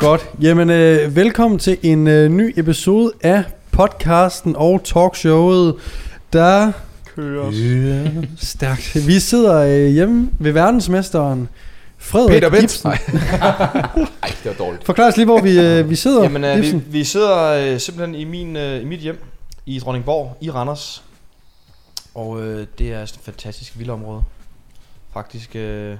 Godt. 0.00 0.30
Jamen, 0.40 0.70
øh, 0.70 1.16
velkommen 1.16 1.58
til 1.58 1.78
en 1.82 2.06
øh, 2.06 2.28
ny 2.28 2.54
episode 2.56 3.12
af 3.22 3.44
podcasten 3.70 4.56
og 4.56 4.80
talkshowet, 4.84 5.76
der 6.32 6.72
Kører. 7.04 7.50
kører 7.50 8.22
stærkt. 8.38 9.06
Vi 9.06 9.20
sidder 9.20 9.56
øh, 9.56 9.86
hjemme 9.92 10.30
ved 10.38 10.52
verdensmesteren 10.52 11.48
Frederik 11.98 12.30
Peter 12.42 12.50
Bent. 12.50 12.62
Ibsen. 12.62 12.90
Ej, 12.90 12.98
det 14.22 14.44
var 14.44 14.52
dårligt. 14.58 14.84
Forklar 14.84 15.06
os 15.08 15.16
lige, 15.16 15.26
hvor 15.26 15.40
vi, 15.40 15.60
øh, 15.60 15.90
vi 15.90 15.94
sidder. 15.96 16.22
Jamen, 16.22 16.44
øh, 16.44 16.62
vi, 16.62 16.82
vi 16.86 17.04
sidder 17.04 17.72
øh, 17.72 17.80
simpelthen 17.80 18.14
i, 18.14 18.24
min, 18.24 18.56
øh, 18.56 18.82
i 18.82 18.84
mit 18.84 19.00
hjem 19.00 19.24
i 19.66 19.78
Dronningborg 19.78 20.36
i 20.40 20.50
Randers. 20.50 21.02
Og 22.14 22.42
øh, 22.42 22.66
det 22.78 22.92
er 22.92 23.02
et 23.02 23.18
fantastisk 23.22 23.78
vildområde. 23.78 24.22
Faktisk, 25.14 25.56
øh, 25.56 25.96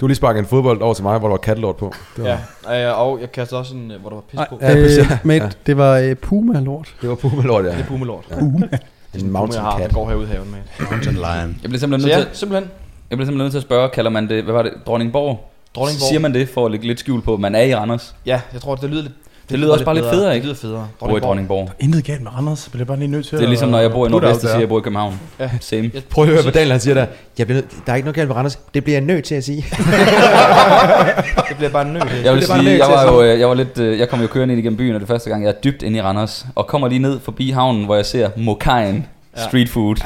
Du 0.00 0.06
har 0.06 0.08
lige 0.08 0.16
sparket 0.16 0.40
en 0.40 0.46
fodbold 0.46 0.82
over 0.82 0.94
til 0.94 1.02
mig, 1.04 1.18
hvor 1.18 1.28
der 1.28 1.32
var 1.32 1.36
kattelort 1.38 1.76
på. 1.76 1.92
Det 2.16 2.24
var, 2.24 2.38
ja. 2.70 2.90
Og 2.90 3.20
jeg 3.20 3.32
kastede 3.32 3.60
også 3.60 3.74
en, 3.74 3.90
øh, 3.90 4.00
hvor 4.00 4.10
der 4.10 4.16
var 4.16 4.22
pis 4.30 4.40
på. 4.50 4.58
Ja, 4.60 4.74
præcis. 4.74 4.98
øh, 4.98 5.18
mate, 5.24 5.50
det 5.66 5.76
var 5.76 5.98
øh, 5.98 6.16
Puma-lort. 6.16 6.94
det 7.00 7.08
var 7.08 7.14
pumalort, 7.14 7.64
ja. 7.64 7.70
Det 7.70 7.80
er 7.80 7.84
pumelort. 7.84 8.24
Ja. 8.30 8.38
Puma. 8.38 8.68
En 9.14 9.30
mountain 9.30 9.64
jeg 9.64 9.70
har, 9.72 9.78
cat. 9.78 9.90
der 9.90 9.94
går 9.94 10.08
herude 10.08 10.24
i 10.24 10.28
haven 10.28 10.50
med. 10.50 10.86
Mountain 10.90 11.14
Lion. 11.16 11.26
Jeg 11.62 11.70
bliver 11.70 11.78
simpelthen 11.78 12.08
nødt 12.08 12.18
ja, 12.18 12.24
til, 12.24 12.38
simpelthen. 12.38 12.70
jeg 13.10 13.18
bliver 13.18 13.26
simpelthen 13.26 13.38
nødt 13.44 13.50
til 13.52 13.58
at 13.58 13.62
spørge, 13.62 13.88
kalder 13.88 14.10
man 14.10 14.28
det, 14.28 14.44
hvad 14.44 14.54
var 14.54 14.62
det, 14.62 14.72
Dronningborg? 14.86 15.50
Dronningborg. 15.76 16.08
Siger 16.08 16.18
man 16.18 16.34
det 16.34 16.48
for 16.48 16.64
at 16.66 16.70
lægge 16.70 16.86
lidt 16.86 17.00
skjul 17.00 17.22
på, 17.22 17.36
man 17.36 17.54
er 17.54 17.62
i 17.62 17.74
Randers? 17.74 18.14
Ja, 18.26 18.40
jeg 18.52 18.60
tror, 18.60 18.74
det 18.74 18.90
lyder 18.90 19.02
lidt... 19.02 19.14
Det 19.50 19.58
lyder 19.58 19.72
også 19.72 19.84
bare 19.84 19.94
lidt 19.94 20.06
federe, 20.06 20.34
ikke? 20.34 20.48
Det 20.48 20.56
lyder 20.62 20.68
federe. 20.68 20.88
Bor 21.00 21.16
i 21.16 21.20
Dronningborg. 21.20 21.70
Intet 21.80 22.04
galt 22.04 22.22
med 22.22 22.30
Randers, 22.36 22.68
men 22.72 22.78
det 22.78 22.84
er 22.84 22.86
bare 22.88 22.98
lige 22.98 23.08
nødt 23.08 23.26
til 23.26 23.38
Det 23.38 23.44
er 23.44 23.48
ligesom, 23.48 23.68
når 23.68 23.78
jeg 23.78 23.92
bor 23.92 24.06
i 24.06 24.10
Nordvest, 24.10 24.40
siger, 24.40 24.58
jeg 24.58 24.68
bor 24.68 24.78
i 24.78 24.82
København. 24.82 25.20
Ja. 25.40 25.50
Same. 25.60 25.90
Jeg, 25.94 26.02
Prøv 26.10 26.24
at 26.24 26.30
høre, 26.30 26.42
hvad 26.42 26.52
Daniel 26.52 26.70
han 26.70 26.80
siger 26.80 26.94
der. 26.94 27.06
Jeg 27.38 27.46
bliver, 27.46 27.62
der 27.86 27.92
er 27.92 27.96
ikke 27.96 28.06
noget 28.06 28.16
galt 28.16 28.28
med 28.28 28.36
Randers. 28.36 28.58
Det 28.74 28.84
bliver 28.84 28.96
jeg 28.98 29.04
nødt 29.06 29.24
til 29.24 29.34
at 29.34 29.44
sige. 29.44 29.64
Det 31.48 31.56
bliver 31.56 31.70
bare 31.70 31.84
nødt. 31.84 32.04
Jeg 32.24 32.34
vil 32.34 32.42
er 32.42 32.46
sige, 32.46 32.78
jeg 32.78 32.88
var 32.88 33.12
jo, 33.12 33.22
øh, 33.22 33.40
jeg 33.40 33.48
var 33.48 33.54
lidt, 33.54 33.78
øh, 33.78 33.98
jeg 33.98 34.08
kom 34.08 34.20
jo 34.20 34.26
kørende 34.26 34.54
ind 34.54 34.58
igennem 34.60 34.76
byen, 34.76 34.94
og 34.94 35.00
det 35.00 35.06
er 35.06 35.12
første 35.12 35.30
gang, 35.30 35.42
jeg 35.44 35.48
er 35.48 35.54
dybt 35.64 35.82
inde 35.82 35.98
i 35.98 36.02
Randers, 36.02 36.46
og 36.54 36.66
kommer 36.66 36.88
lige 36.88 36.98
ned 36.98 37.20
forbi 37.24 37.50
havnen, 37.50 37.84
hvor 37.84 37.94
jeg 37.96 38.06
ser 38.06 38.28
Mokajen 38.36 39.06
Ja. 39.36 39.42
Street 39.48 39.68
Food. 39.68 39.94
det 39.94 40.04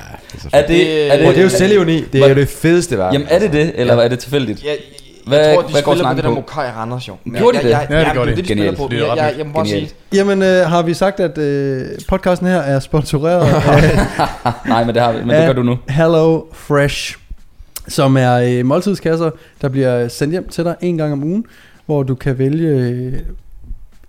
er 0.53 0.59
Er 0.59 0.67
det, 0.67 1.13
er 1.13 1.17
det, 1.17 1.27
det 1.29 1.39
er 1.39 1.43
jo 1.43 1.49
selvivni. 1.49 2.05
Det 2.13 2.25
er 2.25 2.29
jo 2.29 2.35
det 2.35 2.49
fedeste 2.49 2.99
verden. 2.99 3.13
Jamen 3.13 3.29
er 3.31 3.39
det 3.39 3.53
det, 3.53 3.73
eller 3.75 3.95
Ja. 3.95 4.05
er 4.05 4.09
det 4.09 4.19
tilfældigt? 4.19 4.65
Jeg, 4.65 4.77
Hvad- 5.29 5.39
jeg 5.47 5.55
tror, 5.55 5.63
de 5.63 5.73
hvad 5.73 5.83
går 5.83 5.93
spiller 5.93 5.95
på 5.95 5.99
snakken 6.03 6.17
det 6.17 6.25
der 6.25 6.31
på? 6.31 6.35
Mokai 6.35 6.67
Randers, 6.71 7.09
jo. 7.09 7.15
Gjorde 7.37 7.59
de 7.59 7.63
det? 7.63 7.71
Jeg, 7.71 7.87
jeg, 7.91 7.91
Ja, 7.91 7.99
det 8.01 8.07
jeg, 8.07 8.15
gør 8.15 8.25
de. 8.25 8.31
Det, 8.31 8.37
de 8.39 8.45
spiller 8.45 8.65
Genialt. 8.65 8.79
på. 8.79 8.89
Jeg, 8.93 9.17
jeg, 9.17 9.35
jeg 9.39 9.47
må 9.47 9.53
bare 9.53 9.67
sige, 9.67 9.91
Jamen, 10.15 10.43
øh, 10.43 10.67
har 10.67 10.83
vi 10.83 10.95
sagt, 10.95 11.21
at 11.21 11.39
øh, 11.39 11.87
podcasten 12.09 12.47
her 12.49 12.59
er 12.59 12.81
sponsoreret 12.81 13.41
af 13.41 13.99
Nej, 14.69 14.85
men 14.85 14.95
det 14.95 15.03
har 15.03 15.13
vi, 15.13 15.19
men 15.19 15.29
det 15.37 15.47
gør 15.47 15.53
du 15.53 15.63
nu. 15.63 15.79
Hello 15.89 16.43
Fresh, 16.53 17.17
som 17.89 18.17
er 18.17 18.35
øh, 18.35 18.67
måltidskasser, 18.67 19.31
der 19.63 19.69
bliver 19.69 20.09
sendt 20.09 20.33
hjem 20.33 20.49
til 20.49 20.65
dig 20.65 20.77
en 20.81 20.97
gang 20.99 21.13
om 21.13 21.25
ugen, 21.25 21.45
hvor 21.87 22.03
du 22.03 22.15
kan 22.15 22.39
vælge 22.39 22.69
øh, 22.69 23.13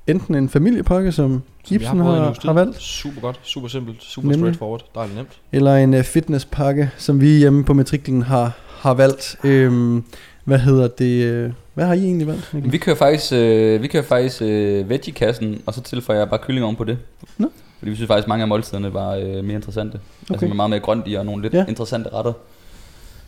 enten 0.07 0.35
en 0.35 0.49
familiepakke, 0.49 1.11
som, 1.11 1.43
Som 1.65 1.77
en 1.77 2.05
har, 2.05 2.35
har 2.45 2.53
valgt, 2.53 2.81
Super 2.81 3.21
godt, 3.21 3.39
super 3.43 3.67
simpelt, 3.67 4.03
super 4.03 4.27
Nemlig. 4.29 4.39
straightforward, 4.39 4.81
dejligt 4.95 5.15
nemt. 5.17 5.29
eller 5.51 5.75
en 5.75 5.93
øh, 5.93 6.03
fitnesspakke, 6.03 6.89
som 6.97 7.21
vi 7.21 7.27
hjemme 7.27 7.63
på 7.63 7.73
matriklen 7.73 8.21
har, 8.21 8.51
har 8.79 8.93
valgt. 8.93 9.35
Øhm, 9.43 10.03
hvad 10.43 10.59
hedder 10.59 10.87
det? 10.87 11.23
øh, 11.23 11.51
Hvad 11.73 11.85
har 11.85 11.93
I 11.93 12.03
egentlig 12.03 12.27
valgt? 12.27 12.49
Vi 12.71 12.77
kører 12.77 12.95
faktisk, 12.95 13.31
øh, 13.33 13.81
vi 13.81 13.87
kører 13.87 14.03
faktisk 14.03 14.41
øh, 14.41 14.89
veggie-kassen, 14.89 15.61
og 15.65 15.73
så 15.73 15.81
tilføjer 15.81 16.19
jeg 16.19 16.29
bare 16.29 16.39
kylling 16.43 16.63
oven 16.65 16.75
på 16.75 16.83
det. 16.83 16.97
Nå. 17.37 17.47
Fordi 17.79 17.89
vi 17.89 17.95
synes 17.95 18.07
faktisk, 18.07 18.25
at 18.25 18.29
mange 18.29 18.41
af 18.41 18.47
måltiderne 18.47 18.93
var 18.93 19.15
øh, 19.15 19.43
mere 19.43 19.55
interessante. 19.55 19.95
Okay. 19.95 20.01
Altså 20.29 20.33
Okay. 20.33 20.47
med 20.47 20.55
meget 20.55 20.69
mere 20.69 20.79
grønt 20.79 21.03
i, 21.07 21.13
og 21.13 21.25
nogle 21.25 21.41
lidt 21.41 21.53
Ja. 21.53 21.65
interessante 21.67 22.09
retter. 22.13 22.33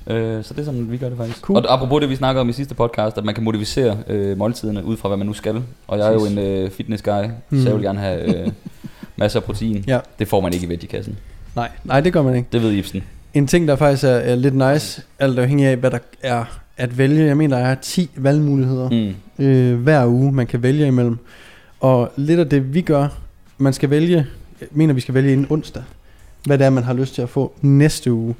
Øh, 0.07 0.43
så 0.43 0.53
det 0.53 0.59
er 0.59 0.65
sådan, 0.65 0.91
vi 0.91 0.97
gør 0.97 1.09
det 1.09 1.17
faktisk. 1.17 1.41
Cool. 1.41 1.57
Og 1.65 1.73
apropos 1.73 2.01
det, 2.01 2.09
vi 2.09 2.15
snakker 2.15 2.41
om 2.41 2.49
i 2.49 2.53
sidste 2.53 2.75
podcast, 2.75 3.17
at 3.17 3.25
man 3.25 3.35
kan 3.35 3.43
modificere 3.43 3.97
øh, 4.07 4.37
måltiderne 4.37 4.85
ud 4.85 4.97
fra, 4.97 5.07
hvad 5.09 5.17
man 5.17 5.27
nu 5.27 5.33
skal. 5.33 5.63
Og 5.87 5.97
jeg 5.97 6.07
er 6.07 6.11
jo 6.13 6.25
en 6.25 6.37
øh, 6.37 6.71
fitness 6.71 7.03
guy, 7.03 7.23
mm. 7.49 7.61
så 7.61 7.67
jeg 7.67 7.75
vil 7.75 7.83
gerne 7.83 7.99
have 7.99 8.37
øh, 8.45 8.51
masser 9.15 9.39
af 9.39 9.43
protein. 9.43 9.83
Ja. 9.87 9.99
Det 10.19 10.27
får 10.27 10.41
man 10.41 10.53
ikke 10.53 10.65
i 10.65 10.69
veggie-kassen. 10.69 11.17
Nej, 11.55 11.69
nej, 11.83 12.01
det 12.01 12.13
gør 12.13 12.21
man 12.21 12.35
ikke. 12.35 12.47
Det 12.51 12.61
ved 12.61 12.71
Ibsen. 12.71 13.03
En 13.33 13.47
ting, 13.47 13.67
der 13.67 13.75
faktisk 13.75 14.03
er, 14.03 14.07
er 14.09 14.35
lidt 14.35 14.55
nice, 14.55 15.01
alt 15.19 15.39
afhængig 15.39 15.65
af, 15.67 15.77
hvad 15.77 15.91
der 15.91 15.97
er 16.21 16.60
at 16.77 16.97
vælge. 16.97 17.25
Jeg 17.25 17.37
mener, 17.37 17.57
der 17.57 17.65
er 17.65 17.75
10 17.75 18.09
valgmuligheder 18.15 18.89
Mm. 19.39 19.45
øh, 19.45 19.79
hver 19.79 20.05
uge, 20.07 20.31
man 20.31 20.47
kan 20.47 20.63
vælge 20.63 20.87
imellem. 20.87 21.17
Og 21.79 22.11
lidt 22.17 22.39
af 22.39 22.49
det, 22.49 22.73
vi 22.73 22.81
gør, 22.81 23.07
man 23.57 23.73
skal 23.73 23.89
vælge, 23.89 24.25
jeg 24.61 24.67
mener, 24.71 24.93
vi 24.93 25.01
skal 25.01 25.13
vælge 25.13 25.31
inden 25.33 25.47
onsdag, 25.49 25.83
hvad 26.45 26.57
det 26.57 26.65
er, 26.65 26.69
man 26.69 26.83
har 26.83 26.93
lyst 26.93 27.15
til 27.15 27.21
at 27.21 27.29
få 27.29 27.53
næste 27.61 28.13
uge. 28.13 28.35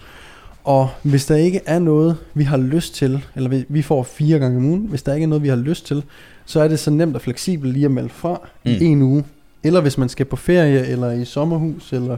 Og 0.63 0.89
hvis 1.03 1.25
der 1.25 1.35
ikke 1.35 1.61
er 1.65 1.79
noget, 1.79 2.17
vi 2.33 2.43
har 2.43 2.57
lyst 2.57 2.95
til, 2.95 3.25
eller 3.35 3.63
vi- 3.69 3.81
får 3.81 4.03
fire 4.03 4.39
gange 4.39 4.57
om 4.57 4.65
ugen, 4.65 4.85
hvis 4.89 5.03
der 5.03 5.13
ikke 5.13 5.23
er 5.23 5.27
noget, 5.27 5.43
vi 5.43 5.47
har 5.47 5.55
lyst 5.55 5.85
til, 5.87 6.03
så 6.45 6.59
er 6.61 6.67
det 6.67 6.79
så 6.79 6.91
nemt 6.91 7.15
og 7.15 7.21
fleksibelt 7.21 7.73
lige 7.73 7.85
at 7.85 7.91
melde 7.91 8.09
fra. 8.09 8.49
Mm. 8.65 8.71
i 8.71 8.83
en 8.85 9.01
uge. 9.01 9.23
Eller 9.63 9.81
hvis 9.81 9.97
man 9.97 10.09
skal 10.09 10.25
på 10.25 10.35
ferie, 10.35 10.85
eller 10.87 11.11
i 11.11 11.25
sommerhus, 11.25 11.93
eller... 11.93 12.17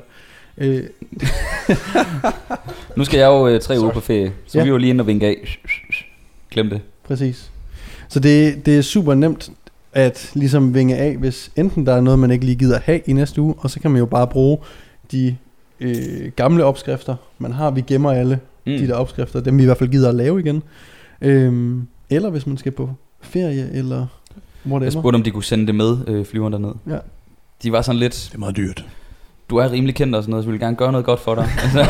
Øh, 0.58 0.84
Nu 2.98 3.06
skal 3.06 3.18
jeg 3.18 3.28
jo 3.28 3.48
øh, 3.48 3.62
tre 3.62 3.80
uger 3.80 3.92
på 3.92 4.00
ferie, 4.00 4.34
så 4.46 4.58
Ja. 4.58 4.64
vi 4.64 4.68
er 4.68 4.72
jo 4.72 4.78
lige 4.78 4.90
inde 4.90 5.02
og 5.02 5.08
vinke 5.08 5.26
af. 5.28 5.60
Glem 6.52 6.70
det. 6.70 6.82
Præcis. 7.04 7.52
Så 8.10 8.20
det, 8.20 8.66
det 8.66 8.78
er 8.78 8.82
super 8.82 9.14
nemt 9.14 9.52
at 9.94 10.32
ligesom 10.34 10.74
vinge 10.74 10.98
af, 10.98 11.18
hvis 11.18 11.52
enten 11.56 11.86
der 11.86 11.94
er 11.96 12.02
noget, 12.02 12.20
man 12.20 12.32
ikke 12.32 12.46
lige 12.46 12.56
gider 12.56 12.80
have 12.80 13.00
i 13.06 13.14
næste 13.14 13.42
uge, 13.42 13.56
og 13.58 13.70
så 13.70 13.80
kan 13.80 13.92
man 13.92 14.00
jo 14.00 14.06
bare 14.06 14.28
bruge 14.28 14.58
de 15.12 15.36
øh, 15.80 16.32
gamle 16.36 16.64
opskrifter, 16.66 17.16
man 17.40 17.52
har. 17.52 17.72
Vi 17.72 17.82
gemmer 17.82 18.12
alle 18.12 18.40
mm. 18.66 18.72
De 18.78 18.88
der 18.88 18.96
opskrifter, 18.96 19.40
dem 19.40 19.58
vi 19.58 19.64
i 19.64 19.66
hvert 19.66 19.78
fald 19.78 19.90
gider 19.90 20.10
at 20.10 20.16
lave 20.16 20.40
igen. 20.40 20.64
Øhm, 21.22 21.88
eller 22.10 22.30
hvis 22.30 22.48
man 22.48 22.58
skal 22.58 22.72
på 22.72 22.90
ferie, 23.22 23.70
eller 23.74 23.98
Jeg 24.66 24.72
whatever. 24.72 24.90
spurgte, 24.92 25.16
om 25.16 25.24
de 25.24 25.32
kunne 25.32 25.44
sende 25.44 25.68
det 25.68 25.76
med 25.76 25.98
øh, 26.08 26.26
flyveren 26.26 26.54
derned. 26.54 26.74
Ja. 26.90 26.98
De 27.64 27.72
var 27.72 27.82
sådan 27.82 28.00
lidt, 28.00 28.14
Det 28.32 28.36
er 28.36 28.40
meget 28.40 28.58
dyrt. 28.58 28.86
Du 29.54 29.58
er 29.58 29.72
rimelig 29.72 29.96
kendt 29.96 30.16
og 30.16 30.24
sådan 30.24 30.32
noget, 30.32 30.44
så 30.44 30.48
vi 30.48 30.52
vil 30.52 30.60
gerne 30.60 30.76
gøre 30.76 30.92
noget 30.92 31.06
godt 31.06 31.20
for 31.20 31.36
dig. 31.36 31.50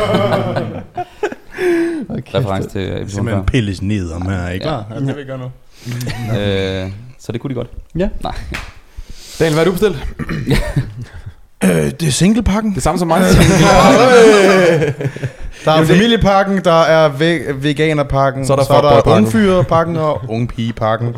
Okay, 2.10 2.36
Reference 2.36 2.70
til 2.70 2.82
Det 2.82 2.90
er 2.90 2.94
episoden 2.94 3.10
simpelthen 3.10 3.46
pilles 3.46 3.82
ned 3.82 4.12
om 4.12 4.22
her, 4.30 4.50
ikke? 4.50 4.68
Ja. 4.70 4.74
Ja. 4.76 4.80
det 5.00 5.08
vil 5.08 5.18
vi 5.18 5.24
gøre 5.24 5.38
nu. 5.38 5.46
øh, 6.40 6.92
så 7.20 7.32
det 7.32 7.42
kunne 7.42 7.50
de 7.50 7.56
godt. 7.56 7.68
Ja. 7.96 8.10
Nej. 8.24 8.34
Daniel, 9.40 9.54
hvad 9.56 9.66
har 9.66 9.66
du 9.66 9.72
bestilt? 9.72 10.08
Øh, 11.64 11.70
det 12.00 12.04
er 12.08 12.12
singlepakken. 12.12 12.76
Det 12.76 12.84
samme 12.84 13.00
som 13.00 13.08
mig. 13.08 13.22
Der 15.66 15.72
er 15.72 15.86
familiepakken, 15.86 16.64
der 16.64 16.82
er 16.82 17.10
ve- 17.10 17.64
veganerpakken, 17.64 18.46
Så 18.46 18.54
er 18.54 18.58
der 18.58 18.64
så 18.64 18.74
er 18.74 18.82
der 19.02 19.16
ungfyrepakken 19.18 19.98
og 19.98 20.22
ungpigepakken. 20.30 21.16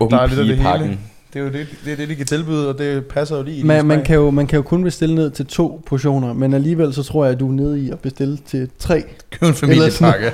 Unge 0.00 0.16
Der 0.16 0.22
er 0.22 0.26
lidt 0.26 0.40
af 0.40 0.46
det 0.46 0.56
hele. 0.58 0.98
Det 1.32 1.40
er 1.40 1.44
jo 1.44 1.52
det, 1.52 1.66
det, 1.84 1.92
er 1.92 1.96
det, 1.96 2.08
de 2.08 2.16
kan 2.16 2.26
tilbyde, 2.26 2.68
og 2.68 2.78
det 2.78 3.06
passer 3.06 3.36
jo 3.36 3.42
lige 3.42 3.66
Man, 3.66 3.86
man, 3.86 4.04
kan 4.04 4.16
jo, 4.16 4.30
man 4.30 4.46
kan 4.46 4.56
jo 4.56 4.62
kun 4.62 4.82
bestille 4.82 5.14
ned 5.14 5.30
til 5.30 5.46
to 5.46 5.82
portioner, 5.86 6.32
men 6.32 6.54
alligevel 6.54 6.94
så 6.94 7.02
tror 7.02 7.24
jeg, 7.24 7.32
at 7.32 7.40
du 7.40 7.48
er 7.48 7.52
nede 7.52 7.80
i 7.80 7.90
at 7.90 7.98
bestille 7.98 8.38
til 8.46 8.70
tre. 8.78 9.04
købe 9.30 9.46
en 9.46 9.54
familiepakke. 9.54 10.32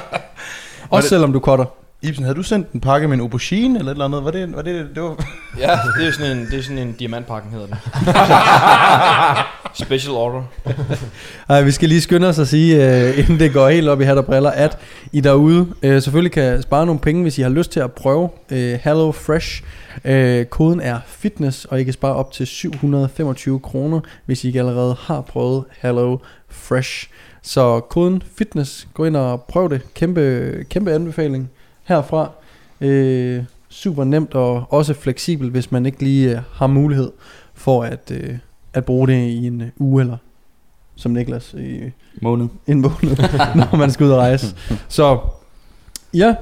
Også 0.90 1.08
selvom 1.08 1.32
du 1.32 1.40
cutter. 1.40 1.85
Ibsen, 2.02 2.24
havde 2.24 2.36
du 2.36 2.42
sendt 2.42 2.72
en 2.72 2.80
pakke 2.80 3.08
med 3.08 3.14
en 3.14 3.20
aubergine 3.20 3.78
eller 3.78 3.90
et 3.90 3.94
eller 3.94 4.04
andet? 4.04 4.24
Var 4.24 4.30
det, 4.30 4.56
var 4.56 4.62
det, 4.62 4.86
det 4.94 5.02
var... 5.02 5.26
Ja, 5.60 5.78
det 5.98 6.08
er 6.08 6.12
sådan 6.12 6.36
en, 6.36 6.46
det 6.46 6.58
er 6.58 6.62
sådan 6.62 6.78
en 6.78 6.92
diamantpakken, 6.92 7.50
hedder 7.52 7.66
den. 7.66 7.76
Special 9.86 10.14
order. 10.14 10.42
Ej, 11.48 11.62
vi 11.62 11.70
skal 11.70 11.88
lige 11.88 12.00
skynde 12.00 12.28
os 12.28 12.38
at 12.38 12.48
sige, 12.48 13.06
øh, 13.08 13.18
inden 13.18 13.38
det 13.38 13.52
går 13.52 13.68
helt 13.68 13.88
op 13.88 14.00
i 14.00 14.04
hat 14.04 14.18
og 14.18 14.24
briller, 14.26 14.50
at 14.50 14.78
I 15.12 15.20
derude 15.20 15.66
øh, 15.82 16.02
selvfølgelig 16.02 16.32
kan 16.32 16.62
spare 16.62 16.86
nogle 16.86 17.00
penge, 17.00 17.22
hvis 17.22 17.38
I 17.38 17.42
har 17.42 17.48
lyst 17.48 17.70
til 17.70 17.80
at 17.80 17.92
prøve 17.92 18.28
øh, 18.50 18.78
Hello 18.84 19.12
Fresh. 19.12 19.62
Øh, 20.04 20.44
koden 20.44 20.80
er 20.80 20.98
fitness, 21.06 21.64
og 21.64 21.80
I 21.80 21.84
kan 21.84 21.92
spare 21.92 22.14
op 22.14 22.32
til 22.32 22.46
725 22.46 23.60
kroner, 23.60 24.00
hvis 24.26 24.44
I 24.44 24.46
ikke 24.46 24.58
allerede 24.58 24.96
har 25.00 25.20
prøvet 25.20 25.64
Hello 25.82 26.18
Fresh. 26.48 27.08
Så 27.42 27.80
koden 27.80 28.22
fitness, 28.38 28.88
gå 28.94 29.04
ind 29.04 29.16
og 29.16 29.42
prøv 29.42 29.70
det. 29.70 29.80
Kæmpe, 29.94 30.54
kæmpe 30.70 30.92
anbefaling 30.92 31.50
herfra. 31.86 32.30
Øh, 32.80 33.44
super 33.68 34.04
nemt 34.04 34.34
og 34.34 34.66
også 34.70 34.94
fleksibelt, 34.94 35.50
hvis 35.50 35.72
man 35.72 35.86
ikke 35.86 36.02
lige 36.02 36.30
øh, 36.30 36.42
har 36.52 36.66
mulighed 36.66 37.12
for 37.54 37.82
at, 37.82 38.10
øh, 38.10 38.38
at 38.74 38.84
bruge 38.84 39.08
det 39.08 39.14
i 39.14 39.46
en 39.46 39.60
øh, 39.60 39.68
uge 39.78 40.02
eller 40.02 40.16
som 40.96 41.12
Niklas 41.12 41.54
i 41.58 41.80
Måned. 42.22 42.48
en 42.66 42.80
måned, 42.80 43.16
når 43.70 43.76
man 43.76 43.90
skal 43.90 44.06
ud 44.06 44.10
og 44.10 44.18
rejse. 44.18 44.56
Så 44.88 45.18
ja, 46.14 46.34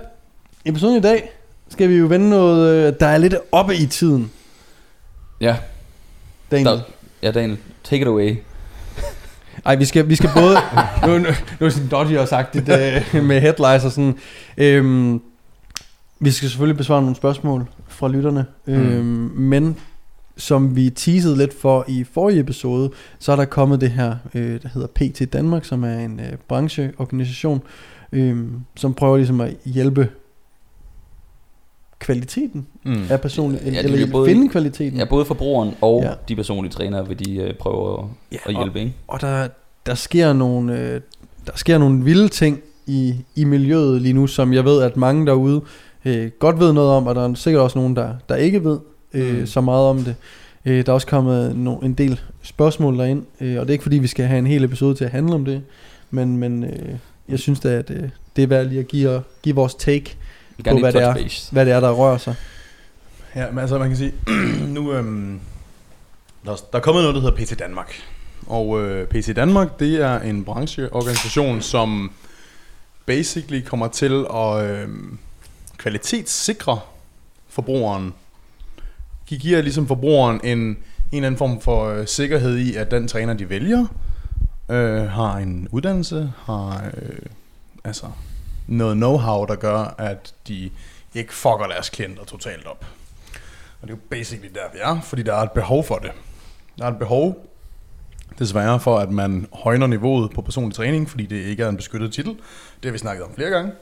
episoden 0.64 0.96
i 0.96 1.00
dag 1.00 1.30
skal 1.68 1.88
vi 1.88 1.94
jo 1.94 2.06
vende 2.06 2.30
noget, 2.30 2.74
øh, 2.74 2.92
der 3.00 3.06
er 3.06 3.18
lidt 3.18 3.34
oppe 3.52 3.76
i 3.76 3.86
tiden. 3.86 4.30
Ja, 5.40 5.56
Daniel. 6.50 6.66
der, 6.66 6.80
ja 7.22 7.30
Daniel, 7.30 7.58
take 7.84 8.02
it 8.02 8.08
away. 8.08 8.36
Ej, 9.64 9.74
vi 9.74 9.84
skal, 9.84 10.08
vi 10.08 10.14
skal 10.14 10.30
både... 10.36 10.56
nu, 11.06 11.18
nu, 11.18 11.18
nu 11.18 11.26
er 11.60 11.64
det 11.64 11.72
sådan 11.72 11.88
dodgy 11.88 12.16
og 12.16 12.28
sagt 12.28 12.54
det 12.54 13.04
øh, 13.14 13.24
med 13.24 13.40
headlines 13.40 13.84
og 13.84 13.92
sådan. 13.92 14.18
Øhm, 14.56 15.22
vi 16.20 16.30
skal 16.30 16.48
selvfølgelig 16.48 16.76
besvare 16.76 17.00
nogle 17.02 17.16
spørgsmål 17.16 17.66
fra 17.88 18.08
lytterne. 18.08 18.46
Øhm, 18.66 19.04
Men 19.36 19.76
som 20.36 20.76
vi 20.76 20.90
teasede 20.90 21.36
lidt 21.38 21.54
for 21.60 21.84
i 21.88 22.04
forrige 22.04 22.40
episode, 22.40 22.90
så 23.18 23.32
er 23.32 23.36
der 23.36 23.44
kommet 23.44 23.80
det 23.80 23.90
her, 23.90 24.16
øh, 24.34 24.62
der 24.62 24.68
hedder 24.68 24.88
PT 24.88 25.32
Danmark, 25.32 25.64
som 25.64 25.84
er 25.84 25.98
en 25.98 26.20
øh, 26.20 26.32
brancheorganisation, 26.48 27.62
øh, 28.12 28.38
som 28.76 28.94
prøver 28.94 29.16
ligesom 29.16 29.40
at 29.40 29.56
hjælpe 29.64 30.08
kvaliteten 31.98 32.66
Mm. 32.84 33.02
af 33.10 33.20
personlig, 33.20 33.60
Ja, 33.64 33.78
eller 33.82 34.10
både- 34.12 34.28
finde 34.28 34.48
kvaliteten. 34.48 34.98
Ja, 34.98 35.04
både 35.04 35.24
forbrugeren 35.24 35.74
og 35.80 36.02
Ja. 36.02 36.10
de 36.28 36.36
personlige 36.36 36.72
trænere 36.72 37.08
vil 37.08 37.18
de 37.26 37.36
øh, 37.36 37.54
prøve 37.54 37.98
at, 37.98 38.04
Ja, 38.32 38.36
at 38.46 38.56
hjælpe, 38.56 38.80
ikke? 38.80 38.94
Og 39.08 39.20
der, 39.20 39.48
der 39.86 39.94
sker 39.94 40.32
nogle 40.32 40.78
øh, 40.80 41.00
der 41.46 41.52
sker 41.54 41.78
nogle 41.78 42.04
vilde 42.04 42.28
ting 42.28 42.60
i, 42.86 43.14
i 43.36 43.44
miljøet 43.44 44.02
lige 44.02 44.12
nu, 44.12 44.26
som 44.26 44.52
jeg 44.52 44.64
ved, 44.64 44.82
at 44.82 44.96
mange 44.96 45.26
derude 45.26 45.60
øh, 46.04 46.30
godt 46.38 46.58
ved 46.58 46.72
noget 46.72 46.90
om, 46.90 47.06
og 47.06 47.14
der 47.14 47.28
er 47.28 47.34
sikkert 47.34 47.62
også 47.62 47.78
nogen, 47.78 47.96
der, 47.96 48.14
der 48.28 48.36
ikke 48.36 48.64
ved 48.64 48.78
øh, 49.14 49.40
Mm. 49.40 49.46
så 49.46 49.60
meget 49.60 49.84
om 49.86 49.98
det. 49.98 50.14
Øh, 50.64 50.86
der 50.86 50.92
er 50.92 50.94
også 50.94 51.06
kommet 51.06 51.56
no, 51.56 51.76
en 51.76 51.94
del 51.94 52.20
spørgsmål 52.42 52.98
derind, 52.98 53.22
øh, 53.40 53.56
og 53.60 53.66
det 53.66 53.70
er 53.70 53.72
ikke 53.72 53.82
fordi, 53.82 53.98
vi 53.98 54.06
skal 54.06 54.26
have 54.26 54.38
en 54.38 54.46
hel 54.46 54.64
episode 54.64 54.94
til 54.94 55.04
at 55.04 55.10
handle 55.10 55.34
om 55.34 55.44
det, 55.44 55.62
men, 56.10 56.36
men 56.36 56.64
øh, 56.64 56.88
jeg 57.28 57.38
synes 57.38 57.60
da, 57.60 57.68
at 57.68 57.90
øh, 57.90 58.08
det 58.36 58.42
er 58.42 58.46
værd 58.46 58.66
lige 58.66 58.80
at 58.80 58.88
give, 58.88 59.22
give 59.42 59.54
vores 59.54 59.74
take, 59.74 60.16
Gerne 60.64 60.80
hvad 60.80 60.92
det 60.92 61.02
er. 61.02 61.14
base. 61.14 61.52
hvad 61.52 61.66
det 61.66 61.72
er, 61.72 61.80
der 61.80 61.90
rører 61.92 62.18
sig. 62.18 62.34
Ja, 63.36 63.50
men 63.50 63.58
altså 63.58 63.78
man 63.78 63.88
kan 63.88 63.96
sige, 63.96 64.12
nu 64.68 64.92
øhm, 64.92 65.40
der, 66.44 66.52
er- 66.52 66.56
der 66.72 66.78
er 66.78 66.82
kommet 66.82 67.02
noget, 67.02 67.14
der 67.14 67.20
hedder 67.30 67.44
PT 67.44 67.58
Danmark. 67.58 67.92
Og 68.46 68.80
øh, 68.82 69.06
PT 69.08 69.36
Danmark, 69.36 69.80
det 69.80 69.94
er 70.02 70.20
en 70.20 70.44
brancheorganisation, 70.44 71.60
som 71.60 72.10
basically 73.06 73.60
kommer 73.64 73.88
til 73.88 74.24
at 74.34 74.70
øh, 74.70 74.88
kvalitetssikre 75.76 76.80
forbrugeren. 77.48 78.14
De 79.30 79.38
giver 79.38 79.62
ligesom 79.62 79.86
forbrugeren 79.86 80.40
en, 80.44 80.58
en 80.58 80.76
eller 81.12 81.26
anden 81.26 81.38
form 81.38 81.60
for 81.60 81.88
øh, 81.88 82.06
sikkerhed 82.06 82.56
i, 82.56 82.76
at 82.76 82.90
den 82.90 83.08
træner, 83.08 83.34
de 83.34 83.48
vælger, 83.48 83.86
øh, 84.68 85.02
har 85.10 85.36
en 85.36 85.68
uddannelse, 85.70 86.32
har 86.44 86.90
øh, 86.96 87.18
altså 87.84 88.06
noget 88.66 88.94
know-how, 88.94 89.46
der 89.46 89.54
gør, 89.54 89.94
at 89.98 90.34
de 90.48 90.70
ikke 91.14 91.34
fucker 91.34 91.66
deres 91.66 91.88
klienter 91.88 92.24
totalt 92.24 92.66
op. 92.66 92.86
Og 93.80 93.88
det 93.88 93.94
er 93.94 93.96
jo 93.96 94.00
basically 94.10 94.54
der, 94.54 94.60
vi 94.72 94.78
er, 94.82 95.00
fordi 95.00 95.22
der 95.22 95.34
er 95.34 95.42
et 95.42 95.52
behov 95.52 95.84
for 95.84 95.96
det. 95.96 96.10
Der 96.78 96.84
er 96.84 96.90
et 96.90 96.98
behov, 96.98 97.50
desværre, 98.38 98.80
for 98.80 98.98
at 98.98 99.10
man 99.10 99.46
højner 99.52 99.86
niveauet 99.86 100.30
på 100.30 100.42
personlig 100.42 100.74
træning, 100.74 101.10
fordi 101.10 101.26
det 101.26 101.36
ikke 101.36 101.62
er 101.62 101.68
en 101.68 101.76
beskyttet 101.76 102.12
titel. 102.12 102.32
Det 102.76 102.84
har 102.84 102.92
vi 102.92 102.98
snakket 102.98 103.24
om 103.24 103.34
flere 103.34 103.50
gange. 103.50 103.72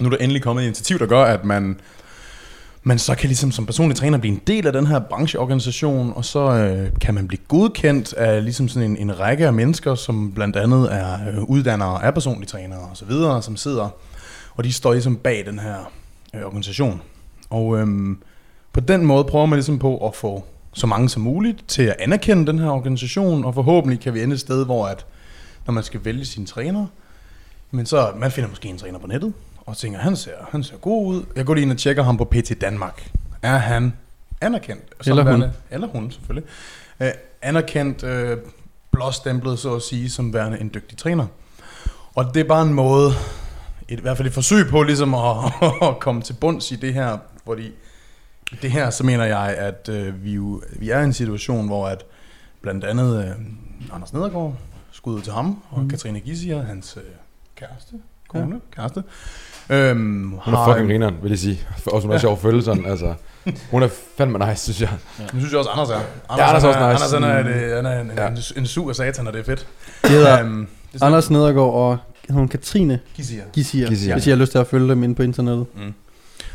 Nu 0.00 0.06
er 0.06 0.10
der 0.10 0.16
endelig 0.16 0.42
kommet 0.42 0.62
et 0.62 0.66
initiativ, 0.66 0.98
der 0.98 1.06
gør, 1.06 1.24
at 1.24 1.44
man, 1.44 1.80
man 2.82 2.98
så 2.98 3.14
kan 3.14 3.26
ligesom 3.28 3.50
som 3.50 3.66
personlig 3.66 3.96
træner 3.96 4.18
blive 4.18 4.34
en 4.34 4.40
del 4.46 4.66
af 4.66 4.72
den 4.72 4.86
her 4.86 4.98
brancheorganisation, 4.98 6.12
og 6.16 6.24
så 6.24 6.40
øh, 6.40 6.90
kan 7.00 7.14
man 7.14 7.28
blive 7.28 7.40
godkendt 7.48 8.12
af 8.12 8.44
ligesom 8.44 8.68
sådan 8.68 8.90
en, 8.90 8.96
en 8.96 9.20
række 9.20 9.46
af 9.46 9.52
mennesker, 9.52 9.94
som 9.94 10.32
blandt 10.32 10.56
andet 10.56 10.92
er 10.92 11.18
øh, 11.28 11.42
uddannere 11.42 12.04
af 12.04 12.14
personlige 12.14 12.46
trænere 12.46 12.80
og 12.80 12.96
så 12.96 13.04
videre, 13.04 13.42
som 13.42 13.56
sidder, 13.56 13.88
og 14.54 14.64
de 14.64 14.72
står 14.72 14.92
ligesom 14.92 15.16
bag 15.16 15.46
den 15.46 15.58
her 15.58 15.92
øh, 16.34 16.42
organisation. 16.42 17.02
Og 17.50 17.78
øh, 17.78 18.16
på 18.72 18.80
den 18.80 19.06
måde 19.06 19.24
prøver 19.24 19.46
man 19.46 19.56
ligesom 19.56 19.78
på 19.78 20.06
at 20.06 20.14
få 20.14 20.44
så 20.72 20.86
mange 20.86 21.08
som 21.08 21.22
muligt 21.22 21.68
til 21.68 21.82
at 21.82 21.96
anerkende 21.98 22.46
den 22.46 22.58
her 22.58 22.68
organisation, 22.68 23.44
og 23.44 23.54
forhåbentlig 23.54 24.00
kan 24.00 24.14
vi 24.14 24.22
ende 24.22 24.34
et 24.34 24.40
sted, 24.40 24.64
hvor 24.64 24.86
at, 24.86 25.06
når 25.66 25.72
man 25.72 25.84
skal 25.84 26.04
vælge 26.04 26.24
sin 26.24 26.46
træner, 26.46 26.86
men 27.70 27.86
så 27.86 28.12
man 28.16 28.30
finder 28.30 28.48
måske 28.50 28.68
en 28.68 28.78
træner 28.78 28.98
på 28.98 29.06
nettet, 29.06 29.32
og 29.66 29.76
tænker, 29.76 29.98
han 29.98 30.16
ser, 30.16 30.32
han 30.50 30.62
ser 30.64 30.76
god 30.76 31.06
ud. 31.06 31.24
Jeg 31.36 31.46
går 31.46 31.54
lige 31.54 31.62
ind 31.62 31.72
og 31.72 31.78
tjekker 31.78 32.02
ham 32.02 32.16
på 32.16 32.24
PT 32.24 32.60
Danmark. 32.60 33.10
Er 33.42 33.56
han 33.56 33.92
anerkendt? 34.40 34.82
som 35.00 35.10
Eller 35.10 35.22
hun. 35.22 35.40
værende- 35.40 35.52
Eller 35.70 35.86
hun, 35.88 36.10
selvfølgelig. 36.10 36.48
Øh, 37.00 37.10
anerkendt, 37.42 38.02
øh, 38.02 38.38
blåstemplet, 38.90 39.58
så 39.58 39.74
at 39.74 39.82
sige, 39.82 40.10
som 40.10 40.34
værende 40.34 40.60
en 40.60 40.70
dygtig 40.74 40.98
træner. 40.98 41.26
Og 42.14 42.34
det 42.34 42.40
er 42.40 42.44
bare 42.48 42.62
en 42.62 42.74
måde, 42.74 43.10
et, 43.88 43.98
i 43.98 44.02
hvert 44.02 44.16
fald 44.16 44.28
et 44.28 44.34
forsøg 44.34 44.66
på 44.70 44.82
ligesom 44.82 45.14
at, 45.14 45.36
at 45.88 45.98
komme 46.00 46.22
til 46.22 46.32
bunds 46.32 46.72
i 46.72 46.76
det 46.76 46.94
her, 46.94 47.18
fordi 47.46 47.72
det 48.62 48.70
her, 48.70 48.90
så 48.90 49.04
mener 49.04 49.24
jeg, 49.24 49.54
at 49.58 49.88
øh, 49.88 50.24
vi, 50.24 50.32
jo, 50.34 50.62
vi 50.78 50.90
er 50.90 51.00
i 51.00 51.04
en 51.04 51.12
situation, 51.12 51.66
hvor 51.66 51.86
at 51.88 52.04
blandt 52.60 52.84
andet 52.84 53.24
øh, 53.24 53.30
Anders 53.94 54.12
Nedergaard, 54.12 54.54
skud 54.92 55.14
ud 55.14 55.20
til 55.22 55.32
ham, 55.32 55.62
og 55.70 55.82
mm. 55.82 55.88
Katrine 55.88 56.20
Gissier, 56.20 56.62
hans 56.62 56.96
øh, 56.96 57.02
kæreste, 57.56 57.94
kone, 58.40 58.60
ja. 58.76 58.82
kæreste, 58.82 59.02
øhm, 59.70 60.30
Hun 60.44 60.54
er 60.54 60.68
fucking 60.68 60.88
grineren, 60.88 61.16
vil 61.22 61.28
jeg 61.30 61.38
sige. 61.38 61.60
For- 61.78 61.90
Og 61.90 62.00
hun 62.00 62.10
er 62.10 62.14
Ja. 62.14 62.20
sjov 62.20 62.32
at 62.32 62.38
følge 62.38 62.62
sådan, 62.62 62.86
altså. 62.86 63.14
Hun 63.70 63.82
er 63.82 63.88
fandme 64.18 64.38
nice, 64.48 64.62
synes 64.62 64.80
jeg. 64.80 64.90
Nu 65.18 65.26
synes 65.40 65.50
jeg 65.52 65.58
også, 65.58 65.70
Anders 65.70 65.90
er. 65.90 65.94
Anders, 66.28 66.48
Anders 66.48 66.64
er 66.64 66.68
også 66.68 66.78
nice. 66.78 67.04
Anders 67.04 67.12
han 67.12 67.22
er, 67.24 67.42
det, 67.66 67.76
han 67.76 67.86
er 67.86 68.00
en, 68.00 68.10
Ja. 68.16 68.28
en, 68.28 68.38
en 68.56 68.66
sur 68.66 68.92
satan, 68.92 69.26
og 69.26 69.32
det 69.32 69.40
er 69.40 69.44
fedt. 69.44 69.66
Det 70.02 70.10
hedder 70.10 70.40
Øhm, 70.40 70.66
det 70.92 71.02
er 71.02 71.06
Anders 71.06 71.30
Nedergaard 71.30 71.72
og 71.74 71.98
hun 72.30 72.48
Katrine 72.48 73.00
Gissier. 73.16 73.42
Gissier, 73.52 73.88
Gissier. 73.88 74.14
hvis 74.14 74.26
I 74.26 74.30
har 74.30 74.36
lyst 74.36 74.52
til 74.52 74.58
at 74.58 74.66
følge 74.66 74.88
dem 74.88 75.02
inde 75.02 75.14
på 75.14 75.22
internettet. 75.22 75.66
Mm. 75.74 75.94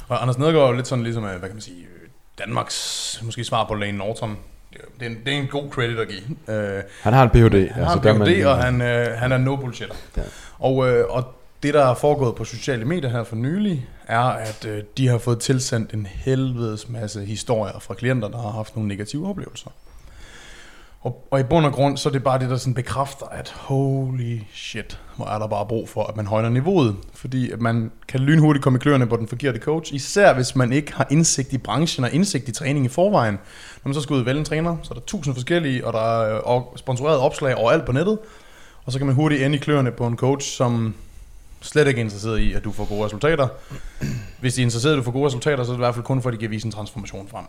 Og 0.07 0.22
Anders 0.22 0.38
Nedergaard 0.38 0.69
er 0.69 0.75
lidt 0.75 0.88
sådan 0.88 1.04
ligesom, 1.04 1.24
øh, 1.24 1.30
hvad 1.30 1.39
kan 1.50 1.54
man 1.56 1.62
sige, 1.62 1.78
øh, 1.78 2.10
Danmarks 2.39 3.19
måske 3.25 3.44
svar 3.44 3.66
på 3.68 3.74
Lane 3.75 3.98
Norton. 3.98 4.38
Det 4.72 5.06
er, 5.06 5.06
en, 5.10 5.16
det 5.25 5.33
er 5.33 5.38
en 5.38 5.48
god 5.48 5.63
credit 5.72 5.98
at 6.00 6.07
give. 6.07 6.56
Øh, 6.57 6.83
Han 7.01 7.13
har 7.13 7.24
en 7.24 7.30
Ph.D. 7.30 7.69
han 7.74 7.83
har 7.83 7.94
en 7.94 8.19
PhD, 8.22 8.45
og 8.45 8.57
han, 8.57 8.81
øh, 8.81 9.07
han 9.18 9.31
er 9.31 9.38
no 9.38 9.56
bullshitter. 9.56 9.95
Ja. 10.18 10.22
Og, 10.60 10.88
øh, 10.89 11.06
og 11.10 11.36
det, 11.63 11.74
der 11.74 11.86
er 11.86 11.94
foregået 11.94 12.36
på 12.36 12.44
sociale 12.44 12.86
medier 12.86 13.10
her 13.10 13.24
for 13.24 13.36
nylig, 13.36 13.88
er, 14.08 14.19
at 14.19 14.66
øh, 14.66 14.84
de 14.98 15.08
har 15.08 15.18
fået 15.18 15.40
tilsendt 15.40 15.94
en 15.94 16.06
helvedes 16.06 16.90
masse 16.90 17.25
historier 17.25 17.80
fra 17.80 17.94
klienter, 17.94 18.28
der 18.28 18.42
har 18.42 18.52
haft 18.52 18.75
nogle 18.75 18.88
negative 18.88 19.30
oplevelser. 19.30 19.72
Og, 21.02 21.28
og 21.31 21.40
i 21.40 21.44
bund 21.44 21.66
og 21.66 21.74
grund, 21.74 21.98
så 21.98 22.10
er 22.10 22.13
det 22.13 22.24
bare 22.24 22.40
det, 22.40 22.50
der 22.50 22.58
sådan 22.58 22.74
bekræfter, 22.74 23.25
at 23.25 23.50
holy 23.50 24.40
shit, 24.54 25.00
hvor 25.16 25.25
er 25.25 25.40
der 25.40 25.48
bare 25.48 25.66
brug 25.66 25.90
for, 25.90 26.04
at 26.04 26.16
man 26.16 26.28
højner 26.28 26.50
niveauet. 26.50 26.96
Fordi 27.13 27.52
at 27.52 27.62
man 27.62 27.92
kan 28.07 28.19
lynhurtigt 28.19 28.64
komme 28.64 28.78
i 28.78 28.80
kløerne 28.80 29.07
på 29.07 29.18
den 29.18 29.28
forkerte 29.28 29.60
coach, 29.60 29.94
især 29.94 30.34
hvis 30.34 30.56
man 30.56 30.74
ikke 30.74 30.94
har 30.94 31.07
indsigt 31.12 31.54
i 31.54 31.57
branchen 31.57 32.04
og 32.04 32.12
indsigt 32.12 32.50
i 32.50 32.52
træning 32.52 32.86
i 32.86 32.90
forvejen. 32.90 33.34
Når 33.84 33.90
man 33.90 33.94
så 33.94 34.02
skal 34.02 34.14
ud 34.14 34.19
og 34.19 34.25
vælge 34.25 34.40
en 34.40 34.46
træner, 34.46 34.78
så 34.84 34.94
er 34.94 34.94
der 34.94 35.06
tusind 35.06 35.36
forskellige, 35.36 35.88
og 35.88 35.94
der 35.94 36.22
er 36.22 36.36
øh, 36.36 36.42
og 36.44 36.74
sponsoreret 36.75 37.19
opslag 37.19 37.56
overalt 37.56 37.86
på 37.86 37.92
nettet. 37.92 38.19
Og 38.86 38.92
så 38.92 38.98
kan 38.98 39.07
man 39.07 39.16
hurtigt 39.16 39.44
ende 39.44 39.56
i 39.56 39.60
kløerne 39.60 39.92
på 39.92 40.07
en 40.07 40.18
coach, 40.18 40.57
som 40.57 40.95
slet 41.61 41.87
ikke 41.87 41.99
er 41.99 42.03
interesseret 42.03 42.39
i, 42.39 42.53
at 42.53 42.63
du 42.63 42.71
får 42.71 42.85
gode 42.85 43.06
resultater. 43.06 43.47
Hvis 44.39 44.53
de 44.53 44.61
er 44.61 44.65
interesseret 44.65 44.91
i, 44.94 44.95
at 44.95 44.97
du 44.97 45.03
får 45.03 45.11
gode 45.11 45.25
resultater, 45.27 45.63
så 45.63 45.71
er 45.71 45.73
det 45.73 45.77
i 45.80 45.85
hvert 45.85 45.95
fald 45.95 46.06
kun 46.06 46.21
for, 46.21 46.30
at 46.30 46.33
de 46.33 46.37
kan 46.39 46.51
vise 46.51 46.65
en 46.65 46.71
transformation 46.71 47.27
frem. 47.27 47.45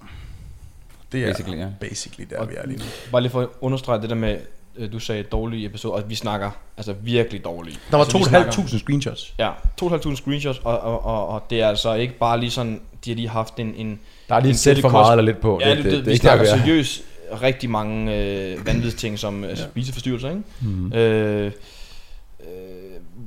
Det 1.12 1.22
er 1.24 1.26
Basically, 1.28 1.58
ja. 1.58 1.66
basically 1.80 2.26
der, 2.30 2.38
Og- 2.38 2.50
vi 2.50 2.54
er 2.58 2.66
lige 2.66 2.78
nu. 2.78 2.84
Bare 3.12 3.22
lige 3.22 3.30
for 3.32 3.40
at 3.40 3.48
understrege 3.60 4.00
det 4.02 4.10
der 4.10 4.16
med, 4.16 4.36
øh, 4.76 4.92
du 4.92 4.98
sagde 4.98 5.22
dårlige 5.22 5.66
episoder, 5.66 5.94
og 5.94 6.10
vi 6.10 6.14
snakker 6.14 6.50
altså 6.76 6.92
virkelig 7.02 7.44
dårlige. 7.44 7.78
Der 7.90 7.96
var 7.96 8.04
altså, 8.04 8.18
vi 8.18 8.24
snakker- 8.24 8.52
2.500 8.52 8.78
screenshots. 8.78 9.34
Ja, 9.38 9.50
2.500 9.82 10.16
screenshots, 10.16 10.60
og, 10.64 10.78
og, 10.80 11.04
og, 11.04 11.28
og, 11.28 11.46
det 11.50 11.60
er 11.60 11.68
altså 11.68 11.94
ikke 11.94 12.18
bare 12.18 12.40
lige 12.40 12.50
sådan, 12.50 12.80
de 13.04 13.10
har 13.10 13.14
lige 13.16 13.28
haft 13.28 13.56
en... 13.56 13.74
en 13.76 14.00
Der 14.28 14.34
er 14.34 14.40
lige 14.40 14.48
en 14.48 14.54
et 14.54 14.58
sæt 14.60 14.76
det 14.76 14.82
for 14.82 14.88
meget 14.88 15.12
eller 15.12 15.24
lidt 15.32 15.40
på. 15.40 15.58
Ja, 15.62 15.74
det, 15.76 15.84
det, 15.84 15.92
det, 15.92 16.06
vi 16.06 16.16
snakker 16.16 16.44
der, 16.44 16.54
vi 16.54 16.60
er. 16.60 16.64
seriøst 16.64 17.02
rigtig 17.42 17.70
mange 17.70 18.16
øh, 18.16 18.66
vanvidsting 18.66 19.18
som 19.18 19.44
altså, 19.44 19.64
spiseforstyrrelser, 19.64 20.28
ikke? 20.28 20.42
Mm. 20.60 20.92
Øh, 20.92 21.46
øh, 21.46 21.52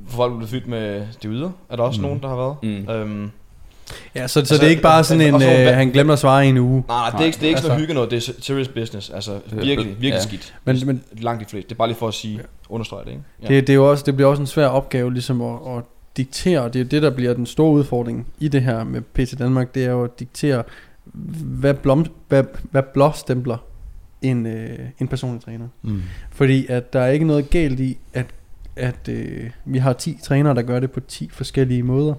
folk 0.06 0.32
er 0.32 0.36
blevet 0.36 0.50
fyldt 0.50 0.66
med 0.66 1.06
steroider, 1.10 1.50
er 1.70 1.76
der 1.76 1.82
også 1.82 2.00
Mm. 2.00 2.06
nogen, 2.06 2.22
der 2.22 2.28
har 2.28 2.36
været. 2.36 2.56
Mm. 2.62 2.90
Øhm, 2.90 3.30
Ja, 4.14 4.26
så, 4.26 4.32
så 4.32 4.38
Altså, 4.40 4.54
det 4.54 4.62
er 4.62 4.68
ikke 4.68 4.82
bare 4.82 5.04
sådan 5.04 5.20
og- 5.20 5.28
en, 5.28 5.34
og 5.34 5.40
så- 5.40 5.50
øh, 5.60 5.66
han 5.74 5.90
glemmer 5.90 6.12
at 6.12 6.18
svare 6.18 6.46
i 6.46 6.48
en 6.48 6.58
uge. 6.58 6.84
nej, 6.88 6.96
nej, 6.98 7.10
det 7.10 7.20
er 7.20 7.24
ikke, 7.24 7.36
det 7.36 7.42
er 7.42 7.46
ikke 7.48 7.56
altså- 7.56 7.68
noget 7.68 7.80
hygge 7.80 7.94
noget, 7.94 8.10
det 8.10 8.28
er 8.28 8.32
serious 8.40 8.68
business. 8.68 9.10
Altså 9.10 9.38
virkelig, 9.52 9.86
virkelig 9.86 10.10
Ja. 10.12 10.20
skidt. 10.20 10.54
Men, 10.64 10.76
men 10.86 11.02
Langt 11.12 11.40
de 11.40 11.50
fleste. 11.50 11.68
Det 11.68 11.74
er 11.74 11.78
bare 11.78 11.88
lige 11.88 11.98
for 11.98 12.08
at 12.08 12.14
sige, 12.14 12.40
understrege 12.68 13.04
det, 13.04 13.10
ikke? 13.10 13.22
Ja. 13.42 13.48
det, 13.48 13.66
det, 13.66 13.72
er 13.72 13.74
jo 13.74 13.90
også, 13.90 14.02
det 14.06 14.16
bliver 14.16 14.28
også 14.30 14.40
en 14.42 14.46
svær 14.46 14.66
opgave 14.66 15.12
ligesom 15.12 15.42
at, 15.42 15.54
at 15.76 15.82
diktere, 16.16 16.60
og 16.60 16.74
det 16.74 16.80
er 16.80 16.84
det, 16.84 17.02
der 17.02 17.10
bliver 17.10 17.34
den 17.34 17.46
store 17.46 17.72
udfordring 17.72 18.26
i 18.40 18.48
det 18.48 18.62
her 18.62 18.84
med 18.84 19.00
PC 19.00 19.36
Danmark, 19.38 19.74
det 19.74 19.84
er 19.84 19.90
jo 19.90 20.04
at 20.04 20.20
diktere, 20.20 20.62
hvad, 21.44 21.74
blom, 21.74 22.06
hvad, 22.28 22.44
hvad 22.70 22.82
blåstempler 22.82 23.56
en, 24.22 24.46
øh, 24.46 24.78
en 25.00 25.08
personlig 25.08 25.42
træner. 25.44 25.66
Mm. 25.82 26.02
Fordi 26.30 26.66
at 26.66 26.92
der 26.92 27.00
er 27.00 27.08
ikke 27.10 27.26
noget 27.26 27.50
galt 27.50 27.80
i, 27.80 27.98
at, 28.14 28.26
at 28.76 29.08
øh, 29.08 29.50
vi 29.64 29.78
har 29.78 29.92
10 29.92 30.18
trænere, 30.24 30.54
der 30.54 30.62
gør 30.62 30.80
det 30.80 30.90
på 30.90 31.00
10 31.00 31.30
forskellige 31.32 31.82
måder. 31.82 32.14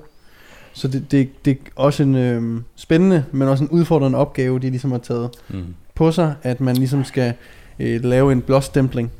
Så 0.73 0.87
det, 0.87 1.11
det, 1.11 1.45
det 1.45 1.51
er 1.51 1.69
også 1.75 2.03
en 2.03 2.15
øh, 2.15 2.61
spændende, 2.75 3.25
men 3.31 3.47
også 3.47 3.63
en 3.63 3.69
udfordrende 3.69 4.17
opgave, 4.17 4.59
de 4.59 4.69
ligesom 4.69 4.91
har 4.91 4.97
taget 4.99 5.29
Mm. 5.49 5.63
på 5.95 6.11
sig, 6.11 6.35
at 6.43 6.61
man 6.61 6.77
ligesom 6.77 7.03
skal 7.03 7.33
øh, 7.79 8.03
lave 8.03 8.31
en 8.31 8.41
blåstempling, 8.41 9.11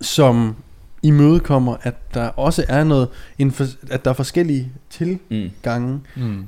som 0.00 0.56
imødekommer, 1.02 1.76
at 1.82 2.14
der 2.14 2.26
også 2.28 2.64
er 2.68 2.84
noget, 2.84 3.08
en 3.38 3.52
for, 3.52 3.66
at 3.90 4.04
der 4.04 4.10
er 4.10 4.14
forskellige 4.14 4.72
tilgange. 4.90 6.00
Mm. 6.16 6.22
Mm. 6.22 6.46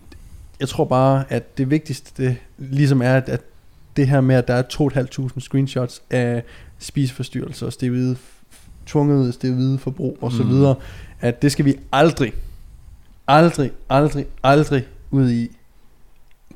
Jeg 0.61 0.69
tror 0.69 0.85
bare, 0.85 1.25
at 1.29 1.59
det 1.59 1.71
vigtigste 1.71 2.23
det, 2.25 2.37
ligesom 2.59 3.03
er, 3.03 3.15
at, 3.15 3.29
at 3.29 3.41
det 3.97 4.09
her 4.09 4.21
med, 4.21 4.37
at 4.37 4.49
der 4.49 4.55
er 4.55 4.63
2.500 5.33 5.41
screenshots 5.41 6.03
af 6.11 6.43
spiseforstyrrelser 6.79 7.67
og 7.67 7.73
steroide, 7.73 8.17
tvunget 8.87 9.35
steroide 9.35 9.79
forbrug 9.79 10.19
og 10.21 10.33
så 10.33 10.43
Mm. 10.43 10.49
videre, 10.49 10.75
at 11.21 11.43
det 11.43 11.53
skal 11.53 11.65
vi 11.65 11.75
aldrig, 11.93 12.33
aldrig, 13.29 13.71
aldrig, 13.91 14.27
aldrig 14.43 14.85
ud 15.11 15.31
i 15.31 15.49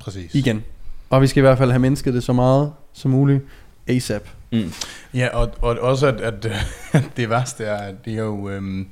Præcis. 0.01 0.35
igen. 0.35 0.65
Og 1.11 1.23
vi 1.23 1.27
skal 1.27 1.41
i 1.41 1.47
hvert 1.47 1.59
fald 1.59 1.71
have 1.71 1.79
mindsket 1.81 2.15
det 2.15 2.23
så 2.25 2.33
meget 2.33 2.73
som 2.93 3.11
muligt 3.11 3.43
ASAP. 3.87 4.29
Mm. 4.53 4.73
Ja, 5.15 5.29
og, 5.37 5.51
og 5.63 5.79
også 5.79 6.07
at, 6.07 6.21
at, 6.21 6.47
at 6.93 7.11
det 7.17 7.31
værste 7.31 7.65
er, 7.65 7.77
at 7.77 8.05
det 8.05 8.13
er 8.13 8.23
jo, 8.23 8.49
øhm, 8.49 8.87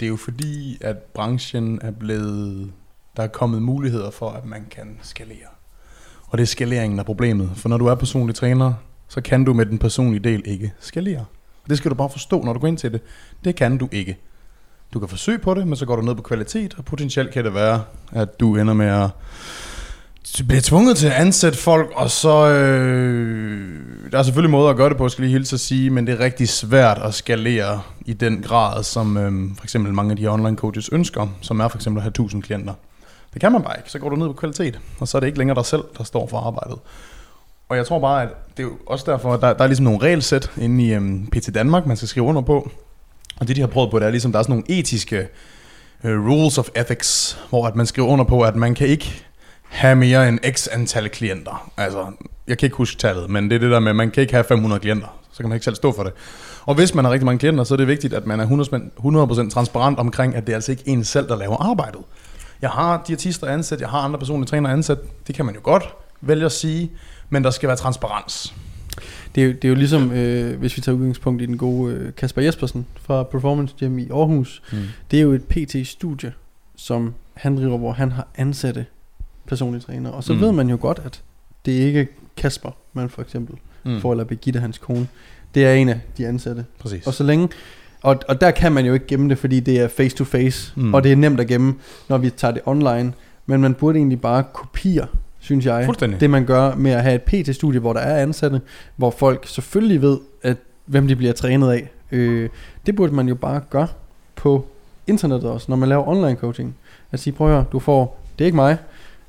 det 0.00 0.06
er 0.06 0.10
jo 0.10 0.16
fordi, 0.16 0.78
at 0.80 0.96
branchen 0.96 1.78
er 1.82 1.90
blevet 1.90 2.70
Der 3.16 3.22
er 3.22 3.26
kommet 3.26 3.62
muligheder 3.62 4.10
for, 4.10 4.30
at 4.30 4.44
man 4.44 4.66
kan 4.70 4.98
skalere. 5.02 5.48
Og 6.28 6.38
det 6.38 6.42
er 6.42 6.46
skaleringen 6.46 6.98
af 6.98 7.06
problemet. 7.06 7.50
For 7.54 7.68
når 7.68 7.76
du 7.78 7.86
er 7.86 7.94
personlig 7.94 8.34
træner, 8.36 8.72
så 9.08 9.20
kan 9.20 9.44
du 9.44 9.52
med 9.52 9.66
den 9.66 9.78
personlige 9.78 10.24
del 10.24 10.42
ikke 10.44 10.72
skalere. 10.80 11.24
Det 11.68 11.78
skal 11.78 11.90
du 11.90 11.94
bare 11.94 12.10
forstå, 12.10 12.42
når 12.42 12.52
du 12.52 12.58
går 12.58 12.68
ind 12.68 12.78
til 12.78 12.92
det. 12.92 13.00
Det 13.44 13.56
kan 13.56 13.78
du 13.78 13.88
ikke. 13.92 14.16
Du 14.94 14.98
kan 14.98 15.08
forsøge 15.08 15.38
på 15.38 15.54
det, 15.54 15.66
men 15.66 15.76
så 15.76 15.86
går 15.86 15.96
du 15.96 16.02
ned 16.02 16.14
på 16.14 16.22
kvalitet, 16.22 16.74
og 16.78 16.84
potentielt 16.84 17.30
kan 17.30 17.44
det 17.44 17.54
være, 17.54 17.82
at 18.12 18.40
du 18.40 18.56
ender 18.56 18.74
med 18.74 18.86
at 18.86 19.10
bliver 20.48 20.60
tvunget 20.60 20.96
til 20.96 21.06
at 21.06 21.12
ansætte 21.12 21.58
folk, 21.58 21.92
og 21.94 22.10
så... 22.10 22.48
Øh, 22.48 23.80
der 24.12 24.18
er 24.18 24.22
selvfølgelig 24.22 24.50
måder 24.50 24.70
at 24.70 24.76
gøre 24.76 24.88
det 24.88 24.96
på, 24.96 25.08
skal 25.08 25.22
lige 25.22 25.32
hilse 25.32 25.56
at 25.56 25.60
sige, 25.60 25.90
men 25.90 26.06
det 26.06 26.12
er 26.12 26.20
rigtig 26.20 26.48
svært 26.48 26.98
at 26.98 27.14
skalere 27.14 27.80
i 28.06 28.12
den 28.12 28.42
grad, 28.42 28.82
som 28.82 29.16
øh, 29.16 29.56
for 29.56 29.64
eksempel 29.64 29.94
mange 29.94 30.10
af 30.10 30.16
de 30.16 30.28
online 30.28 30.56
coaches 30.56 30.88
ønsker, 30.92 31.26
som 31.40 31.60
er 31.60 31.68
for 31.68 31.78
eksempel 31.78 31.98
at 31.98 32.02
have 32.02 32.10
1000 32.10 32.42
klienter. 32.42 32.74
Det 33.32 33.40
kan 33.40 33.52
man 33.52 33.62
bare 33.62 33.76
ikke. 33.78 33.90
Så 33.90 33.98
går 33.98 34.08
du 34.08 34.16
ned 34.16 34.26
på 34.26 34.32
kvalitet, 34.32 34.80
og 34.98 35.08
så 35.08 35.18
er 35.18 35.20
det 35.20 35.26
ikke 35.26 35.38
længere 35.38 35.54
dig 35.54 35.66
selv, 35.66 35.82
der 35.98 36.04
står 36.04 36.26
for 36.26 36.38
arbejdet. 36.38 36.78
Og 37.68 37.76
jeg 37.76 37.86
tror 37.86 37.98
bare, 37.98 38.22
at 38.22 38.28
det 38.56 38.62
er 38.62 38.66
jo 38.66 38.76
også 38.86 39.04
derfor, 39.10 39.34
at 39.34 39.40
der, 39.40 39.52
der 39.52 39.64
er 39.64 39.66
ligesom 39.66 39.84
nogle 39.84 40.00
regelsæt 40.02 40.50
inde 40.58 40.84
i 40.84 40.94
øhm, 40.94 41.26
PT 41.26 41.54
Danmark, 41.54 41.86
man 41.86 41.96
skal 41.96 42.08
skrive 42.08 42.26
under 42.26 42.42
på. 42.42 42.70
Og 43.40 43.48
det, 43.48 43.56
de 43.56 43.60
har 43.60 43.68
prøvet 43.68 43.90
på, 43.90 43.98
det 43.98 44.06
er 44.06 44.10
ligesom, 44.10 44.32
der 44.32 44.38
er 44.38 44.42
sådan 44.42 44.56
nogle 44.56 44.78
etiske 44.78 45.28
øh, 46.04 46.28
rules 46.28 46.58
of 46.58 46.68
ethics, 46.76 47.38
hvor 47.48 47.66
at 47.66 47.76
man 47.76 47.86
skriver 47.86 48.08
under 48.08 48.24
på, 48.24 48.42
at 48.42 48.56
man 48.56 48.74
kan 48.74 48.86
ikke 48.86 49.24
have 49.68 49.96
mere 49.96 50.28
end 50.28 50.38
x 50.52 50.68
antal 50.72 51.08
klienter. 51.08 51.70
Altså, 51.76 52.06
jeg 52.46 52.58
kan 52.58 52.66
ikke 52.66 52.76
huske 52.76 52.96
tallet, 52.96 53.30
men 53.30 53.50
det 53.50 53.56
er 53.56 53.60
det 53.60 53.70
der 53.70 53.80
med, 53.80 53.90
at 53.90 53.96
man 53.96 54.10
kan 54.10 54.20
ikke 54.20 54.32
have 54.32 54.44
500 54.44 54.80
klienter. 54.80 55.06
Så 55.32 55.42
kan 55.42 55.48
man 55.48 55.56
ikke 55.56 55.64
selv 55.64 55.76
stå 55.76 55.92
for 55.92 56.02
det. 56.02 56.12
Og 56.64 56.74
hvis 56.74 56.94
man 56.94 57.04
har 57.04 57.12
rigtig 57.12 57.26
mange 57.26 57.38
klienter, 57.38 57.64
så 57.64 57.74
er 57.74 57.76
det 57.76 57.88
vigtigt, 57.88 58.14
at 58.14 58.26
man 58.26 58.40
er 58.40 58.46
100% 58.46 59.50
transparent 59.50 59.98
omkring, 59.98 60.34
at 60.34 60.46
det 60.46 60.52
er 60.52 60.56
altså 60.56 60.72
ikke 60.72 60.82
en 60.86 61.04
selv, 61.04 61.28
der 61.28 61.36
laver 61.36 61.56
arbejdet. 61.56 62.00
Jeg 62.62 62.70
har 62.70 63.04
diætister 63.08 63.46
ansat, 63.46 63.80
jeg 63.80 63.88
har 63.88 63.98
andre 63.98 64.18
personlige 64.18 64.48
træner 64.48 64.70
ansat. 64.70 64.98
Det 65.26 65.34
kan 65.34 65.44
man 65.44 65.54
jo 65.54 65.60
godt 65.62 65.94
vælge 66.20 66.44
at 66.44 66.52
sige, 66.52 66.90
men 67.30 67.44
der 67.44 67.50
skal 67.50 67.66
være 67.66 67.76
transparens. 67.76 68.54
Det 69.34 69.42
er, 69.42 69.46
jo, 69.46 69.52
det 69.52 69.64
er 69.64 69.68
jo 69.68 69.74
ligesom, 69.74 70.12
øh, 70.12 70.58
hvis 70.58 70.76
vi 70.76 70.82
tager 70.82 70.96
udgangspunkt 70.96 71.42
i 71.42 71.46
den 71.46 71.58
gode 71.58 71.94
øh, 71.94 72.12
Kasper 72.12 72.42
Jespersen 72.42 72.86
fra 73.00 73.22
Performance 73.22 73.74
Gym 73.80 73.98
i 73.98 74.08
Aarhus. 74.10 74.62
Mm. 74.72 74.78
Det 75.10 75.16
er 75.16 75.22
jo 75.22 75.32
et 75.32 75.44
PT-studie, 75.44 76.32
som 76.76 77.14
han 77.34 77.56
driver, 77.56 77.78
hvor 77.78 77.92
han 77.92 78.12
har 78.12 78.28
ansatte 78.36 78.86
personlige 79.46 79.82
træner. 79.82 80.10
Og 80.10 80.24
så 80.24 80.32
mm. 80.32 80.40
ved 80.40 80.52
man 80.52 80.68
jo 80.68 80.78
godt, 80.80 81.02
at 81.04 81.22
det 81.66 81.82
er 81.82 81.86
ikke 81.86 82.08
Kasper, 82.36 82.70
man 82.92 83.10
for 83.10 83.22
eksempel 83.22 83.56
mm. 83.84 84.00
får, 84.00 84.12
eller 84.12 84.24
Birgitte, 84.24 84.60
hans 84.60 84.78
kone. 84.78 85.08
Det 85.54 85.66
er 85.66 85.72
en 85.72 85.88
af 85.88 86.00
de 86.18 86.26
ansatte. 86.26 86.64
Præcis. 86.78 87.06
Og 87.06 87.14
så 87.14 87.24
længe, 87.24 87.48
og, 88.02 88.20
og 88.28 88.40
der 88.40 88.50
kan 88.50 88.72
man 88.72 88.86
jo 88.86 88.94
ikke 88.94 89.06
gemme 89.06 89.28
det, 89.28 89.38
fordi 89.38 89.60
det 89.60 89.80
er 89.80 89.88
face 89.88 90.16
to 90.16 90.24
face, 90.24 90.72
mm. 90.76 90.94
og 90.94 91.04
det 91.04 91.12
er 91.12 91.16
nemt 91.16 91.40
at 91.40 91.46
gemme, 91.46 91.74
når 92.08 92.18
vi 92.18 92.30
tager 92.30 92.52
det 92.52 92.62
online. 92.66 93.12
Men 93.46 93.60
man 93.60 93.74
burde 93.74 93.98
egentlig 93.98 94.20
bare 94.20 94.44
kopiere, 94.52 95.06
synes 95.46 95.66
jeg, 95.66 95.88
det 96.20 96.30
man 96.30 96.44
gør 96.44 96.74
med 96.74 96.90
at 96.90 97.02
have 97.02 97.14
et 97.14 97.22
PT-studie, 97.22 97.80
hvor 97.80 97.92
der 97.92 98.00
er 98.00 98.22
ansatte, 98.22 98.60
hvor 98.96 99.10
folk 99.10 99.46
selvfølgelig 99.46 100.02
ved, 100.02 100.18
at 100.42 100.56
hvem 100.86 101.08
de 101.08 101.16
bliver 101.16 101.32
trænet 101.32 101.70
af. 101.70 101.90
Øh, 102.12 102.48
det 102.86 102.96
burde 102.96 103.14
man 103.14 103.28
jo 103.28 103.34
bare 103.34 103.60
gøre 103.70 103.88
på 104.36 104.66
internettet 105.06 105.50
også, 105.50 105.66
når 105.68 105.76
man 105.76 105.88
laver 105.88 106.08
online 106.08 106.34
coaching. 106.34 106.76
At 107.12 107.20
sige, 107.20 107.34
prøv 107.34 107.48
at 107.48 107.54
høre, 107.54 107.64
du 107.72 107.78
får, 107.78 108.20
det 108.38 108.44
er 108.44 108.46
ikke 108.46 108.56
mig, 108.56 108.76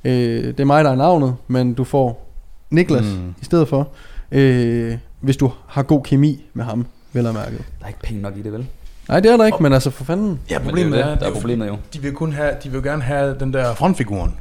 øh, 0.04 0.44
det 0.44 0.60
er 0.60 0.66
mig, 0.66 0.84
der 0.84 0.92
er 0.92 0.96
navnet, 0.96 1.36
men 1.48 1.74
du 1.74 1.84
får 1.84 2.30
Niklas 2.70 3.06
mm. 3.06 3.34
i 3.42 3.46
stedet 3.46 3.68
for, 3.68 3.88
øh, 4.32 4.98
hvis 5.20 5.38
du 5.38 5.52
har 5.68 5.84
god 5.84 6.04
kemi 6.04 6.46
med 6.54 6.64
ham, 6.66 6.86
vel 7.14 7.28
og 7.28 7.34
mærket. 7.34 7.64
Der 7.80 7.84
er 7.84 7.88
ikke 7.88 8.00
penge 8.00 8.22
nok 8.22 8.38
i 8.38 8.42
det, 8.42 8.54
vel? 8.54 8.68
Nej, 9.10 9.20
det 9.20 9.32
er 9.32 9.38
der 9.38 9.46
ikke, 9.46 9.64
men 9.64 9.74
altså 9.74 9.90
for 9.90 10.04
fanden. 10.04 10.40
Ja, 10.50 10.60
problemet 10.60 10.94
det 10.94 11.00
er, 11.00 11.06
er, 11.06 11.10
det, 11.10 11.20
der 11.20 11.26
er 11.26 11.30
jo, 11.30 11.36
problemet 11.36 11.68
jo. 11.68 11.78
De 11.94 12.02
vil 12.02 12.14
kun 12.14 12.34
have, 12.34 12.52
de 12.64 12.70
vil 12.70 12.78
jo 12.78 12.84
gerne 12.84 13.02
have 13.02 13.36
den 13.40 13.54
der 13.54 13.76
frontfiguren. 13.76 14.34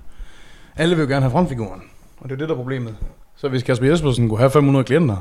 Alle 0.77 0.97
vil 0.97 1.03
jo 1.03 1.09
gerne 1.09 1.23
have 1.23 1.31
frontfiguren. 1.31 1.83
Og 2.19 2.29
det 2.29 2.35
er 2.35 2.39
det, 2.39 2.49
der 2.49 2.55
er 2.55 2.59
problemet. 2.59 2.97
Så 3.37 3.49
hvis 3.49 3.63
Kasper 3.63 3.87
Jespersen 3.87 4.29
kunne 4.29 4.39
have 4.39 4.51
500 4.51 4.85
klienter, 4.85 5.17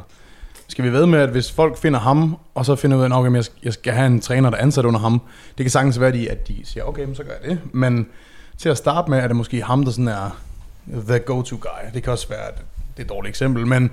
skal 0.67 0.85
vi 0.85 0.91
ved 0.91 1.05
med, 1.05 1.19
at 1.19 1.29
hvis 1.29 1.51
folk 1.51 1.77
finder 1.77 1.99
ham, 1.99 2.37
og 2.55 2.65
så 2.65 2.75
finder 2.75 2.97
ud 2.97 3.01
af, 3.01 3.05
at 3.05 3.11
okay, 3.11 3.43
jeg 3.63 3.73
skal 3.73 3.93
have 3.93 4.07
en 4.07 4.21
træner, 4.21 4.49
der 4.49 4.57
er 4.57 4.61
ansat 4.61 4.85
under 4.85 4.99
ham, 4.99 5.21
det 5.57 5.63
kan 5.63 5.71
sagtens 5.71 5.99
være, 5.99 6.29
at 6.29 6.47
de 6.47 6.61
siger, 6.63 6.83
okay, 6.83 7.07
så 7.13 7.23
gør 7.23 7.31
jeg 7.41 7.49
det. 7.49 7.59
Men 7.71 8.07
til 8.57 8.69
at 8.69 8.77
starte 8.77 9.09
med, 9.09 9.17
er 9.17 9.27
det 9.27 9.35
måske 9.35 9.63
ham, 9.63 9.83
der 9.85 9.91
sådan 9.91 10.07
er 10.07 10.37
the 11.07 11.19
go-to 11.19 11.55
guy. 11.55 11.93
Det 11.93 12.03
kan 12.03 12.13
også 12.13 12.29
være, 12.29 12.47
at 12.47 12.57
det 12.57 12.99
er 12.99 13.03
et 13.03 13.09
dårligt 13.09 13.29
eksempel, 13.29 13.67
men, 13.67 13.91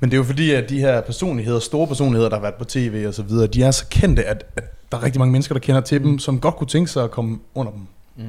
men 0.00 0.10
det 0.10 0.16
er 0.16 0.18
jo 0.18 0.24
fordi, 0.24 0.50
at 0.50 0.68
de 0.68 0.80
her 0.80 1.00
personligheder, 1.00 1.58
store 1.58 1.86
personligheder, 1.86 2.28
der 2.28 2.36
har 2.36 2.42
været 2.42 2.54
på 2.54 2.64
tv 2.64 3.04
og 3.08 3.14
så 3.14 3.22
videre, 3.22 3.46
de 3.46 3.62
er 3.62 3.70
så 3.70 3.86
kendte, 3.90 4.24
at, 4.24 4.44
at 4.56 4.92
der 4.92 4.98
er 4.98 5.02
rigtig 5.02 5.18
mange 5.18 5.32
mennesker, 5.32 5.54
der 5.54 5.60
kender 5.60 5.80
til 5.80 6.02
dem, 6.02 6.18
som 6.18 6.40
godt 6.40 6.56
kunne 6.56 6.68
tænke 6.68 6.90
sig 6.90 7.04
at 7.04 7.10
komme 7.10 7.38
under 7.54 7.72
dem. 7.72 7.80
Mm. 8.16 8.24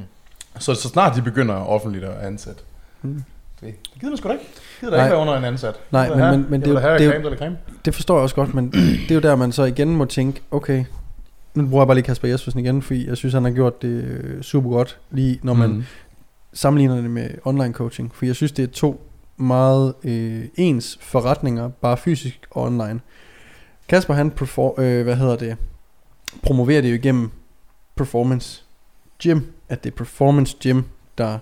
Så, 0.58 0.74
så 0.74 0.88
snart 0.88 1.16
de 1.16 1.22
begynder 1.22 1.54
offentligt 1.54 2.04
at 2.04 2.26
ansætte. 2.26 2.62
Mm. 3.02 3.24
Det 3.60 3.74
gider 3.94 4.08
man 4.08 4.16
sgu 4.16 4.28
da 4.28 4.32
ikke. 4.32 4.44
Gider 4.80 4.96
da 4.96 5.02
ikke 5.02 5.10
være 5.10 5.20
under 5.20 5.36
en 5.36 5.44
ansat. 5.44 5.74
Nej, 5.90 6.08
men, 6.08 6.18
men, 6.18 6.50
men 6.50 6.60
det, 6.60 6.68
det, 6.68 6.82
det, 6.82 7.00
det, 7.00 7.24
det, 7.24 7.30
det, 7.30 7.38
creme. 7.38 7.58
det 7.84 7.94
forstår 7.94 8.14
jeg 8.14 8.22
også 8.22 8.34
godt, 8.34 8.54
men 8.54 8.72
det 9.08 9.10
er 9.10 9.14
jo 9.14 9.20
der, 9.20 9.36
man 9.36 9.52
så 9.52 9.64
igen 9.64 9.96
må 9.96 10.04
tænke, 10.04 10.42
okay, 10.50 10.84
nu 11.54 11.68
bruger 11.68 11.82
jeg 11.82 11.86
bare 11.86 11.94
lige 11.94 12.04
Kasper 12.04 12.28
Jespersen 12.28 12.60
igen, 12.60 12.82
fordi 12.82 13.08
jeg 13.08 13.16
synes, 13.16 13.34
han 13.34 13.44
har 13.44 13.50
gjort 13.50 13.82
det 13.82 13.88
øh, 13.88 14.42
super 14.42 14.70
godt, 14.70 14.98
lige 15.10 15.40
når 15.42 15.54
man 15.54 15.70
mm. 15.70 15.84
sammenligner 16.52 16.94
det 16.96 17.10
med 17.10 17.30
online 17.44 17.74
coaching. 17.74 18.14
For 18.14 18.26
jeg 18.26 18.36
synes, 18.36 18.52
det 18.52 18.62
er 18.62 18.72
to 18.72 19.08
meget 19.36 19.94
øh, 20.04 20.44
ens 20.54 20.98
forretninger, 21.00 21.68
bare 21.68 21.96
fysisk 21.96 22.46
og 22.50 22.62
online. 22.62 23.00
Kasper, 23.88 24.14
han 24.14 24.30
perfor, 24.30 24.80
øh, 24.80 25.02
hvad 25.02 25.16
hedder 25.16 25.36
det, 25.36 25.56
promoverer 26.42 26.80
det 26.80 26.90
jo 26.90 26.94
igennem 26.94 27.30
Performance 27.96 28.62
Gym, 29.22 29.40
at 29.72 29.84
det 29.84 29.90
er 29.92 29.96
Performance 29.96 30.56
Gym, 30.62 30.82
der 31.18 31.38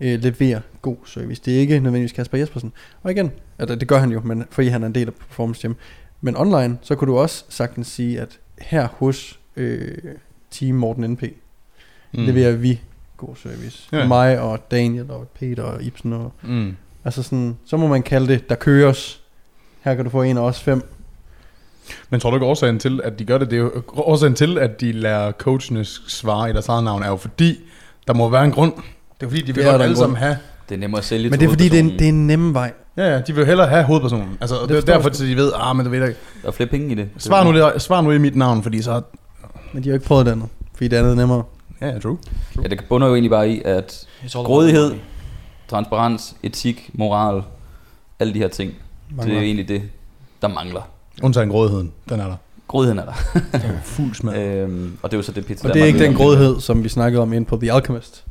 øh, 0.00 0.22
leverer 0.22 0.60
god 0.82 0.96
service. 1.06 1.42
Det 1.44 1.56
er 1.56 1.60
ikke 1.60 1.74
nødvendigvis 1.74 2.12
Kasper 2.12 2.38
Jespersen. 2.38 2.72
Og 3.02 3.10
igen, 3.10 3.32
altså, 3.58 3.74
det 3.74 3.88
gør 3.88 3.98
han 3.98 4.10
jo, 4.12 4.20
men 4.20 4.44
fordi 4.50 4.68
han 4.68 4.82
er 4.82 4.86
en 4.86 4.94
del 4.94 5.06
af 5.06 5.14
Performance 5.14 5.68
Gym. 5.68 5.74
Men 6.20 6.36
online, 6.36 6.78
så 6.82 6.94
kunne 6.94 7.12
du 7.12 7.18
også 7.18 7.44
sagtens 7.48 7.86
sige, 7.86 8.20
at 8.20 8.38
her 8.58 8.88
hos 8.88 9.40
øh, 9.56 9.98
Team 10.50 10.76
Morten 10.76 11.10
NP, 11.10 11.22
mm. 11.22 12.24
leverer 12.24 12.56
vi 12.56 12.80
god 13.16 13.36
service. 13.36 13.88
Ja. 13.92 14.06
Mig 14.06 14.40
og 14.40 14.70
Daniel 14.70 15.10
og 15.10 15.28
Peter 15.28 15.62
og 15.62 15.82
Ibsen 15.82 16.12
og... 16.12 16.32
Mm. 16.42 16.76
Altså 17.04 17.22
sådan, 17.22 17.56
så 17.64 17.76
må 17.76 17.86
man 17.86 18.02
kalde 18.02 18.28
det, 18.28 18.48
der 18.48 18.54
køres. 18.54 19.20
Her 19.80 19.94
kan 19.94 20.04
du 20.04 20.10
få 20.10 20.22
en 20.22 20.36
af 20.36 20.42
os 20.42 20.62
fem. 20.62 20.82
Men 22.10 22.20
tror 22.20 22.30
du 22.30 22.36
ikke 22.36 22.46
årsagen 22.46 22.78
til, 22.78 23.00
at 23.04 23.18
de 23.18 23.24
gør 23.24 23.38
det? 23.38 23.50
Det 23.50 23.56
er 23.56 23.60
jo 23.60 23.82
årsagen 23.96 24.34
til, 24.34 24.58
at 24.58 24.80
de 24.80 24.92
lærer 24.92 25.32
coachene 25.32 25.84
svare 25.84 26.50
i 26.50 26.52
deres 26.52 26.68
eget 26.68 26.84
navn, 26.84 27.02
er 27.02 27.08
jo 27.08 27.16
fordi, 27.16 27.58
der 28.06 28.14
må 28.14 28.28
være 28.28 28.44
en 28.44 28.52
grund. 28.52 28.72
Det 29.20 29.26
er 29.26 29.30
fordi, 29.30 29.42
de 29.42 29.54
vil 29.54 29.64
godt 29.64 29.82
alle 29.82 29.96
sammen 29.96 30.16
have... 30.16 30.36
Det 30.68 30.74
er 30.74 30.78
nemmere 30.78 30.98
at 30.98 31.04
sælge 31.04 31.30
Men 31.30 31.40
det 31.40 31.46
er 31.46 31.50
fordi, 31.50 31.68
det 31.68 31.78
er, 31.78 31.82
en, 31.82 31.90
det 31.90 32.02
er 32.02 32.08
en 32.08 32.26
nem 32.26 32.54
vej. 32.54 32.72
Ja, 32.96 33.12
ja, 33.12 33.20
de 33.20 33.34
vil 33.34 33.46
hellere 33.46 33.66
have 33.66 33.84
hovedpersonen. 33.84 34.38
Altså, 34.40 34.56
det, 34.60 34.68
det 34.68 34.76
er 34.76 34.80
derfor, 34.80 35.08
at 35.08 35.18
de 35.18 35.36
ved, 35.36 35.52
ah, 35.56 35.76
men 35.76 35.84
du 35.84 35.90
ved 35.90 36.08
ikke. 36.08 36.20
Der 36.42 36.48
er 36.48 36.52
flere 36.52 36.70
penge 36.70 36.92
i 36.92 36.94
det. 36.94 37.08
Svar 37.18 37.52
nu, 37.52 37.78
svar 37.78 38.00
nu 38.00 38.10
i 38.10 38.18
mit 38.18 38.36
navn, 38.36 38.62
fordi 38.62 38.82
så... 38.82 39.02
Men 39.72 39.82
de 39.82 39.88
har 39.88 39.92
jo 39.92 39.94
ikke 39.94 40.06
prøvet 40.06 40.26
det 40.26 40.32
andet, 40.32 40.48
fordi 40.74 40.88
det 40.88 40.96
andet 40.96 41.12
er 41.12 41.16
nemmere. 41.16 41.42
Ja, 41.80 41.86
yeah, 41.86 42.00
true. 42.00 42.18
true. 42.54 42.62
Ja, 42.62 42.68
det 42.68 42.84
bunder 42.88 43.08
jo 43.08 43.14
egentlig 43.14 43.30
bare 43.30 43.48
i, 43.48 43.62
at 43.64 44.06
grådighed, 44.32 44.94
transparens, 45.68 46.36
etik, 46.42 46.90
moral, 46.92 47.42
alle 48.20 48.34
de 48.34 48.38
her 48.38 48.48
ting, 48.48 48.72
mangler. 49.10 49.24
det 49.24 49.32
er 49.32 49.40
jo 49.40 49.44
egentlig 49.44 49.68
det, 49.68 49.82
der 50.42 50.48
mangler. 50.48 50.82
Undtagen 51.22 51.48
grådigheden, 51.50 51.92
den 52.08 52.20
er 52.20 52.26
der. 52.26 52.36
Grådigheden 52.68 52.98
er 52.98 53.04
der. 53.04 53.40
det 53.52 53.64
er 53.64 53.80
fuld 53.82 54.14
smad. 54.14 54.38
Øhm, 54.38 54.98
og 55.02 55.10
det 55.10 55.16
er 55.16 55.18
jo 55.18 55.22
så 55.22 55.32
det 55.32 55.46
Peter 55.46 55.68
Og 55.68 55.74
det 55.74 55.82
er 55.82 55.86
ikke 55.86 56.04
den 56.04 56.14
grådighed, 56.14 56.60
som 56.60 56.84
vi 56.84 56.88
snakkede 56.88 57.22
om 57.22 57.32
ind 57.32 57.46
på 57.46 57.56
The 57.56 57.72
Alchemist. 57.72 58.24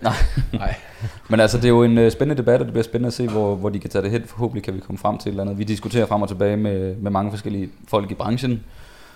Nej. 0.00 0.14
Nej. 0.52 0.74
Men 1.28 1.40
altså, 1.40 1.56
det 1.56 1.64
er 1.64 1.68
jo 1.68 1.82
en 1.82 1.98
uh, 1.98 2.10
spændende 2.10 2.42
debat, 2.42 2.60
og 2.60 2.64
det 2.64 2.72
bliver 2.72 2.84
spændende 2.84 3.06
at 3.06 3.12
se, 3.12 3.28
hvor, 3.28 3.54
hvor 3.54 3.68
de 3.68 3.78
kan 3.78 3.90
tage 3.90 4.02
det 4.02 4.10
hen. 4.10 4.22
Forhåbentlig 4.26 4.62
kan 4.62 4.74
vi 4.74 4.80
komme 4.80 4.98
frem 4.98 5.18
til 5.18 5.28
et 5.28 5.32
eller 5.32 5.42
andet. 5.42 5.58
Vi 5.58 5.64
diskuterer 5.64 6.06
frem 6.06 6.22
og 6.22 6.28
tilbage 6.28 6.56
med, 6.56 6.96
med 6.96 7.10
mange 7.10 7.30
forskellige 7.30 7.70
folk 7.88 8.10
i 8.10 8.14
branchen. 8.14 8.64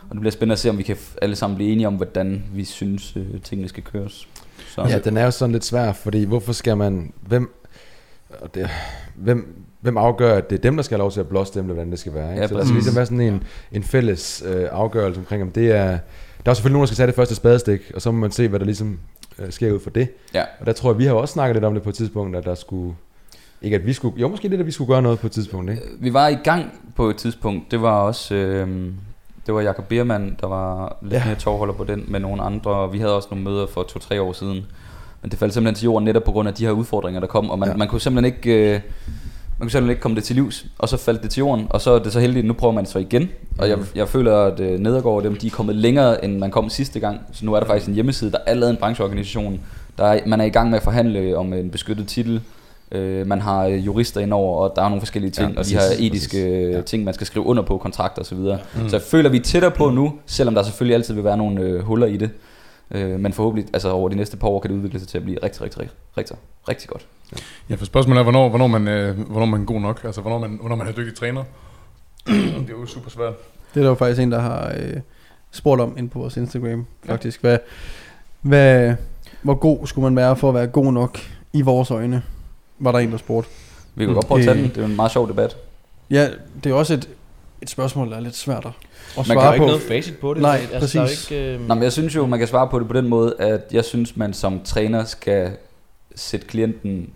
Og 0.03 0.11
det 0.11 0.21
bliver 0.21 0.33
spændende 0.33 0.53
at 0.53 0.59
se, 0.59 0.71
om 0.71 0.79
vi 0.79 0.83
kan 0.83 0.97
alle 1.23 1.37
sammen 1.37 1.57
blive 1.57 1.73
enige 1.73 1.87
om, 1.87 1.95
hvordan 1.95 2.45
vi 2.53 2.65
synes, 2.65 3.17
uh, 3.17 3.23
tingene 3.43 3.69
skal 3.69 3.83
køres. 3.83 4.29
Så. 4.69 4.83
Ja, 4.83 4.99
den 4.99 5.17
er 5.17 5.25
jo 5.25 5.31
sådan 5.31 5.53
lidt 5.53 5.65
svær, 5.65 5.93
fordi 5.93 6.25
hvorfor 6.25 6.53
skal 6.53 6.77
man... 6.77 7.13
Hvem, 7.27 7.55
det, 8.55 8.71
hvem, 9.15 9.68
hvem 9.81 9.97
afgør, 9.97 10.35
at 10.35 10.51
det 10.51 10.57
er 10.57 10.63
dem, 10.63 10.77
der 10.77 10.83
skal 10.83 10.95
have 10.95 11.03
lov 11.03 11.11
til 11.11 11.21
at 11.21 11.29
blåstemple, 11.29 11.75
hvordan 11.75 11.91
det 11.91 11.99
skal 11.99 12.15
være. 12.15 12.31
Ikke? 12.31 12.41
Ja, 12.41 12.49
så 12.49 12.55
der 12.55 12.65
skal 12.65 12.75
ligesom 12.75 12.97
være 12.97 13.07
sådan 13.07 13.21
en, 13.21 13.43
en 13.73 13.83
fælles 13.83 14.43
øh, 14.47 14.69
afgørelse 14.73 15.21
omkring, 15.21 15.43
om 15.43 15.51
det 15.51 15.73
er... 15.73 15.99
Der 16.45 16.51
er 16.51 16.55
selvfølgelig 16.55 16.73
nogen, 16.73 16.83
der 16.83 16.87
skal 16.87 16.97
tage 16.97 17.07
det 17.07 17.15
første 17.15 17.35
spadestik, 17.35 17.81
og 17.95 18.03
så 18.03 18.11
må 18.11 18.19
man 18.19 18.31
se, 18.31 18.49
hvad 18.49 18.59
der 18.59 18.65
ligesom 18.65 18.99
øh, 19.39 19.51
sker 19.51 19.73
ud 19.73 19.81
for 19.81 19.91
det. 19.91 20.09
Ja. 20.35 20.43
Og 20.61 20.67
der 20.67 20.73
tror 20.73 20.91
jeg, 20.91 20.99
vi 20.99 21.05
har 21.05 21.13
også 21.13 21.33
snakket 21.33 21.57
lidt 21.57 21.65
om 21.65 21.75
det 21.75 21.83
på 21.83 21.89
et 21.89 21.95
tidspunkt, 21.95 22.37
at 22.37 22.45
der 22.45 22.55
skulle... 22.55 22.95
Ikke 23.63 23.77
at 23.77 23.87
vi 23.87 23.93
skulle... 23.93 24.21
Jo, 24.21 24.29
måske 24.29 24.49
lidt, 24.49 24.61
at 24.61 24.67
vi 24.67 24.73
skulle 24.73 24.89
gøre 24.89 25.03
noget 25.03 25.19
på 25.19 25.27
et 25.27 25.33
tidspunkt, 25.33 25.71
ikke? 25.71 25.83
Vi 26.01 26.13
var 26.13 26.29
i 26.29 26.35
gang 26.45 26.73
på 26.97 27.11
et 27.11 27.17
tidspunkt. 27.17 27.71
Det 27.71 27.83
var 27.83 28.01
også... 28.01 28.35
Øh, 28.35 28.69
det 29.47 29.55
var 29.55 29.61
Jakob 29.61 29.85
Biermann, 29.85 30.37
der 30.41 30.47
var 30.47 30.97
lidt 31.03 31.15
ja. 31.15 31.25
mere 31.27 31.35
tovholder 31.35 31.75
på 31.75 31.85
den 31.85 32.05
med 32.09 32.21
nogle 32.21 32.43
andre. 32.43 32.71
Og 32.71 32.93
vi 32.93 32.99
havde 32.99 33.17
også 33.17 33.29
nogle 33.31 33.45
møder 33.45 33.67
for 33.67 33.83
to-tre 33.83 34.23
år 34.23 34.33
siden. 34.33 34.67
Men 35.23 35.31
det 35.31 35.39
faldt 35.39 35.55
simpelthen 35.55 35.75
til 35.75 35.85
jorden 35.85 36.05
netop 36.05 36.25
på 36.25 36.33
grund 36.33 36.49
af 36.49 36.55
de 36.55 36.65
her 36.65 36.73
udfordringer, 36.73 37.21
der 37.21 37.27
kom. 37.27 37.51
Og 37.51 37.59
man, 37.59 37.69
ja. 37.69 37.77
man 37.77 37.89
kunne 37.89 38.01
simpelthen 38.01 38.35
ikke... 38.35 38.75
Øh, 38.75 38.81
man 39.59 39.65
kunne 39.65 39.71
simpelthen 39.71 39.91
ikke 39.91 40.03
komme 40.03 40.15
det 40.15 40.25
til 40.25 40.37
livs, 40.37 40.67
og 40.79 40.89
så 40.89 40.97
faldt 40.97 41.23
det 41.23 41.31
til 41.31 41.41
jorden, 41.41 41.67
og 41.71 41.81
så 41.81 41.91
er 41.91 41.99
det 41.99 42.13
så 42.13 42.21
heldigt, 42.21 42.47
nu 42.47 42.53
prøver 42.53 42.75
man 42.75 42.87
så 42.87 42.99
igen. 42.99 43.29
Og 43.59 43.69
jeg, 43.69 43.79
jeg 43.95 44.09
føler, 44.09 44.37
at 44.37 44.61
uh, 44.61 44.67
Nedergaard 44.67 45.23
dem, 45.23 45.37
de 45.37 45.47
er 45.47 45.51
kommet 45.51 45.77
længere, 45.77 46.25
end 46.25 46.39
man 46.39 46.51
kom 46.51 46.71
sidste 46.71 47.01
gang. 47.01 47.21
Så 47.33 47.47
nu 47.47 47.55
er 47.55 47.61
der 47.61 47.67
faktisk 47.67 47.89
en 47.89 47.95
hjemmeside, 47.95 48.33
der 48.33 48.39
er 48.47 48.55
lavet 48.55 48.71
en 48.71 48.77
brancheorganisation, 48.77 49.61
Der 49.99 50.05
er, 50.05 50.21
man 50.27 50.41
er 50.41 50.45
i 50.45 50.49
gang 50.49 50.71
med 50.71 50.79
at 50.79 50.85
forhandle 50.85 51.37
om 51.37 51.53
en 51.53 51.71
beskyttet 51.71 52.07
titel. 52.07 52.41
Øh, 52.93 53.27
man 53.27 53.41
har 53.41 53.67
øh, 53.67 53.87
jurister 53.87 54.21
indover, 54.21 54.59
og 54.69 54.73
der 54.77 54.83
er 54.83 54.89
nogle 54.89 55.01
forskellige 55.01 55.31
ting, 55.31 55.53
Ja, 55.53 55.59
og 55.59 55.67
de 55.67 55.75
præcis, 55.75 55.99
har 55.99 56.07
etiske 56.07 56.37
præcis. 56.37 56.77
Ja. 56.77 56.81
ting, 56.81 57.05
man 57.05 57.15
skal 57.15 57.27
skrive 57.27 57.47
under 57.47 57.63
på, 57.63 57.79
kontrakter 57.79 58.23
osv. 58.23 58.39
Ja. 58.39 58.57
Mm. 58.83 58.89
Så 58.89 58.97
jeg 58.97 59.03
føler, 59.03 59.31
vi 59.31 59.37
er 59.37 59.43
tættere 59.43 59.71
på 59.71 59.91
nu, 59.91 60.13
selvom 60.27 60.55
der 60.55 60.63
selvfølgelig 60.63 60.95
altid 60.95 61.15
vil 61.15 61.25
være 61.25 61.37
nogle 61.37 61.61
øh, 61.61 61.81
huller 61.81 62.07
i 62.07 62.17
det. 62.17 62.31
Øh, 62.91 63.21
men 63.21 63.33
forhåbentlig, 63.33 63.69
altså 63.73 63.91
over 63.91 64.09
de 64.09 64.15
næste 64.17 64.37
par 64.37 64.49
år, 64.49 64.61
kan 64.61 64.71
det 64.71 64.77
udvikle 64.77 64.99
sig 64.99 65.09
til 65.09 65.19
at 65.19 65.25
blive 65.25 65.39
rigtig, 65.43 65.63
rigtig, 65.63 65.81
rigtig, 65.81 65.97
rigtig, 66.17 66.37
rigtig 66.69 66.89
godt. 66.89 67.07
Ja, 67.71 67.75
for 67.75 67.85
spørgsmålet 67.85 68.19
er, 68.19 68.23
hvornår, 68.23 68.49
hvornår, 68.49 68.67
man, 68.67 68.89
øh, 68.89 69.19
hvornår 69.21 69.47
man 69.47 69.61
er 69.61 69.65
god 69.65 69.81
nok. 69.81 70.01
Altså, 70.05 70.21
hvornår 70.21 70.39
man, 70.39 70.59
hvornår 70.61 70.77
man 70.77 70.87
er 70.87 70.93
dygtig 70.93 71.15
træner. 71.15 71.45
det 72.27 72.71
er 72.71 72.81
jo 72.81 72.87
super 72.87 73.11
svært. 73.11 73.35
Det 73.75 73.81
er 73.81 73.85
der 73.85 73.89
jo 73.89 73.95
faktisk 73.95 74.21
en, 74.23 74.33
der 74.33 74.39
har 74.41 74.73
øh, 74.79 74.97
spurgt 75.51 75.81
om 75.81 75.99
ind 75.99 76.11
på 76.11 76.19
vores 76.19 76.37
Instagram, 76.37 76.87
faktisk. 77.07 77.41
Hvad, 77.41 77.59
hvad, 78.41 78.95
hvor 79.43 79.55
god 79.55 79.87
skulle 79.87 80.03
man 80.03 80.17
være 80.17 80.37
for 80.37 80.49
at 80.49 80.55
være 80.55 80.67
god 80.67 80.93
nok 80.93 81.19
i 81.53 81.63
vores 81.63 81.91
øjne? 81.91 82.23
Var 82.79 82.93
der 82.93 82.99
en, 82.99 83.13
der 83.13 83.19
spurgte. 83.19 83.51
Vi 83.95 84.05
kan 84.05 84.15
godt 84.15 84.27
prøve 84.27 84.41
at 84.41 84.45
tage 84.45 84.57
Øh. 84.57 84.63
den. 84.63 84.71
Det 84.75 84.79
er 84.83 84.87
en 84.87 84.97
meget 84.97 85.13
sjov 85.13 85.29
debat. 85.29 85.57
Ja, 86.11 86.29
det 86.65 86.71
er 86.71 86.75
også 86.75 86.95
et, 86.95 87.09
et 87.63 87.71
spørgsmål, 87.71 88.11
der 88.11 88.17
er 88.17 88.21
lidt 88.21 88.37
svært 88.37 88.67
at 88.67 88.73
Man 89.29 89.35
svare 89.37 89.37
kan 89.41 89.47
jo 89.47 89.53
ikke 89.53 89.63
på. 89.63 89.67
noget 89.67 89.83
facit 89.83 90.19
på 90.19 90.35
det. 90.35 90.43
Nej, 90.43 90.61
Der 90.73 90.79
præcis. 90.81 90.95
er 90.97 91.03
jo 91.33 91.39
ikke, 91.41 91.55
øh, 91.55 91.69
Nå, 91.69 91.75
men 91.75 91.83
jeg 91.83 91.93
synes 91.93 92.15
jo, 92.17 92.27
man 92.27 92.39
kan 92.39 92.49
svare 92.49 92.69
på 92.69 92.79
det 92.79 92.87
på 92.87 92.93
den 92.93 93.09
måde, 93.09 93.35
at 93.39 93.61
jeg 93.73 93.85
synes, 93.85 94.17
man 94.17 94.33
som 94.33 94.61
træner 94.65 95.05
skal 95.05 95.51
sætte 96.15 96.47
klienten 96.47 97.11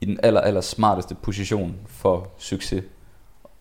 i 0.00 0.04
den 0.04 0.18
aller, 0.22 0.40
aller 0.40 0.60
smarteste 0.60 1.14
position 1.14 1.74
for 1.86 2.28
succes. 2.38 2.84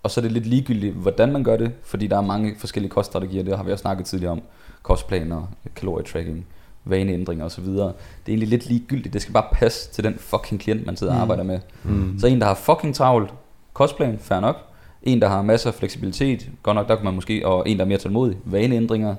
Og 0.03 0.11
så 0.11 0.19
er 0.19 0.21
det 0.21 0.31
lidt 0.31 0.45
ligegyldigt, 0.45 0.95
hvordan 0.95 1.31
man 1.31 1.43
gør 1.43 1.57
det, 1.57 1.71
fordi 1.83 2.07
der 2.07 2.17
er 2.17 2.21
mange 2.21 2.55
forskellige 2.59 2.89
koststrategier, 2.91 3.43
det 3.43 3.57
har 3.57 3.63
vi 3.63 3.71
også 3.71 3.81
snakket 3.81 4.05
tidligere 4.05 4.31
om. 4.31 4.41
Kostplaner, 4.81 5.47
kalorietracking, 5.75 6.45
vaneændringer 6.85 7.45
osv. 7.45 7.63
Det 7.65 7.79
er 7.79 7.91
egentlig 8.27 8.47
lidt 8.49 8.65
ligegyldigt, 8.67 9.13
det 9.13 9.21
skal 9.21 9.33
bare 9.33 9.47
passe 9.53 9.91
til 9.91 10.03
den 10.03 10.15
fucking 10.19 10.61
klient, 10.61 10.85
man 10.85 10.97
sidder 10.97 11.13
og 11.13 11.17
Mm. 11.17 11.21
arbejder 11.21 11.43
med. 11.43 11.59
Mm. 11.83 12.15
Så 12.19 12.27
en, 12.27 12.39
der 12.41 12.47
har 12.47 12.53
fucking 12.55 12.95
travlt, 12.95 13.33
kostplan, 13.73 14.19
fair 14.21 14.39
nok. 14.39 14.57
En, 15.03 15.21
der 15.21 15.27
har 15.27 15.41
masser 15.41 15.69
af 15.69 15.73
fleksibilitet, 15.75 16.47
godt 16.63 16.75
nok, 16.75 16.87
der 16.87 16.95
kan 16.95 17.05
man 17.05 17.13
måske, 17.13 17.47
og 17.47 17.69
en, 17.69 17.77
der 17.77 17.83
er 17.83 17.87
mere 17.87 17.97
tålmodig, 17.97 18.37
vaneændringer. 18.45 19.15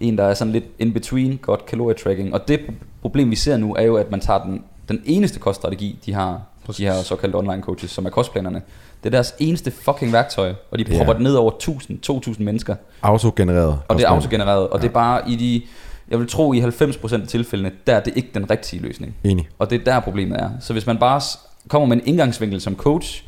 En, 0.00 0.18
der 0.18 0.24
er 0.24 0.34
sådan 0.34 0.52
lidt 0.52 0.64
in 0.78 0.92
between, 0.92 1.38
godt 1.42 1.66
kalorietracking. 1.66 2.34
Og 2.34 2.48
det 2.48 2.60
problem, 3.02 3.30
vi 3.30 3.36
ser 3.36 3.56
nu, 3.56 3.74
er 3.74 3.82
jo, 3.82 3.96
at 3.96 4.10
man 4.10 4.20
tager 4.20 4.44
den, 4.44 4.62
den 4.88 5.02
eneste 5.04 5.38
koststrategi, 5.38 5.98
de 6.06 6.12
har, 6.12 6.40
Præcis. 6.64 6.76
de 6.76 6.84
her 6.92 7.02
såkaldte 7.02 7.36
online 7.36 7.62
coaches, 7.62 7.90
som 7.90 8.06
er 8.06 8.10
kostplanerne. 8.10 8.62
Det 9.02 9.06
er 9.06 9.10
deres 9.10 9.34
eneste 9.38 9.70
fucking 9.70 10.12
værktøj, 10.12 10.54
og 10.70 10.78
de 10.78 10.84
Ja. 10.88 10.96
propper 10.96 11.12
det 11.12 11.22
ned 11.22 11.34
over 11.34 11.50
1000-2000 11.52 12.42
mennesker. 12.42 12.74
Autogenereret. 13.02 13.78
Og 13.88 13.96
det 13.98 14.04
er 14.04 14.08
autogenereret, 14.08 14.68
og 14.68 14.80
det 14.82 14.88
er 14.88 14.92
bare 14.92 15.30
i 15.30 15.36
de, 15.36 15.62
jeg 16.10 16.18
vil 16.18 16.28
tro 16.28 16.52
i 16.52 16.60
90% 16.60 17.14
af 17.22 17.28
tilfældene, 17.28 17.70
der 17.86 17.94
er 17.96 18.00
det 18.00 18.12
ikke 18.16 18.28
den 18.34 18.50
rigtige 18.50 18.82
løsning. 18.82 19.14
Enig. 19.24 19.48
Og 19.58 19.70
det 19.70 19.80
er 19.80 19.84
der 19.84 20.00
problemet 20.00 20.40
er. 20.40 20.50
Så 20.60 20.72
hvis 20.72 20.86
man 20.86 20.98
bare 20.98 21.20
kommer 21.68 21.86
med 21.88 21.96
en 21.96 22.02
indgangsvinkel 22.06 22.60
som 22.60 22.76
coach, 22.76 23.24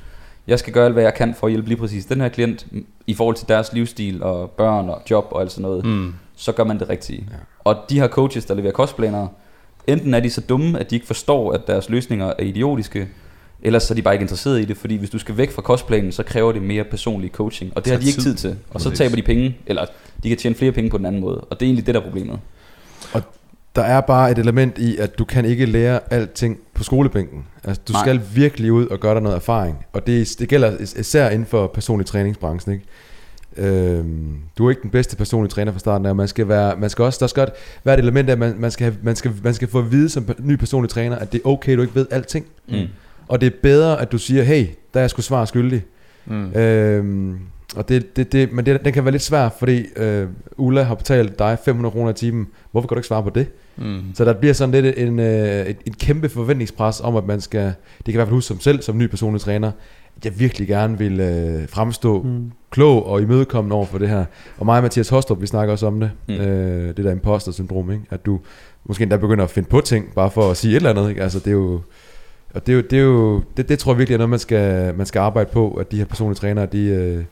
jeg 0.48 0.58
skal 0.58 0.72
gøre 0.72 0.84
alt, 0.84 0.92
hvad 0.94 1.02
jeg 1.02 1.14
kan 1.14 1.34
for 1.34 1.46
at 1.46 1.50
hjælpe 1.52 1.68
lige 1.68 1.78
præcis 1.78 2.06
den 2.06 2.20
her 2.20 2.28
klient 2.28 2.66
i 3.06 3.14
forhold 3.14 3.36
til 3.36 3.48
deres 3.48 3.72
livsstil 3.72 4.22
og 4.22 4.50
børn 4.50 4.88
og 4.88 5.02
job 5.10 5.26
og 5.30 5.40
alt 5.40 5.52
sådan 5.52 5.62
noget, 5.62 5.84
Mm. 5.84 6.14
så 6.36 6.52
gør 6.52 6.64
man 6.64 6.78
det 6.78 6.88
rigtige. 6.88 7.26
Ja. 7.30 7.36
Og 7.64 7.76
de 7.90 8.00
her 8.00 8.08
coaches, 8.08 8.44
der 8.44 8.54
leverer 8.54 8.72
kostplaner, 8.72 9.26
enten 9.86 10.14
er 10.14 10.20
de 10.20 10.30
så 10.30 10.40
dumme, 10.40 10.78
at 10.80 10.90
de 10.90 10.94
ikke 10.94 11.06
forstår, 11.06 11.52
at 11.52 11.66
deres 11.66 11.88
løsninger 11.90 12.26
er 12.38 12.42
idiotiske, 12.42 13.08
ellers 13.62 13.82
så 13.82 13.94
er 13.94 13.96
de 13.96 14.02
bare 14.02 14.14
ikke 14.14 14.22
interesseret 14.22 14.60
i 14.60 14.64
det, 14.64 14.76
fordi 14.76 14.96
hvis 14.96 15.10
du 15.10 15.18
skal 15.18 15.36
væk 15.36 15.50
fra 15.50 15.62
kostplanen, 15.62 16.12
så 16.12 16.22
kræver 16.22 16.52
det 16.52 16.62
mere 16.62 16.84
personlig 16.84 17.30
coaching, 17.30 17.72
og 17.76 17.84
det 17.84 17.92
har 17.92 18.00
de 18.00 18.06
ikke 18.06 18.20
tid. 18.20 18.34
til. 18.34 18.56
Og 18.70 18.80
så 18.80 18.90
taber 18.90 19.16
de 19.16 19.22
penge, 19.22 19.56
eller 19.66 19.84
de 20.22 20.28
kan 20.28 20.38
tjene 20.38 20.54
flere 20.54 20.72
penge 20.72 20.90
på 20.90 20.98
den 20.98 21.06
anden 21.06 21.20
måde, 21.20 21.40
og 21.40 21.60
det 21.60 21.66
er 21.66 21.68
egentlig 21.68 21.86
det, 21.86 21.94
der 21.94 22.00
er 22.00 22.04
problemet. 22.04 22.38
Der 23.76 23.82
er 23.82 24.00
bare 24.00 24.30
et 24.30 24.38
element 24.38 24.78
i, 24.78 24.96
at 24.96 25.18
du 25.18 25.24
kan 25.24 25.44
ikke 25.44 25.66
lære 25.66 26.00
alting 26.10 26.58
på 26.74 26.84
skolebænken. 26.84 27.44
Altså, 27.64 27.82
du 27.88 27.92
Nej. 27.92 28.02
Skal 28.02 28.20
virkelig 28.34 28.72
ud 28.72 28.86
og 28.86 29.00
gøre 29.00 29.14
dig 29.14 29.22
noget 29.22 29.36
erfaring. 29.36 29.76
Og 29.92 30.06
det, 30.06 30.36
det 30.38 30.48
gælder 30.48 30.78
is- 30.78 30.94
især 30.94 31.28
inden 31.30 31.46
for 31.46 31.66
personlig 31.66 32.06
træningsbranchen. 32.06 32.72
Ikke? 32.74 32.84
Øhm, 33.56 34.36
du 34.58 34.66
er 34.66 34.70
ikke 34.70 34.82
den 34.82 34.90
bedste 34.90 35.16
personlige 35.16 35.50
træner 35.50 35.72
fra 35.72 35.78
starten 35.78 36.06
af. 36.06 36.14
Man 36.16 36.28
skal 36.28 36.48
være, 36.48 36.76
man 36.76 36.90
skal 36.90 37.02
også, 37.04 37.18
der 37.20 37.26
skal 37.26 37.40
godt 37.40 37.54
være 37.84 37.94
et 37.94 38.00
element 38.02 38.28
af, 38.28 38.32
at 38.32 38.38
man, 38.38 38.54
man, 38.58 38.70
skal 38.70 38.84
have, 38.84 38.96
man, 39.02 39.16
skal, 39.16 39.32
man 39.42 39.54
skal 39.54 39.68
få 39.68 39.78
at 39.78 39.90
vide 39.92 40.08
som 40.08 40.28
ny 40.38 40.54
personlig 40.56 40.90
træner, 40.90 41.16
at 41.16 41.32
det 41.32 41.40
er 41.44 41.48
okay, 41.48 41.76
du 41.76 41.82
ikke 41.82 41.94
ved 41.94 42.06
alting. 42.10 42.46
Mm. 42.68 42.74
Og 43.28 43.40
det 43.40 43.46
er 43.46 43.56
bedre, 43.62 44.00
at 44.00 44.12
du 44.12 44.18
siger, 44.18 44.42
hey, 44.42 44.66
der 44.94 45.00
er 45.00 45.02
jeg 45.02 45.10
sgu 45.10 45.22
svar 45.22 45.44
skyldig. 45.44 45.82
Mm. 46.26 46.52
Øhm, 46.54 47.38
og 47.76 47.88
det, 47.88 48.16
det, 48.16 48.32
det, 48.32 48.52
men 48.52 48.66
det, 48.66 48.84
den 48.84 48.92
kan 48.92 49.04
være 49.04 49.12
lidt 49.12 49.22
svær, 49.22 49.48
fordi 49.58 49.84
øh, 49.96 50.26
Ulla 50.56 50.82
har 50.82 50.94
betalt 50.94 51.38
dig 51.38 51.58
500 51.64 51.92
kroner 51.92 52.10
i 52.10 52.14
timen. 52.14 52.46
Hvorfor 52.72 52.88
kan 52.88 52.94
du 52.94 52.98
ikke 52.98 53.08
svare 53.08 53.22
på 53.22 53.30
det? 53.30 53.46
Mm. 53.76 54.00
Så 54.14 54.24
der 54.24 54.32
bliver 54.32 54.52
sådan 54.54 54.82
lidt 54.84 54.98
en, 54.98 55.18
øh, 55.18 55.66
et, 55.66 55.76
et 55.86 55.98
kæmpe 55.98 56.28
forventningspres 56.28 57.00
om, 57.00 57.16
at 57.16 57.26
man 57.26 57.40
skal, 57.40 57.64
det 57.96 58.04
kan 58.04 58.14
i 58.14 58.16
hvert 58.16 58.26
fald 58.28 58.34
huske 58.34 58.48
som 58.48 58.60
selv, 58.60 58.82
som 58.82 58.98
ny 58.98 59.06
personlig 59.06 59.40
træner, 59.40 59.70
at 60.16 60.24
jeg 60.24 60.40
virkelig 60.40 60.68
gerne 60.68 60.98
vil 60.98 61.20
øh, 61.20 61.68
fremstå 61.68 62.22
mm. 62.22 62.52
Klog 62.70 63.06
og 63.06 63.22
imødekommende 63.22 63.76
over 63.76 63.86
for 63.86 63.98
det 63.98 64.08
her. 64.08 64.24
Og 64.58 64.66
mig 64.66 64.76
og 64.76 64.82
Mathias 64.82 65.08
Hostrup, 65.08 65.40
vi 65.40 65.46
snakker 65.46 65.72
også 65.72 65.86
om 65.86 66.00
det, 66.00 66.10
Mm. 66.28 66.34
øh, 66.34 66.96
det 66.96 67.04
der 67.04 67.12
imposter 67.12 67.52
syndrom, 67.52 67.90
ikke? 67.90 68.02
at 68.10 68.26
du 68.26 68.40
måske 68.84 69.02
endda 69.02 69.16
begynder 69.16 69.44
at 69.44 69.50
finde 69.50 69.68
på 69.68 69.80
ting, 69.80 70.14
bare 70.14 70.30
for 70.30 70.50
at 70.50 70.56
sige 70.56 70.70
et 70.72 70.76
eller 70.76 70.90
andet. 70.90 71.08
Ikke? 71.08 71.22
Altså 71.22 71.38
det 71.38 71.46
er 71.46 71.52
jo, 71.52 71.80
og 72.54 72.66
det, 72.66 72.72
er 72.72 72.76
jo, 72.76 72.82
det, 72.90 72.98
er 72.98 73.02
jo, 73.02 73.42
det, 73.56 73.68
det 73.68 73.78
tror 73.78 73.92
jeg 73.92 73.98
virkelig 73.98 74.14
er 74.14 74.18
noget, 74.18 74.30
man 74.30 74.38
skal, 74.38 74.94
man 74.96 75.06
skal 75.06 75.18
arbejde 75.20 75.50
på, 75.52 75.70
at 75.74 75.92
de 75.92 75.96
her 75.96 76.04
personlige 76.04 76.38
trænere, 76.38 76.66
de, 76.66 76.84
øh, 76.84 77.24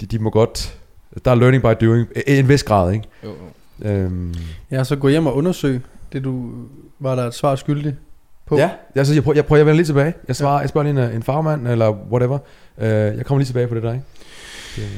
de, 0.00 0.06
de 0.06 0.18
må 0.18 0.30
godt, 0.30 0.78
der 1.24 1.30
er 1.30 1.34
learning 1.34 1.62
by 1.62 1.84
doing, 1.86 2.08
i 2.26 2.38
en 2.38 2.48
vis 2.48 2.62
grad, 2.62 2.92
ikke? 2.92 3.08
Jo, 3.24 3.28
jo. 3.28 3.88
Øhm, 3.88 4.34
Ja, 4.70 4.84
så 4.84 4.96
gå 4.96 5.08
hjem 5.08 5.26
og 5.26 5.36
undersøg 5.36 5.80
det, 6.12 6.24
du 6.24 6.52
var 6.98 7.14
der 7.14 7.26
et 7.26 7.34
svar 7.34 7.56
skyldig 7.56 7.96
på. 8.46 8.56
Ja, 8.58 8.70
altså, 8.94 9.14
jeg, 9.14 9.22
prøver, 9.24 9.34
jeg 9.34 9.46
prøver, 9.46 9.58
jeg 9.58 9.66
vender 9.66 9.76
lige 9.76 9.86
tilbage. 9.86 10.14
Jeg 10.28 10.36
svarer, 10.36 10.60
jeg 10.60 10.68
spørger 10.68 10.92
lige 10.92 11.06
en, 11.06 11.12
en 11.12 11.22
fagmand, 11.22 11.68
eller 11.68 11.90
whatever. 11.90 12.38
Uh, 12.76 12.84
jeg 12.84 13.26
kommer 13.26 13.38
lige 13.38 13.48
tilbage 13.48 13.66
på 13.68 13.74
det 13.74 13.82
der, 13.82 13.92
ikke? 13.92 14.04
Det, 14.76 14.88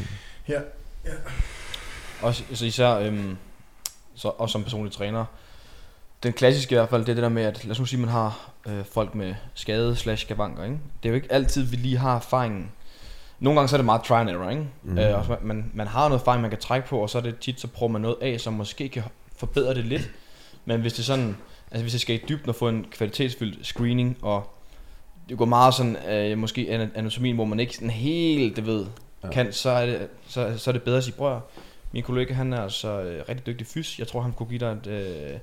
Også 2.23 2.43
så 2.55 2.67
især, 2.67 2.91
øhm, 2.91 3.37
så, 4.15 4.29
også 4.29 4.53
som 4.53 4.63
personlig 4.63 4.93
træner. 4.93 5.25
Den 6.23 6.33
klassiske 6.33 6.75
i 6.75 6.77
hvert 6.79 6.89
fald, 6.89 7.01
det 7.01 7.09
er 7.09 7.15
det 7.15 7.23
der 7.23 7.29
med, 7.29 7.43
at 7.43 7.65
lad 7.65 7.71
os 7.71 7.79
nu 7.79 7.85
sige, 7.87 7.99
at 7.99 8.01
man 8.01 8.11
har 8.11 8.51
øh, 8.69 8.85
folk 8.93 9.15
med 9.15 9.35
skade 9.55 9.97
slash 9.97 10.25
skavanker, 10.25 10.65
ikke? 10.65 10.79
Det 11.03 11.09
er 11.09 11.11
jo 11.11 11.15
ikke 11.15 11.33
altid, 11.33 11.63
vi 11.63 11.77
lige 11.77 11.99
har 11.99 12.17
erfaringen. 12.17 12.71
Nogle 13.41 13.59
gange 13.59 13.69
så 13.69 13.77
er 13.77 13.79
det 13.79 13.85
meget 13.85 14.03
try 14.03 14.13
and 14.21 14.31
error, 14.31 14.51
ikke? 14.51 14.67
Mm. 14.83 14.99
Øh, 14.99 15.19
og 15.19 15.25
så 15.25 15.37
man, 15.43 15.71
man 15.75 15.87
har 15.87 16.09
noget 16.09 16.21
erfaring, 16.21 16.41
man 16.43 16.51
kan 16.51 16.61
trække 16.61 16.89
på, 16.89 16.99
og 16.99 17.11
så 17.11 17.19
er 17.19 17.23
det 17.23 17.39
tit, 17.39 17.61
så 17.61 17.67
prøver 17.69 17.93
man 17.93 18.03
noget 18.03 18.17
af, 18.21 18.41
som 18.41 18.53
måske 18.53 18.89
kan 18.89 19.03
forbedre 19.37 19.75
det 19.75 19.85
lidt. 19.85 20.11
Men 20.65 20.81
hvis 20.81 20.93
det 20.93 21.05
sådan, 21.05 21.37
altså 21.71 21.83
hvis 21.83 21.93
det 21.93 22.01
skal 22.01 22.15
i 22.15 22.21
dybden 22.29 22.49
og 22.49 22.55
få 22.55 22.69
en 22.69 22.87
kvalitetsfyldt 22.91 23.67
screening, 23.67 24.17
og 24.23 24.51
det 25.29 25.39
går 25.39 25.45
meget 25.45 25.75
sådan, 25.75 25.97
øh, 26.11 26.39
måske 26.39 26.63
ana- 26.71 26.99
anatomien, 26.99 27.35
hvor 27.35 27.45
man 27.45 27.61
ikke 27.61 27.75
sådan 27.75 27.91
helt, 27.91 28.57
det 28.57 28.67
ved, 28.67 28.87
Ja. 29.25 29.31
kan, 29.31 29.53
så 29.53 29.71
er, 29.71 29.87
det, 29.87 30.09
så, 30.29 30.55
så 30.59 30.71
er 30.71 30.73
det 30.73 30.83
bedre 30.83 30.99
at 30.99 31.05
sige, 31.05 31.15
bror, 31.15 31.45
min 31.93 32.03
kollega, 32.03 32.35
han 32.35 32.53
er 32.53 32.61
altså 32.61 33.01
øh, 33.03 33.25
rigtig 33.29 33.47
dygtig 33.47 33.67
fys. 33.67 33.99
Jeg 33.99 34.07
tror, 34.07 34.21
han 34.21 34.33
kunne 34.33 34.49
give 34.49 34.59
dig 34.61 34.67
et, 34.67 34.87
øh, 34.87 35.39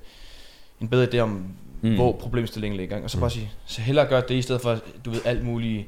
en 0.80 0.88
bedre 0.88 1.08
idé 1.14 1.18
om, 1.18 1.28
Mm. 1.28 1.90
mm. 1.90 1.94
hvor 1.96 2.12
problemstillingen 2.12 2.76
ligger. 2.76 2.96
ikke? 2.96 3.06
Og 3.06 3.10
så 3.10 3.20
bare 3.20 3.30
sige, 3.30 3.50
så 3.66 3.80
hellere 3.80 4.06
gøre 4.06 4.20
det, 4.28 4.34
i 4.34 4.42
stedet 4.42 4.62
for, 4.62 4.78
du 5.04 5.10
ved, 5.10 5.20
alt 5.24 5.44
muligt 5.44 5.86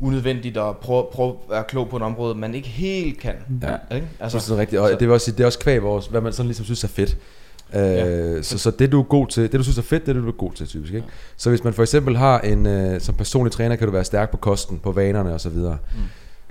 unødvendigt, 0.00 0.56
og 0.56 0.76
prøve, 0.76 1.06
prøve 1.12 1.30
at 1.30 1.50
være 1.50 1.64
klog 1.68 1.88
på 1.88 1.96
et 1.96 2.02
område, 2.02 2.34
man 2.34 2.54
ikke 2.54 2.68
helt 2.68 3.20
kan. 3.20 3.34
Ja. 3.62 3.94
Ikke? 3.96 4.06
altså, 4.20 4.38
det 4.38 4.50
er 4.50 4.56
rigtigt. 4.56 4.80
Og 4.80 4.90
det 4.90 5.00
vil 5.00 5.10
også 5.10 5.24
sige, 5.24 5.34
det 5.36 5.42
er 5.42 5.46
også 5.46 5.58
kvæg 5.58 5.82
vores, 5.82 6.06
hvad 6.06 6.20
man 6.20 6.32
sådan 6.32 6.46
ligesom 6.46 6.64
synes 6.64 6.84
er 6.84 6.88
fedt. 6.88 7.16
Uh, 7.74 7.80
Ja. 7.80 8.42
så, 8.42 8.58
så 8.58 8.70
det 8.70 8.92
du 8.92 8.98
er 9.00 9.04
god 9.04 9.26
til, 9.26 9.42
det 9.42 9.52
du 9.52 9.62
synes 9.62 9.78
er 9.78 9.82
fedt, 9.82 10.02
det 10.02 10.08
er 10.08 10.12
det 10.12 10.22
du 10.22 10.28
er 10.28 10.32
god 10.32 10.52
til 10.52 10.66
typisk, 10.66 10.94
ikke? 10.94 11.06
Så 11.36 11.50
hvis 11.50 11.64
man 11.64 11.72
for 11.72 11.82
eksempel 11.82 12.16
har 12.16 12.40
en, 12.40 12.66
uh, 12.66 13.00
som 13.00 13.14
personlig 13.14 13.52
træner, 13.52 13.76
kan 13.76 13.86
du 13.86 13.92
være 13.92 14.04
stærk 14.04 14.30
på 14.30 14.36
kosten, 14.36 14.78
på 14.78 14.92
vanerne 14.92 15.34
og 15.34 15.40
så 15.40 15.48
videre. 15.48 15.78
Mm. 15.96 16.02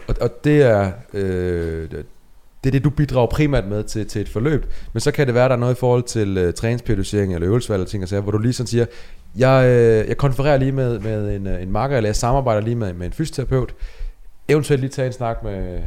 Og, 0.07 0.15
og 0.21 0.43
det 0.43 0.61
er, 0.61 0.91
øh, 1.13 1.89
det 2.65 2.69
er 2.69 2.71
det, 2.71 2.83
du 2.83 2.89
bidrager 2.89 3.27
primært 3.27 3.65
med 3.67 3.83
til, 3.83 4.07
til 4.07 4.21
et 4.21 4.29
forløb. 4.29 4.65
Men 4.93 4.99
så 5.01 5.11
kan 5.11 5.27
det 5.27 5.35
være, 5.35 5.47
der 5.49 5.55
er 5.55 5.59
noget 5.59 5.75
i 5.75 5.79
forhold 5.79 6.03
til 6.03 6.47
uh, 6.47 6.53
træningsperiodisering 6.53 7.33
eller 7.33 7.47
øvelsesvalg 7.47 7.77
eller 7.79 7.87
ting 7.89 8.03
og 8.03 8.09
sager, 8.09 8.21
hvor 8.21 8.31
du 8.31 8.37
lige 8.37 8.53
sådan 8.53 8.67
siger, 8.67 8.85
jeg, 9.37 9.65
øh, 9.65 10.07
jeg 10.09 10.17
konfererer 10.17 10.57
lige 10.57 10.71
med, 10.71 10.99
med 10.99 11.35
en, 11.35 11.47
øh, 11.47 11.61
en 11.63 11.71
marker, 11.71 11.97
eller 11.97 12.07
jeg 12.07 12.15
samarbejder 12.15 12.61
lige 12.61 12.75
med, 12.75 12.93
med 12.93 13.05
en 13.07 13.13
fysioterapeut. 13.13 13.73
Eventuelt 14.47 14.81
lige 14.81 14.91
tage 14.91 15.07
en 15.07 15.13
snak 15.13 15.43
med, 15.43 15.79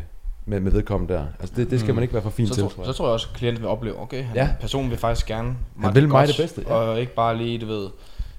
med, 0.47 0.61
med 0.61 0.73
vedkommende 0.73 1.15
der. 1.15 1.25
Altså 1.41 1.55
det, 1.57 1.71
det 1.71 1.81
skal 1.81 1.91
Mm. 1.93 1.95
man 1.95 2.03
ikke 2.03 2.15
være 2.15 2.23
for 2.23 2.31
fin 2.31 2.47
Så, 2.47 2.55
til, 2.55 2.63
tror, 2.63 2.85
så 2.85 2.93
tror 2.93 3.07
jeg 3.07 3.13
også, 3.13 3.29
at 3.33 3.37
klienten 3.39 3.63
vil 3.63 3.69
opleve, 3.71 4.03
okay, 4.03 4.25
han, 4.25 4.37
Ja. 4.37 4.49
personen 4.61 4.91
vil 4.91 4.99
faktisk 4.99 5.27
gerne 5.27 5.55
mig 5.77 5.95
vil 5.95 6.09
mig 6.09 6.29
det 6.29 6.37
bedste, 6.41 6.65
ja. 6.69 6.75
Og 6.75 7.01
ikke 7.01 7.15
bare 7.15 7.37
lige, 7.37 7.59
du 7.59 7.67
ved, 7.67 7.89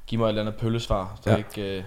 give 0.08 0.19
mig 0.19 0.25
et 0.25 0.30
eller 0.30 0.41
andet 0.41 0.56
pøllesvar. 0.56 1.19
Så 1.23 1.30
ja. 1.30 1.36
ikke, 1.38 1.78
øh, 1.78 1.84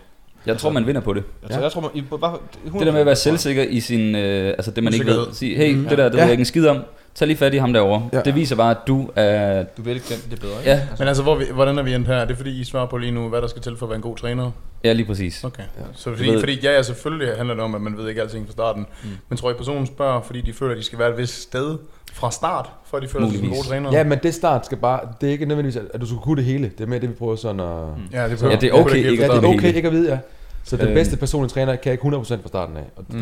Jeg 0.47 0.59
tror, 0.59 0.71
man 0.71 0.87
vinder 0.87 1.01
på 1.01 1.13
det. 1.13 1.25
jeg, 1.43 1.51
tror, 1.51 1.59
Ja. 1.59 1.63
jeg 1.65 1.73
tror, 1.73 1.81
man, 1.81 1.91
i, 1.95 2.03
bare, 2.21 2.39
Det 2.79 2.87
der 2.87 2.93
med 2.93 3.01
at 3.01 3.07
være 3.07 3.17
selvsikker 3.17 3.63
i 3.63 3.81
sin, 3.81 4.15
øh, 4.15 4.49
altså 4.49 4.71
det 4.71 4.85
man 4.85 4.93
ikke 4.95 5.07
ved. 5.07 5.27
Sige, 5.33 5.57
hey, 5.57 5.75
Mm. 5.75 5.85
det 5.89 5.99
der, 5.99 6.05
det 6.05 6.05
Ja. 6.05 6.09
ved 6.09 6.19
jeg 6.23 6.31
ikke 6.31 6.41
en 6.41 6.45
skid 6.45 6.67
om. 6.67 6.79
Tag 7.15 7.29
lige 7.29 7.37
fat 7.37 7.55
i 7.55 7.57
ham 7.57 7.73
derovre. 7.73 8.09
Ja. 8.13 8.21
Det 8.21 8.35
viser 8.35 8.57
bare, 8.57 8.71
at 8.71 8.77
du 8.87 9.11
er... 9.17 9.63
Du 9.77 9.83
vil 9.83 9.95
ikke 9.95 10.07
den, 10.09 10.31
det 10.31 10.39
er 10.39 10.41
bedre, 10.41 10.59
ikke? 10.59 10.71
Ja, 10.71 10.81
Men 10.99 11.09
altså, 11.09 11.23
hvor 11.23 11.35
vi, 11.35 11.45
hvordan 11.55 11.79
er 11.79 11.83
vi 11.83 11.95
endt 11.95 12.07
her? 12.09 12.15
Er 12.15 12.25
det 12.25 12.37
fordi, 12.37 12.61
I 12.61 12.65
svarer 12.65 12.87
på 12.87 12.97
lige 12.97 13.13
nu, 13.13 13.29
hvad 13.29 13.43
der 13.43 13.49
skal 13.49 13.63
til 13.63 13.77
for 13.77 13.87
at 13.87 13.91
være 13.91 13.97
en 13.97 14.03
god 14.03 14.17
træner? 14.17 14.51
ja 14.85 14.93
lige 14.93 15.07
præcis. 15.07 15.45
Okay. 15.45 15.63
Ja. 15.79 15.83
Så 15.95 16.15
fordi, 16.17 16.29
ved- 16.31 16.41
fordi 16.41 16.61
ja, 16.63 16.73
ja, 16.73 16.83
selvfølgelig 16.83 17.37
handler 17.37 17.55
det 17.55 17.65
om, 17.65 17.75
at 17.75 17.81
man 17.81 17.97
ved 17.99 18.09
ikke 18.09 18.23
alting 18.23 18.47
fra 18.47 18.53
starten. 18.53 18.87
Mm. 19.03 19.09
Men 19.29 19.39
tror 19.39 19.51
I, 19.51 19.55
personen 19.55 19.87
spørger, 19.87 20.23
fordi 20.23 20.41
de 20.41 20.53
føler, 20.53 20.73
at 20.73 20.79
de 20.79 20.83
skal 20.85 20.99
være 20.99 21.11
et 21.11 21.19
vist 21.19 21.43
sted, 21.43 21.79
fra 22.13 22.31
start, 22.31 22.71
for 22.85 22.97
at 22.97 23.03
de 23.03 23.09
føler 23.09 23.29
sig 23.31 23.39
som 23.39 23.49
gode 23.49 23.67
trænere? 23.67 23.93
Ja, 23.95 24.05
men 24.05 24.19
det 24.23 24.35
start 24.35 24.67
skal 24.67 24.79
bare, 24.79 25.01
det 25.21 25.29
er 25.29 25.33
ikke 25.33 25.47
nødvendigvis, 25.47 25.83
at 25.95 26.01
du 26.01 26.07
skal 26.07 26.19
kunne 26.19 26.37
det 26.37 26.45
hele. 26.45 26.71
Det 26.79 26.85
er 26.85 26.89
mere 26.89 27.01
det, 27.01 27.09
vi 27.09 27.15
prøver 27.15 27.37
sådan 27.37 27.61
at... 27.61 27.67
Mm. 27.97 28.03
ja, 28.13 28.29
det, 28.29 28.43
Ja, 28.43 28.57
det 28.57 28.65
er 28.65 28.73
okay 28.73 28.95
ikke 28.97 29.23
Ja, 29.23 29.29
det 29.29 29.45
er 29.45 29.49
okay 29.49 29.75
ikke 29.75 29.89
at 29.89 29.93
vide, 29.95 30.11
ja. 30.11 30.19
Så 30.65 30.77
den 30.77 30.87
Øhm. 30.87 30.95
bedste 30.95 31.17
personlige 31.17 31.51
træner 31.51 31.77
kan 31.77 31.93
ikke 31.93 32.03
100% 32.03 32.09
fra 32.17 32.49
starten 32.49 32.77
af. 32.77 32.83
Og 32.97 33.05
det, 33.13 33.21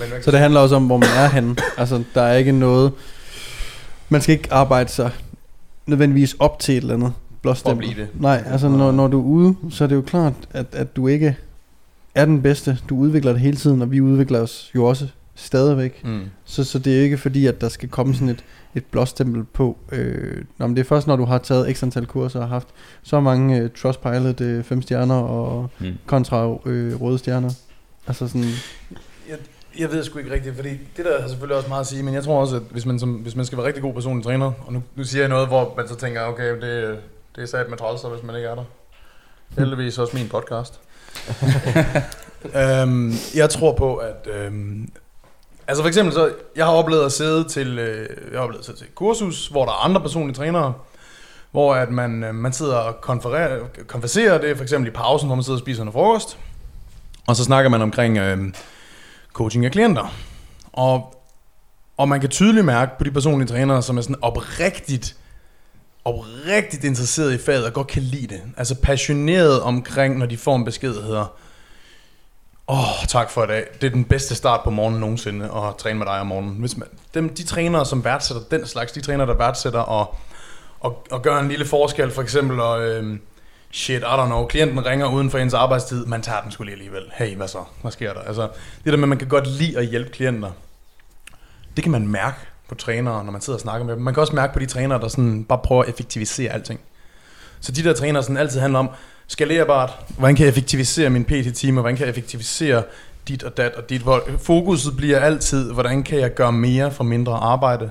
Men, 0.00 0.08
Så 0.22 0.30
det 0.30 0.38
handler 0.38 0.60
også 0.60 0.76
om, 0.76 0.86
hvor 0.86 0.96
man 0.96 1.08
er 1.18 1.28
henne. 1.28 1.56
Altså, 1.78 2.02
der 2.14 2.22
er 2.22 2.36
ikke 2.36 2.52
noget... 2.52 2.92
Man 4.08 4.20
skal 4.20 4.32
ikke 4.32 4.52
arbejde 4.52 4.90
sig 4.90 5.10
nødvendigvis 5.86 6.36
op 6.38 6.58
til 6.58 6.76
et 6.76 6.80
eller 6.80 6.94
andet 6.94 7.12
blåstempel. 7.42 7.86
For 7.86 7.90
at 7.90 7.94
blive 7.94 8.06
det. 8.06 8.20
Nej, 8.22 8.42
altså 8.46 8.68
når, 8.68 8.92
når 8.92 9.08
du 9.08 9.20
er 9.20 9.24
ude, 9.24 9.54
så 9.70 9.84
er 9.84 9.88
det 9.88 9.94
jo 9.96 10.00
klart, 10.02 10.32
at, 10.52 10.66
at 10.72 10.96
du 10.96 11.06
ikke 11.08 11.36
er 12.14 12.24
den 12.24 12.42
bedste. 12.42 12.78
Du 12.88 12.96
udvikler 12.96 13.32
det 13.32 13.40
hele 13.40 13.56
tiden, 13.56 13.82
og 13.82 13.90
vi 13.90 14.00
udvikler 14.00 14.40
os 14.40 14.70
jo 14.74 14.84
også 14.84 15.06
stadigvæk. 15.40 16.04
Mm. 16.04 16.24
Så, 16.44 16.64
så 16.64 16.78
det 16.78 16.92
er 16.92 16.96
jo 16.96 17.02
ikke 17.02 17.18
fordi, 17.18 17.46
at 17.46 17.60
der 17.60 17.68
skal 17.68 17.88
komme 17.88 18.14
sådan 18.14 18.28
et, 18.28 18.44
et 18.74 18.84
blåstempel 18.84 19.44
på. 19.44 19.78
Øh, 19.92 20.44
nå, 20.58 20.66
men 20.66 20.76
det 20.76 20.82
er 20.82 20.88
først, 20.88 21.06
når 21.06 21.16
du 21.16 21.24
har 21.24 21.38
taget 21.38 21.76
x 21.76 21.82
antal 21.82 22.06
kurser 22.06 22.40
og 22.40 22.48
haft 22.48 22.68
så 23.02 23.20
mange 23.20 23.58
øh, 23.58 23.70
Trustpilot 23.82 24.40
øh, 24.40 24.64
fem 24.64 24.82
stjerner 24.82 25.14
og 25.14 25.70
Mm. 25.78 25.92
kontra 26.06 26.56
øh, 26.66 27.00
røde 27.02 27.18
stjerner. 27.18 27.50
Altså 28.06 28.28
sådan, 28.28 28.44
Jeg, 29.28 29.36
jeg 29.78 29.90
ved 29.92 30.04
sgu 30.04 30.18
ikke 30.18 30.32
rigtigt, 30.32 30.56
fordi 30.56 30.68
det 30.70 31.04
der 31.04 31.20
har 31.20 31.28
selvfølgelig 31.28 31.56
også 31.56 31.68
meget 31.68 31.80
at 31.80 31.86
sige, 31.86 32.02
men 32.02 32.14
jeg 32.14 32.24
tror 32.24 32.40
også, 32.40 32.56
at 32.56 32.62
hvis 32.70 32.86
man, 32.86 32.98
som, 32.98 33.12
hvis 33.12 33.36
man 33.36 33.44
skal 33.46 33.58
være 33.58 33.66
rigtig 33.66 33.82
god 33.82 33.94
personlig 33.94 34.24
træner, 34.24 34.52
og 34.66 34.72
nu, 34.72 34.82
nu 34.96 35.04
siger 35.04 35.22
jeg 35.22 35.28
noget, 35.28 35.48
hvor 35.48 35.74
man 35.76 35.88
så 35.88 35.96
tænker, 35.96 36.22
okay, 36.22 36.50
det, 36.52 36.98
det 37.36 37.42
er 37.42 37.46
sat 37.46 37.66
med 37.70 37.78
trælser, 37.78 38.08
hvis 38.08 38.22
man 38.22 38.36
ikke 38.36 38.48
er 38.48 38.54
der. 38.54 38.64
Heldigvis 39.58 39.98
også 39.98 40.16
min 40.16 40.28
podcast. 40.28 40.80
øhm, 42.62 43.12
jeg 43.34 43.50
tror 43.50 43.74
på, 43.74 43.96
at... 43.96 44.28
Øhm, 44.34 44.90
altså 45.70 45.82
for 45.82 45.88
eksempel 45.88 46.14
så, 46.14 46.32
jeg 46.56 46.64
har 46.64 46.72
oplevet 46.72 47.04
at 47.04 47.12
sidde 47.12 47.44
til, 47.48 47.78
øh, 47.78 48.08
jeg 48.32 48.38
har 48.38 48.44
oplevet 48.44 48.58
at 48.58 48.64
sidde 48.64 48.78
til 48.78 48.86
et 48.86 48.94
kursus, 48.94 49.46
hvor 49.48 49.64
der 49.64 49.72
er 49.72 49.84
andre 49.84 50.00
personlige 50.00 50.36
trænere, 50.36 50.74
hvor 51.50 51.74
at 51.74 51.90
man, 51.90 52.24
øh, 52.24 52.34
man 52.34 52.52
sidder 52.52 52.76
og 52.76 53.00
konfererer, 53.00 53.66
konverserer, 53.86 54.38
det 54.40 54.50
er 54.50 54.54
for 54.54 54.62
eksempel 54.62 54.88
i 54.88 54.92
pausen, 54.94 55.28
hvor 55.28 55.36
man 55.36 55.42
sidder 55.42 55.56
og 55.56 55.60
spiser 55.60 55.84
noget 55.84 55.92
frokost, 55.92 56.38
og 57.26 57.36
så 57.36 57.44
snakker 57.44 57.70
man 57.70 57.82
omkring 57.82 58.18
øh, 58.18 58.38
coaching 59.32 59.64
af 59.64 59.72
klienter. 59.72 60.14
Og, 60.72 61.24
og 61.96 62.08
man 62.08 62.20
kan 62.20 62.28
tydeligt 62.28 62.66
mærke 62.66 62.98
på 62.98 63.04
de 63.04 63.10
personlige 63.10 63.48
trænere, 63.48 63.82
som 63.82 63.98
er 63.98 64.02
sådan 64.02 64.22
oprigtigt, 64.22 65.16
oprigtigt 66.04 66.84
interesseret 66.84 67.34
i 67.34 67.38
faget 67.38 67.66
og 67.66 67.72
godt 67.72 67.86
kan 67.86 68.02
lide 68.02 68.26
det. 68.26 68.40
Altså 68.56 68.74
passioneret 68.74 69.62
omkring, 69.62 70.18
når 70.18 70.26
de 70.26 70.36
får 70.36 70.56
en 70.56 70.64
besked, 70.64 70.94
der 70.94 71.02
hedder, 71.02 71.32
åh, 72.70 72.78
oh, 72.78 73.06
tak 73.08 73.30
for 73.30 73.44
i 73.44 73.46
dag. 73.46 73.66
Det 73.80 73.86
er 73.86 73.90
den 73.90 74.04
bedste 74.04 74.34
start 74.34 74.60
på 74.64 74.70
morgenen 74.70 75.00
nogensinde 75.00 75.44
at 75.44 75.76
træne 75.78 75.98
med 75.98 76.06
dig 76.06 76.20
om 76.20 76.26
morgenen. 76.26 76.56
Hvis 76.56 76.76
man, 76.76 76.88
dem, 77.14 77.28
de 77.28 77.42
trænere, 77.42 77.86
som 77.86 78.04
værdsætter 78.04 78.42
den 78.50 78.66
slags, 78.66 78.92
de 78.92 79.00
trænere, 79.00 79.26
der 79.26 79.34
værdsætter 79.34 79.80
og, 79.80 80.16
og, 80.80 81.06
og 81.10 81.22
gør 81.22 81.38
en 81.38 81.48
lille 81.48 81.64
forskel, 81.64 82.10
for 82.10 82.22
eksempel, 82.22 82.60
og, 82.60 82.82
øh, 82.82 83.18
shit, 83.72 84.02
I 84.02 84.04
don't 84.04 84.26
know, 84.26 84.46
klienten 84.46 84.86
ringer 84.86 85.06
uden 85.06 85.30
for 85.30 85.38
ens 85.38 85.54
arbejdstid, 85.54 86.06
man 86.06 86.22
tager 86.22 86.40
den 86.40 86.52
skulle 86.52 86.70
lige 86.70 86.74
alligevel. 86.74 87.10
Hey, 87.14 87.36
hvad 87.36 87.48
så? 87.48 87.64
Hvad 87.82 87.92
sker 87.92 88.12
der? 88.12 88.20
Altså, 88.20 88.48
det 88.84 88.92
der 88.92 88.96
med, 88.96 89.04
at 89.04 89.08
man 89.08 89.18
kan 89.18 89.28
godt 89.28 89.46
lide 89.46 89.78
at 89.78 89.86
hjælpe 89.86 90.10
klienter, 90.10 90.50
det 91.76 91.84
kan 91.84 91.92
man 91.92 92.08
mærke 92.08 92.36
på 92.68 92.74
trænere, 92.74 93.24
når 93.24 93.32
man 93.32 93.40
sidder 93.40 93.56
og 93.56 93.60
snakker 93.60 93.86
med 93.86 93.94
dem. 93.94 94.02
Man 94.02 94.14
kan 94.14 94.20
også 94.20 94.34
mærke 94.34 94.52
på 94.52 94.58
de 94.58 94.66
trænere, 94.66 95.00
der 95.00 95.08
sådan 95.08 95.44
bare 95.44 95.58
prøver 95.64 95.82
at 95.82 95.88
effektivisere 95.88 96.52
alting. 96.52 96.80
Så 97.60 97.72
de 97.72 97.84
der 97.84 97.92
trænere 97.92 98.22
sådan 98.22 98.36
altid 98.36 98.60
handler 98.60 98.78
om, 98.78 98.90
skalerbart, 99.30 99.90
hvordan 100.18 100.36
kan 100.36 100.44
jeg 100.44 100.50
effektivisere 100.50 101.10
min 101.10 101.24
PT-timer, 101.24 101.80
hvordan 101.80 101.96
kan 101.96 102.06
jeg 102.06 102.10
effektivisere 102.10 102.82
dit 103.28 103.42
og 103.42 103.56
dat 103.56 103.74
og 103.74 103.90
dit. 103.90 104.02
Hvor 104.02 104.22
fokuset 104.38 104.96
bliver 104.96 105.20
altid, 105.20 105.72
hvordan 105.72 106.02
kan 106.02 106.18
jeg 106.18 106.34
gøre 106.34 106.52
mere 106.52 106.90
for 106.90 107.04
mindre 107.04 107.32
arbejde. 107.32 107.90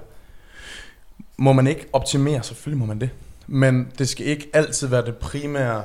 Må 1.37 1.53
man 1.53 1.67
ikke 1.67 1.85
optimere? 1.93 2.43
Selvfølgelig 2.43 2.79
må 2.79 2.85
man 2.85 3.01
det. 3.01 3.09
Men 3.47 3.87
det 3.97 4.09
skal 4.09 4.25
ikke 4.25 4.49
altid 4.53 4.87
være 4.87 5.05
det 5.05 5.15
primære 5.15 5.83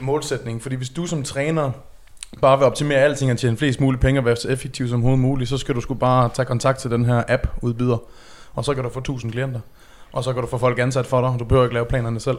målsætning, 0.00 0.62
fordi 0.62 0.76
hvis 0.76 0.88
du 0.88 1.06
som 1.06 1.22
træner 1.22 1.70
bare 2.40 2.58
vil 2.58 2.66
optimere 2.66 2.98
alting 2.98 3.30
og 3.30 3.38
tjene 3.38 3.56
flest 3.56 3.80
mulige 3.80 4.00
penge 4.00 4.20
og 4.20 4.24
være 4.24 4.36
så 4.36 4.48
effektiv 4.48 4.88
som 4.88 4.94
overhovedet 4.94 5.20
muligt, 5.20 5.50
så 5.50 5.58
skal 5.58 5.74
du 5.74 5.80
sgu 5.80 5.94
bare 5.94 6.30
tage 6.34 6.46
kontakt 6.46 6.78
til 6.78 6.90
den 6.90 7.04
her 7.04 7.22
app-udbyder, 7.28 7.98
og 8.54 8.64
så 8.64 8.74
kan 8.74 8.84
du 8.84 8.90
få 8.90 8.98
1000 8.98 9.32
klienter, 9.32 9.60
og 10.12 10.24
så 10.24 10.32
kan 10.32 10.42
du 10.42 10.48
få 10.48 10.58
folk 10.58 10.78
ansat 10.78 11.06
for 11.06 11.20
dig, 11.20 11.30
og 11.30 11.38
du 11.38 11.44
behøver 11.44 11.64
ikke 11.64 11.74
lave 11.74 11.86
planerne 11.86 12.20
selv. 12.20 12.38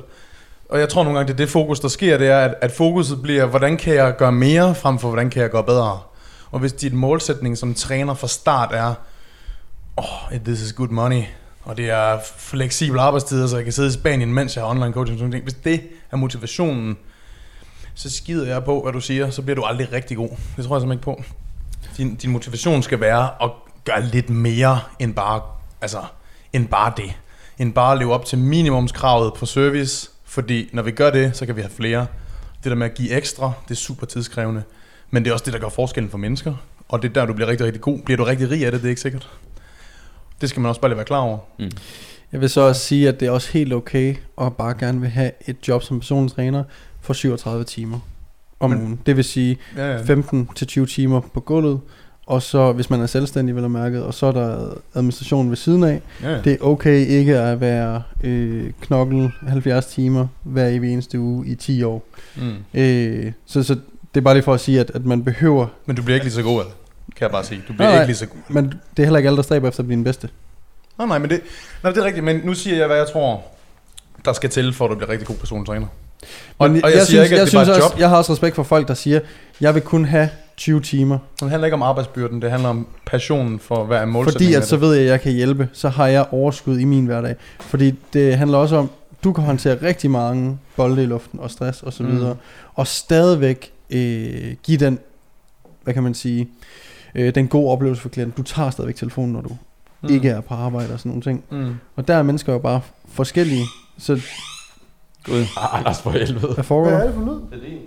Og 0.70 0.80
jeg 0.80 0.90
tror 0.90 1.04
nogle 1.04 1.20
gange, 1.20 1.34
det 1.34 1.40
er 1.40 1.46
det 1.46 1.50
fokus, 1.50 1.80
der 1.80 1.88
sker, 1.88 2.18
det 2.18 2.28
er, 2.28 2.40
at, 2.40 2.56
at 2.62 2.72
fokuset 2.72 3.22
bliver, 3.22 3.46
hvordan 3.46 3.78
kan 3.78 3.96
jeg 3.96 4.16
gøre 4.18 4.32
mere, 4.32 4.76
frem 4.76 5.00
for 5.00 5.08
hvordan 5.08 5.30
kan 5.30 5.42
jeg 5.42 5.50
gøre 5.50 5.64
bedre. 5.64 6.00
Og 6.52 6.60
hvis 6.60 6.74
dit 6.74 6.94
målsætning 6.94 7.58
som 7.58 7.74
træner 7.74 8.14
fra 8.14 8.28
start 8.28 8.70
er, 8.74 8.94
oh, 9.98 10.40
this 10.46 10.62
is 10.62 10.74
good 10.74 10.90
money, 10.90 11.24
og 11.64 11.78
det 11.78 11.90
er 11.90 12.20
fleksibel 12.38 13.00
arbejdstid, 13.00 13.48
så 13.48 13.56
jeg 13.56 13.64
kan 13.64 13.74
sidde 13.74 13.90
i 13.90 13.92
Spanien, 13.92 14.34
mens 14.34 14.56
jeg 14.56 14.64
har 14.64 14.70
online 14.70 14.94
coaching. 14.94 15.16
og 15.16 15.20
Sådan 15.20 15.30
noget. 15.30 15.44
Hvis 15.44 15.54
det 15.54 15.82
er 16.12 16.18
motivationen, 16.18 16.98
så 17.94 18.12
skider 18.12 18.48
jeg 18.48 18.64
på, 18.64 18.82
hvad 18.82 18.94
du 18.94 19.02
siger, 19.02 19.30
så 19.30 19.42
bliver 19.42 19.56
du 19.56 19.64
aldrig 19.64 19.92
rigtig 19.92 20.18
god. 20.18 20.30
Det 20.58 20.66
tror 20.66 20.76
jeg 20.76 20.82
simpelthen 20.82 20.92
ikke 20.92 21.04
på. 21.04 21.24
Din, 21.98 22.16
din 22.16 22.32
motivation 22.32 22.84
skal 22.84 23.00
være 23.00 23.30
at 23.44 23.52
gøre 23.86 24.02
lidt 24.02 24.30
mere 24.30 24.80
end 25.00 25.14
bare, 25.14 25.42
altså, 25.82 26.02
end 26.54 26.68
bare 26.68 26.94
det. 26.98 27.14
End 27.58 27.74
bare 27.74 27.94
at 27.94 28.00
leve 28.00 28.14
op 28.14 28.26
til 28.26 28.38
minimumskravet 28.38 29.34
på 29.34 29.46
service, 29.46 30.10
fordi 30.34 30.70
når 30.74 30.82
vi 30.84 30.92
gør 30.92 31.10
det, 31.12 31.38
så 31.38 31.46
kan 31.46 31.56
vi 31.56 31.62
have 31.62 31.72
flere. 31.72 32.00
Det 32.64 32.70
der 32.70 32.76
med 32.76 32.86
at 32.86 32.94
give 32.94 33.12
ekstra, 33.18 33.52
det 33.64 33.72
er 33.72 33.76
super 33.76 34.06
tidskrævende. 34.06 34.64
Men 35.12 35.24
det 35.24 35.30
er 35.30 35.34
også 35.34 35.46
det, 35.46 35.54
der 35.54 35.60
gør 35.60 35.70
forskellen 35.70 36.10
for 36.12 36.18
mennesker. 36.18 36.54
Og 36.90 37.02
det 37.02 37.10
er 37.10 37.14
der, 37.14 37.26
du 37.26 37.34
bliver 37.34 37.48
rigtig, 37.48 37.66
rigtig 37.66 37.82
god. 37.82 38.00
Bliver 38.00 38.18
du 38.18 38.24
rigtig 38.24 38.50
rig 38.50 38.66
af 38.66 38.72
det, 38.72 38.82
det 38.82 38.88
er 38.88 38.90
ikke 38.90 39.02
sikkert. 39.02 39.30
Det 40.42 40.50
skal 40.50 40.62
man 40.62 40.70
også 40.70 40.82
bare 40.82 40.90
lige 40.92 40.98
være 40.98 41.06
klar 41.06 41.18
over. 41.20 41.38
Mm. 41.60 41.72
Jeg 42.32 42.42
vil 42.42 42.50
så 42.50 42.62
også 42.62 42.82
sige, 42.82 43.08
at 43.10 43.20
det 43.20 43.26
er 43.28 43.32
også 43.32 43.50
helt 43.52 43.74
okay 43.74 44.16
at 44.42 44.56
bare 44.58 44.74
gerne 44.80 45.02
vil 45.02 45.10
have 45.10 45.32
et 45.48 45.68
job 45.68 45.84
som 45.84 46.00
personlig 46.00 46.36
træner 46.36 46.64
for 47.02 47.14
37 47.14 47.64
timer 47.64 48.00
om 48.60 48.70
Men- 48.70 48.82
ugen. 48.82 49.00
Det 49.06 49.16
vil 49.18 49.24
sige 49.24 49.58
Ja, 49.78 49.92
ja. 49.92 50.02
15-20 50.02 50.86
timer 50.86 51.20
på 51.20 51.40
gulvet, 51.40 51.80
og 52.26 52.42
så 52.42 52.72
hvis 52.72 52.90
man 52.90 53.02
er 53.02 53.06
selvstændig, 53.06 53.56
vel 53.56 53.70
mærket, 53.70 54.04
og 54.04 54.14
så 54.14 54.26
er 54.26 54.32
der 54.32 54.74
administration 54.96 55.50
ved 55.50 55.58
siden 55.58 55.84
af. 55.84 56.02
ja, 56.24 56.32
ja. 56.32 56.42
Det 56.42 56.54
er 56.54 56.58
okay 56.62 57.06
ikke 57.08 57.40
at 57.40 57.62
være 57.62 58.04
øh, 58.24 58.72
knokkel 58.82 59.32
70 59.48 59.86
timer 59.86 60.28
hver 60.44 60.68
evig 60.68 60.94
eneste 60.94 61.20
uge 61.20 61.48
i 61.48 61.56
10 61.56 61.84
år. 61.84 62.04
Mm. 62.36 62.54
Øh, 62.74 63.32
så, 63.46 63.64
så 63.64 63.74
det 64.14 64.20
er 64.20 64.22
bare 64.22 64.34
lige 64.34 64.44
for 64.44 64.54
at 64.54 64.60
sige, 64.60 64.80
at, 64.80 64.92
at 64.94 65.06
man 65.06 65.24
behøver, 65.24 65.68
Men 65.86 65.96
du 65.96 66.02
bliver 66.04 66.16
ikke 66.16 66.26
lige 66.26 66.34
så 66.34 66.42
god 66.44 66.60
det, 66.60 66.68
kan 67.16 67.22
jeg 67.22 67.32
bare 67.32 67.44
sige. 67.44 67.62
Du 67.68 67.74
bliver 67.74 67.90
Nej, 67.90 67.96
ikke 67.96 68.06
lige 68.08 68.18
så 68.18 68.26
god. 68.26 68.38
men 68.50 68.66
det 68.66 69.04
er 69.04 69.04
heller 69.04 69.18
ikke 69.18 69.28
alle, 69.28 69.38
der 69.38 69.44
stræber 69.44 69.68
efter 69.68 69.80
at 69.80 69.86
blive 69.88 69.96
den 69.98 70.04
bedste. 70.04 70.30
Nej, 70.98 71.08
nej, 71.08 71.18
men 71.18 71.30
det, 71.30 71.42
nej, 71.84 71.92
det 71.92 72.02
er 72.02 72.06
rigtigt. 72.06 72.26
Men 72.26 72.42
nu 72.44 72.54
siger 72.54 72.78
jeg, 72.78 72.88
hvad 72.88 72.98
jeg 72.98 73.08
tror, 73.08 73.44
der 74.26 74.34
skal 74.34 74.50
til, 74.50 74.74
for 74.74 74.86
at 74.86 74.92
du 74.92 74.96
bliver 74.96 75.10
rigtig 75.10 75.28
god 75.28 75.36
personlig 75.36 75.68
træner. 75.68 75.88
Og, 76.60 76.70
Men 76.72 76.84
og 76.84 76.90
jeg, 76.90 76.98
jeg 76.98 77.06
siger 77.06 77.22
synes, 77.22 77.32
ikke, 77.32 77.36
at 77.36 77.40
jeg 77.40 77.46
det 77.48 77.54
er 77.54 77.58
bare 77.58 77.66
synes 77.66 77.78
et 77.78 77.84
også, 77.84 77.94
job. 77.96 78.00
Jeg 78.00 78.10
har 78.10 78.18
også 78.18 78.32
respekt 78.32 78.56
for 78.56 78.64
folk, 78.64 78.88
der 78.88 78.94
siger, 78.94 79.20
jeg 79.62 79.74
vil 79.74 79.82
kun 79.82 80.06
have 80.06 80.30
20 80.58 80.82
timer. 80.82 81.18
Det 81.40 81.50
handler 81.50 81.66
ikke 81.66 81.76
om 81.76 81.82
arbejdsbyrden, 81.82 82.42
det 82.42 82.52
handler 82.52 82.70
om 82.70 82.88
passionen 83.06 83.60
for, 83.60 83.84
hvad 83.84 83.98
er 83.98 84.06
målsætningen 84.06 84.54
Fordi 84.54 84.64
at 84.64 84.68
så 84.68 84.78
ved 84.78 84.94
jeg, 84.94 85.04
at 85.06 85.12
jeg 85.12 85.22
kan 85.22 85.32
hjælpe, 85.34 85.70
så 85.74 85.90
har 85.90 86.08
jeg 86.08 86.26
overskud 86.32 86.80
i 86.80 86.84
min 86.84 87.06
hverdag. 87.06 87.36
Fordi 87.60 87.94
det 88.14 88.38
handler 88.38 88.58
også 88.58 88.76
om, 88.76 88.90
du 89.24 89.34
kan 89.34 89.44
håndtere 89.44 89.76
rigtig 89.82 90.12
mange 90.12 90.58
bolde 90.76 91.04
i 91.04 91.06
luften 91.06 91.40
og 91.40 91.52
stress 91.52 91.84
og 91.84 91.94
så 91.94 92.04
Mm. 92.04 92.12
videre, 92.12 92.36
og 92.76 92.88
stadigvæk 92.88 93.72
øh, 93.90 94.56
give 94.64 94.78
den, 94.78 95.00
hvad 95.84 95.94
kan 95.94 96.04
man 96.04 96.14
sige, 96.14 96.50
øh, 97.16 97.36
den 97.36 97.48
gode 97.48 97.72
oplevelse 97.72 98.02
for 98.02 98.10
klienten. 98.10 98.44
Du 98.44 98.48
tager 98.54 98.70
stadigvæk 98.70 98.96
telefonen, 98.96 99.34
når 99.34 99.42
du 99.42 99.50
mm. 100.02 100.10
ikke 100.10 100.30
er 100.30 100.42
på 100.42 100.54
arbejde 100.54 100.94
og 100.94 101.00
sådan 101.00 101.10
nogle 101.10 101.22
ting. 101.22 101.44
Mm. 101.50 101.76
Og 101.96 102.08
der 102.08 102.16
er 102.16 102.24
mennesker 102.24 102.54
jo 102.54 102.60
bare 102.60 102.82
forskellige, 103.08 103.64
så 103.98 104.22
Gud. 105.24 105.46
Ah, 105.58 105.80
Anders 105.80 106.02
for 106.02 106.10
helvede. 106.12 106.54
hvad 106.54 106.64
foregår 106.64 106.92
der? 106.92 107.06
det 107.06 107.14
for 107.14 107.22
lyd? 107.22 107.60
Det 107.60 107.66
er 107.66 107.70
din. 107.70 107.80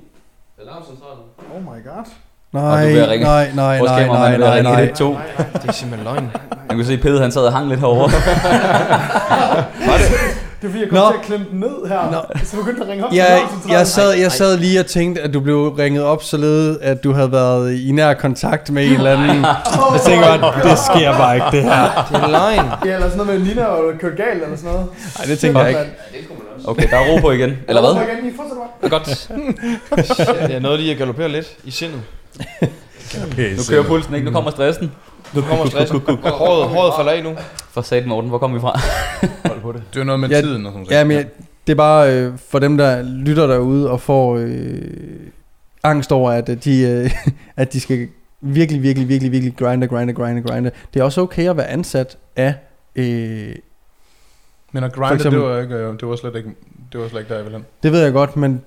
Alarmcentralen. 0.61 1.23
Oh 1.55 1.63
my 1.63 1.85
god. 1.85 2.05
Og 2.53 2.61
Nej, 2.63 2.93
nej, 2.93 3.17
nej, 3.17 3.51
nej, 3.55 3.79
nej, 3.81 4.37
nej, 4.37 4.57
ringe 4.57 4.63
nej. 4.63 4.83
112. 4.83 5.17
Det 5.63 5.69
er 5.69 5.73
simpelthen 5.73 6.05
løgn. 6.05 6.31
Man 6.69 6.77
kunne 6.77 6.85
se, 6.85 6.93
at 6.93 7.01
Pede 7.01 7.21
han 7.21 7.33
sad 7.33 7.43
og 7.43 7.53
hang 7.53 7.69
lidt 7.69 7.81
herovre. 7.81 8.11
Det 10.61 10.67
er 10.67 10.71
fordi, 10.71 10.83
jeg 10.83 10.89
kom 10.91 10.99
Nå. 10.99 11.11
til 11.11 11.19
at 11.19 11.25
klemme 11.25 11.47
den 11.51 11.61
ned 11.61 11.89
her. 11.89 12.11
Nå. 12.11 12.39
Så 12.45 12.57
begyndte 12.57 12.83
at 12.83 12.89
ringe 12.89 13.05
op 13.05 13.11
til 13.11 13.19
Jeg, 13.71 13.87
sad, 13.87 14.13
jeg 14.13 14.33
sad 14.33 14.57
lige 14.57 14.81
og 14.81 14.87
tænkte, 14.87 15.23
at 15.23 15.35
du 15.35 15.41
blev 15.41 15.69
ringet 15.69 16.03
op, 16.03 16.23
således 16.23 16.79
at 16.83 17.05
du 17.05 17.13
havde 17.13 17.33
været 17.33 17.73
i 17.75 17.93
nær 17.93 18.15
kontakt 18.15 18.71
med 18.71 18.87
en 18.87 18.93
eller 18.93 19.13
anden. 19.13 19.29
Jeg 19.95 20.01
tænkte 20.07 20.29
bare, 20.29 20.71
det 20.71 20.79
sker 20.79 21.13
bare 21.13 21.35
ikke, 21.35 21.47
det 21.53 21.63
her. 21.63 22.09
Det 22.13 22.23
er 22.23 22.29
løgn. 22.29 22.71
Ja, 22.85 22.95
eller 22.95 23.11
sådan 23.11 23.27
noget 23.27 23.41
med 23.41 23.49
Nina 23.49 23.65
og 23.65 23.93
kørt 24.01 24.17
galt 24.17 24.43
eller 24.43 24.57
sådan 24.57 24.71
noget. 24.73 24.87
Nej, 25.19 25.27
det 25.27 25.39
tænker 25.39 25.61
jeg 25.61 25.69
ikke. 25.69 25.81
Det 25.81 25.89
kunne 26.29 26.39
man 26.39 26.47
også. 26.57 26.71
Okay, 26.71 26.91
der 26.91 26.97
er 26.97 27.13
ro 27.13 27.21
på 27.21 27.31
igen. 27.31 27.57
Eller 27.69 27.81
hvad? 27.81 27.91
Jeg 28.03 28.19
igen, 28.19 28.33
I 28.33 28.37
fortsætter 28.37 28.63
bare. 28.81 28.91
Godt. 28.91 30.51
Jeg 30.53 30.61
nåede 30.61 30.79
lige 30.79 30.93
at 30.93 30.99
galopere 30.99 31.29
lidt 31.29 31.47
i 31.65 31.71
sindet. 31.71 32.01
Nu 33.57 33.63
kører 33.71 33.83
pulsen 33.83 34.15
ikke, 34.15 34.25
nu 34.27 34.33
kommer 34.33 34.51
stressen. 34.51 34.93
Nu 35.35 35.41
kommer 35.41 35.67
stressen. 35.67 36.01
Håret, 36.25 36.69
håret 36.69 36.93
falder 36.97 37.13
af 37.13 37.23
nu. 37.25 37.35
For 37.71 37.81
sat 37.83 38.07
Morten, 38.07 38.29
hvor 38.31 38.39
kom 38.39 38.55
vi 38.55 38.61
fra? 38.61 38.81
Det 39.95 40.01
er 40.01 40.05
noget 40.05 40.21
med 40.21 40.29
Ja, 40.29 40.41
tiden 40.41 40.67
og 40.67 40.73
sådan 40.73 40.87
Ja, 40.91 41.05
men 41.05 41.17
jeg, 41.17 41.27
det 41.67 41.73
er 41.73 41.77
bare 41.77 42.13
øh, 42.15 42.33
for 42.51 42.59
dem, 42.59 42.77
der 42.77 43.03
lytter 43.03 43.47
derude 43.47 43.91
og 43.91 44.01
får 44.01 44.37
øh, 44.37 44.81
angst 45.83 46.13
over, 46.13 46.31
at 46.31 46.49
øh, 46.49 46.57
de, 46.65 46.83
øh, 46.83 47.11
at 47.63 47.73
de 47.73 47.81
skal 47.81 48.09
virkelig, 48.41 48.83
virkelig, 48.83 49.09
virkelig, 49.09 49.33
virkelig 49.33 49.57
grinde, 49.57 49.89
grinde, 49.89 50.13
grinde, 50.13 50.43
grinde. 50.43 50.71
Det 50.95 51.01
er 51.01 51.05
også 51.05 51.21
okay 51.21 51.49
at 51.51 51.57
være 51.57 51.67
ansat 51.69 52.19
af 52.37 52.55
Øh, 52.99 53.55
Men 54.73 54.85
at 54.85 54.93
grinde, 54.93 55.15
eksempel- 55.15 55.41
det 55.41 55.49
var, 55.51 55.61
ikke, 55.61 55.75
øh, 55.75 56.01
det 56.01 56.09
var 56.09 56.17
slet 56.17 56.37
ikke, 56.37 56.49
det 56.93 57.01
var 57.01 57.09
slet 57.09 57.21
ikke 57.21 57.29
der, 57.29 57.35
jeg 57.35 57.45
ville 57.45 57.59
hen. 57.59 57.67
det 57.83 57.93
ved 57.93 58.03
jeg 58.03 58.13
godt, 58.13 58.37
men 58.37 58.63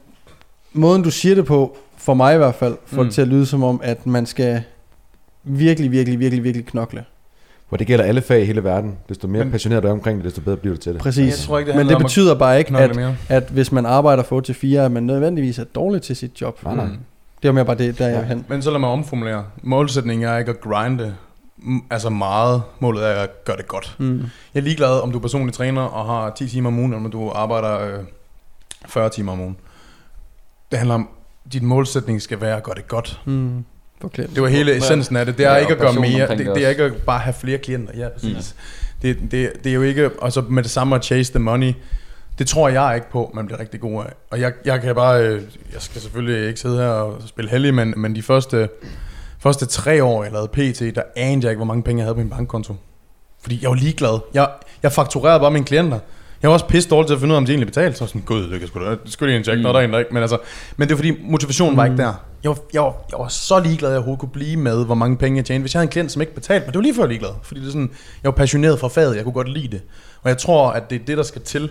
måden 0.74 1.02
du 1.04 1.12
siger 1.12 1.36
det 1.36 1.46
på, 1.46 1.78
for 1.98 2.14
mig 2.14 2.34
i 2.36 2.38
hvert 2.38 2.56
fald, 2.56 2.78
får 2.86 3.02
mm. 3.02 3.04
Det 3.08 3.14
til 3.14 3.22
at 3.22 3.28
lyde 3.28 3.46
som 3.46 3.64
om, 3.64 3.80
at 3.84 4.06
man 4.06 4.26
skal 4.26 4.62
virkelig, 5.44 5.92
virkelig, 5.92 6.20
virkelig, 6.20 6.44
virkelig 6.44 6.66
knokle. 6.66 7.06
Hvor 7.70 7.78
det 7.78 7.88
gælder 7.88 8.06
alle 8.06 8.22
fag 8.22 8.42
i 8.42 8.46
hele 8.46 8.64
verden. 8.64 8.98
Desto 9.10 9.28
mere 9.28 9.44
Men- 9.44 9.52
passioneret 9.52 9.84
du 9.84 9.88
er 9.88 9.92
omkring 9.92 10.18
det, 10.18 10.26
desto 10.26 10.42
bedre 10.42 10.58
bliver 10.58 10.76
du 10.76 10.82
til 10.82 10.94
det. 10.94 11.02
Præcis. 11.02 11.30
Jeg 11.32 11.38
tror 11.38 11.58
ikke, 11.60 11.68
det 11.70 11.76
men 11.76 11.86
handler 11.86 11.98
det 11.98 12.06
betyder 12.06 12.36
bare 12.36 12.60
ikke, 12.60 12.78
at, 12.78 12.96
mere. 12.96 13.16
at 13.30 13.44
hvis 13.50 13.72
man 13.72 13.86
arbejder 13.86 14.24
8 14.32 14.48
til 14.48 14.56
4, 14.56 14.86
at 14.86 14.92
man 14.92 15.04
nødvendigvis 15.04 15.60
er 15.60 15.64
dårlig 15.64 16.02
til 16.02 16.16
sit 16.16 16.42
job. 16.42 16.64
Nej, 16.64 16.76
nej. 16.76 16.86
Mm. 16.86 16.98
Det 17.42 17.48
er 17.48 17.52
mere 17.52 17.66
bare 17.66 17.78
det, 17.78 18.00
der 18.00 18.08
jeg 18.08 18.20
vil 18.20 18.28
hen. 18.28 18.46
Men 18.50 18.62
så 18.62 18.72
lad 18.72 18.80
mig 18.80 18.90
omformulere. 18.90 19.44
Målsætningen 19.64 20.28
er 20.30 20.38
ikke 20.38 20.50
at 20.52 20.62
grinde 20.62 21.16
altså 21.90 22.10
meget. 22.10 22.62
Målet 22.80 23.06
er 23.08 23.14
at 23.14 23.46
gøre 23.46 23.58
det 23.58 23.68
godt. 23.68 23.96
Mm. 24.00 24.18
Jeg 24.54 24.60
er 24.60 24.64
ligeglad, 24.64 25.02
om 25.02 25.12
du 25.12 25.18
er 25.18 25.22
personlig 25.22 25.54
træner 25.54 25.82
og 25.82 26.06
har 26.06 26.30
10 26.30 26.48
timer 26.48 26.70
om 26.70 26.80
ugen, 26.80 26.92
eller 26.94 27.06
om 27.06 27.12
du 27.12 27.30
arbejder 27.30 27.80
øh, 27.88 28.04
40 28.88 29.10
timer 29.10 29.32
om 29.32 29.40
ugen. 29.42 29.58
Det 30.72 30.80
handler 30.80 30.96
om, 30.96 31.10
din 31.54 31.66
målsætning 31.66 32.22
skal 32.22 32.42
være 32.42 32.58
at 32.58 32.64
gøre 32.64 32.76
det 32.76 32.88
godt. 32.88 33.22
Mm. 33.26 33.66
Forklædt. 34.02 34.36
Det 34.36 34.44
var 34.44 34.50
hele 34.50 34.78
essensen 34.78 35.16
af 35.16 35.26
det. 35.26 35.38
Det 35.38 35.46
er 35.46 35.52
Ja, 35.52 35.56
ikke 35.58 35.74
at 35.74 35.80
gøre 35.80 35.94
mere. 35.94 36.28
Det, 36.38 36.46
det 36.56 36.66
er 36.66 36.70
ikke 36.70 36.84
at 36.84 36.94
bare 37.06 37.20
have 37.20 37.34
flere 37.34 37.58
klienter. 37.58 37.94
Ja, 37.98 38.10
præcis. 38.10 38.56
Mm. 38.58 39.02
Det, 39.02 39.32
det, 39.32 39.52
det 39.64 39.70
er 39.70 39.74
jo 39.74 39.82
ikke, 39.82 40.10
og 40.22 40.32
så 40.34 40.42
med 40.42 40.64
det 40.64 40.72
samme 40.72 40.96
at 40.96 41.06
chase 41.06 41.32
the 41.34 41.40
money. 41.40 41.74
Det 42.40 42.48
tror 42.48 42.70
jeg 42.70 42.96
ikke 42.96 43.12
på, 43.12 43.32
man 43.34 43.46
bliver 43.46 43.60
rigtig 43.60 43.80
god 43.80 44.04
af. 44.04 44.14
Og 44.32 44.40
jeg, 44.40 44.54
jeg 44.66 44.82
kan 44.82 44.96
bare, 44.96 45.22
øh, 45.24 45.42
jeg 45.74 45.82
skal 45.82 46.02
selvfølgelig 46.02 46.48
ikke 46.48 46.60
sidde 46.60 46.78
her 46.78 46.88
og 46.88 47.22
spille 47.28 47.52
heldig, 47.52 47.74
men, 47.74 47.94
men 47.98 48.16
de 48.16 48.22
første, 48.24 48.70
første 49.40 49.66
tre 49.66 50.04
år, 50.04 50.24
jeg 50.24 50.32
lavede 50.32 50.48
PT, 50.48 50.96
der 50.96 51.02
anede 51.16 51.46
jeg 51.46 51.52
ikke, 51.52 51.58
hvor 51.58 51.66
mange 51.66 51.84
penge 51.84 52.00
jeg 52.00 52.06
havde 52.06 52.16
på 52.16 52.20
min 52.20 52.30
bankkonto. 52.30 52.76
Fordi 53.42 53.60
jeg 53.62 53.70
var 53.70 53.76
ligeglad. 53.76 54.20
Jeg, 54.34 54.50
jeg 54.84 54.92
fakturerede 54.92 55.40
bare 55.40 55.52
mine 55.52 55.66
klienter. 55.66 56.00
Jeg 56.42 56.50
var 56.50 56.54
også 56.54 56.66
pisse 56.68 56.90
dårlig 56.90 57.08
til 57.08 57.14
at 57.14 57.20
finde 57.20 57.32
ud 57.32 57.36
af, 57.36 57.38
om 57.38 57.46
de 57.46 57.52
egentlig 57.52 57.68
betalte. 57.68 57.98
Så 57.98 58.04
var 58.04 58.08
sådan, 58.08 58.22
gud, 58.22 58.50
det 58.50 58.60
kan 58.60 58.68
sgu 58.68 58.80
da, 58.80 58.90
det 58.90 59.00
skulle 59.06 59.32
egentlig 59.34 59.46
tjekke, 59.46 59.58
Mm. 59.58 59.62
mm. 59.62 59.64
når 59.64 59.72
der 59.74 59.80
er 59.80 59.84
en, 59.84 59.94
der 59.94 60.00
ikke. 60.00 60.14
Men, 60.14 60.22
altså, 60.24 60.38
men 60.78 60.88
det 60.88 60.94
var 60.94 60.98
fordi, 60.98 61.14
motivationen 61.24 61.78
var 61.78 61.86
Mm. 61.86 61.92
ikke 61.92 62.04
der. 62.04 62.14
Jeg 62.44 62.50
var, 62.50 62.58
jeg, 62.74 62.82
var, 62.82 62.94
jeg 63.12 63.20
var 63.20 63.28
så 63.28 63.60
ligeglad, 63.60 63.90
at 63.90 63.94
jeg 63.94 63.98
overhovedet 63.98 64.20
kunne 64.20 64.30
blive 64.32 64.58
med, 64.58 64.86
hvor 64.86 64.96
mange 64.96 65.18
penge 65.18 65.38
jeg 65.38 65.46
tjente. 65.46 65.62
Hvis 65.64 65.74
jeg 65.74 65.80
havde 65.80 65.88
en 65.88 65.92
klient, 65.92 66.12
som 66.12 66.22
ikke 66.22 66.36
betalte 66.36 66.66
mig, 66.66 66.74
det 66.74 66.78
var 66.80 66.84
lige 66.84 66.94
før 66.96 67.02
jeg 67.02 67.08
var 67.08 67.10
ligeglad. 67.10 67.32
Fordi 67.44 67.60
det 67.60 67.68
er 67.68 67.72
sådan, 67.72 67.90
jeg 68.24 68.30
var 68.32 68.36
passioneret 68.36 68.80
fra 68.80 68.88
faget, 68.88 69.16
jeg 69.16 69.24
kunne 69.24 69.34
godt 69.34 69.50
lide 69.50 69.68
det. 69.68 69.82
Og 70.24 70.30
jeg 70.30 70.38
tror, 70.38 70.72
at 70.72 70.90
det 70.90 71.02
er 71.02 71.06
det, 71.06 71.18
der 71.18 71.24
skal 71.24 71.42
til. 71.42 71.70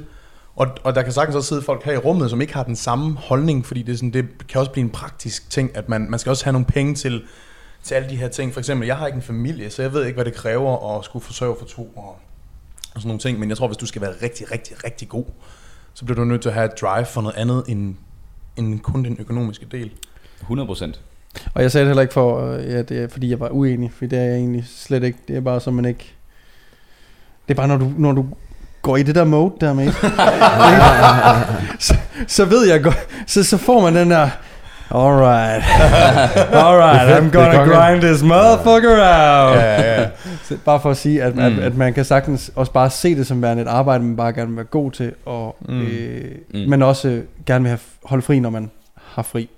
Og, 0.57 0.67
og 0.85 0.95
der 0.95 1.03
kan 1.03 1.13
sagtens 1.13 1.37
også 1.37 1.49
sidde 1.49 1.63
folk 1.63 1.85
her 1.85 1.93
i 1.93 1.97
rummet, 1.97 2.31
som 2.31 2.41
ikke 2.41 2.55
har 2.55 2.63
den 2.63 2.77
samme 2.77 3.17
holdning, 3.21 3.67
fordi 3.67 3.83
det, 3.83 3.93
er 3.93 3.97
sådan, 3.97 4.11
det 4.11 4.25
kan 4.49 4.59
også 4.61 4.71
blive 4.73 4.85
en 4.85 4.91
praktisk 4.91 5.51
ting, 5.51 5.71
at 5.77 5.89
man, 5.89 6.07
man 6.11 6.19
skal 6.19 6.31
også 6.31 6.45
have 6.45 6.53
nogle 6.53 6.67
penge 6.67 6.95
til, 6.95 7.23
til 7.83 7.95
alle 7.95 8.09
de 8.11 8.17
her 8.17 8.29
ting. 8.29 8.53
For 8.53 8.61
eksempel, 8.61 8.87
jeg 8.87 8.97
har 8.97 9.07
ikke 9.07 9.17
en 9.17 9.23
familie, 9.23 9.71
så 9.71 9.83
jeg 9.83 9.93
ved 9.93 10.05
ikke, 10.05 10.15
hvad 10.15 10.25
det 10.25 10.35
kræver 10.35 10.99
at 10.99 11.05
skulle 11.05 11.25
forsørge 11.25 11.57
for 11.59 11.67
to 11.67 11.83
og, 11.97 12.17
og 12.95 13.01
sådan 13.01 13.09
nogle 13.09 13.21
ting. 13.21 13.39
Men 13.39 13.49
jeg 13.49 13.57
tror, 13.57 13.67
hvis 13.67 13.77
du 13.77 13.87
skal 13.87 14.03
være 14.03 14.13
rigtig, 14.23 14.53
rigtig, 14.53 14.85
rigtig 14.85 15.09
god, 15.09 15.25
så 15.95 16.05
bliver 16.05 16.17
du 16.17 16.25
nødt 16.25 16.43
til 16.43 16.49
at 16.49 16.55
have 16.55 16.67
et 16.67 16.81
drive 16.81 17.05
for 17.05 17.21
noget 17.21 17.37
andet 17.37 17.65
end, 17.69 17.95
end 18.57 18.81
kun 18.81 19.05
den 19.05 19.17
økonomiske 19.21 19.67
del. 19.71 19.91
100 20.41 20.67
procent. 20.67 21.01
Og 21.55 21.63
jeg 21.63 21.73
sagde 21.73 21.85
det 21.85 21.89
heller 21.89 22.03
ikke 22.03 22.15
for, 22.15 22.53
øh, 22.53 22.65
ja, 22.65 22.83
det 22.83 23.03
er, 23.03 23.09
fordi 23.09 23.31
jeg 23.31 23.41
var 23.41 23.49
uenig, 23.49 23.93
for 23.93 24.07
det 24.07 24.19
er 24.19 24.23
jeg 24.23 24.35
egentlig 24.35 24.65
slet 24.69 25.03
ikke. 25.03 25.19
Det 25.29 25.37
er 25.37 25.41
bare 25.41 25.61
så 25.61 25.71
man 25.71 25.85
ikke... 25.85 26.15
Det 27.49 27.55
er 27.55 27.57
bare, 27.57 27.69
når 27.69 27.77
du, 27.77 27.93
når 27.97 28.13
du 28.13 28.27
går 28.83 28.97
i 28.97 29.03
det 29.03 29.15
der 29.15 29.25
mode 29.25 29.55
der, 29.61 29.73
mate. 29.73 29.93
så, 31.87 31.97
så 32.27 32.45
ved 32.45 32.69
jeg 32.69 32.83
godt, 32.83 33.09
så, 33.27 33.45
så 33.45 33.57
får 33.57 33.81
man 33.81 33.97
den 33.97 34.11
der... 34.11 34.31
Alright, 34.91 35.63
alright, 36.65 37.09
I'm 37.19 37.25
Det 37.25 37.35
er 37.35 37.57
gonna 37.57 37.65
grind 37.77 38.03
this 38.03 38.23
motherfucker 38.23 38.91
out. 38.93 39.57
Ja, 39.57 40.01
ja. 40.01 40.09
Så 40.45 40.57
bare 40.65 40.81
for 40.81 40.91
at 40.91 40.97
sige, 40.97 41.23
at, 41.23 41.35
mm. 41.35 41.41
at, 41.43 41.59
at 41.59 41.77
man 41.77 41.95
kan 41.95 42.05
sagtens 42.05 42.51
også 42.57 42.73
bare 42.73 42.91
se 42.91 43.15
det 43.17 43.27
som 43.27 43.43
værende 43.43 43.63
et 43.63 43.69
arbejde, 43.69 44.05
man 44.05 44.17
bare 44.17 44.33
gerne 44.33 44.47
vil 44.49 44.57
være 44.57 44.65
god 44.65 44.91
til, 44.91 45.13
og, 45.27 45.57
mm. 45.69 45.75
Mm. 45.75 45.83
Øh, 45.83 46.25
Mm. 46.55 46.61
men 46.71 46.83
også 46.83 47.09
øh, 47.09 47.23
gerne 47.47 47.63
vil 47.63 47.69
have 47.69 47.79
holde 48.05 48.23
fri, 48.23 48.39
når 48.41 48.51
man 48.51 48.71
har 49.15 49.23
fri. 49.23 49.49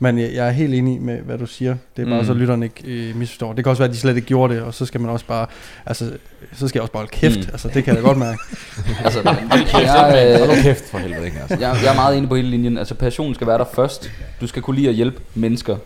Men 0.00 0.18
jeg, 0.18 0.34
jeg 0.34 0.46
er 0.46 0.50
helt 0.50 0.74
enig 0.74 1.00
med, 1.02 1.18
hvad 1.20 1.38
du 1.38 1.46
siger. 1.46 1.76
Det 1.96 2.02
er 2.02 2.08
bare 2.10 2.20
Mm. 2.20 2.26
så 2.26 2.34
lytterne 2.34 2.64
ikke 2.66 3.08
øh, 3.10 3.16
misforstår. 3.16 3.52
Det 3.52 3.64
kan 3.64 3.70
også 3.70 3.80
være, 3.82 3.88
at 3.88 3.94
de 3.94 4.00
slet 4.00 4.16
ikke 4.16 4.26
gjorde 4.28 4.54
det, 4.54 4.62
og 4.62 4.74
så 4.74 4.86
skal 4.86 5.00
man 5.00 5.10
også 5.10 5.26
bare, 5.26 5.46
altså, 5.86 6.12
så 6.52 6.68
skal 6.68 6.78
jeg 6.78 6.82
også 6.82 6.92
bare 6.92 7.00
holde 7.00 7.10
kæft. 7.10 7.38
Mm. 7.38 7.52
Altså, 7.52 7.68
det 7.74 7.84
kan 7.84 7.94
jeg 7.94 8.02
da 8.02 8.08
godt 8.08 8.18
mærke. 8.18 8.38
Altså, 9.04 9.20
jeg, 9.24 10.38
Hold 10.38 10.50
øh, 10.58 10.62
kæft 10.62 10.84
for 10.90 10.98
helvede, 10.98 11.24
ikke? 11.26 11.38
Altså. 11.40 11.56
jeg, 11.60 11.76
jeg 11.84 11.90
er 11.90 11.94
meget 11.94 12.16
inde 12.16 12.28
på 12.28 12.36
hele 12.36 12.48
linjen. 12.48 12.78
Altså, 12.78 12.94
passionen 12.94 13.34
skal 13.34 13.46
være 13.46 13.58
der 13.58 13.64
først. 13.74 14.10
Du 14.40 14.46
skal 14.46 14.62
kunne 14.62 14.76
lide 14.76 14.88
at 14.88 14.94
hjælpe 14.94 15.20
mennesker. 15.34 15.76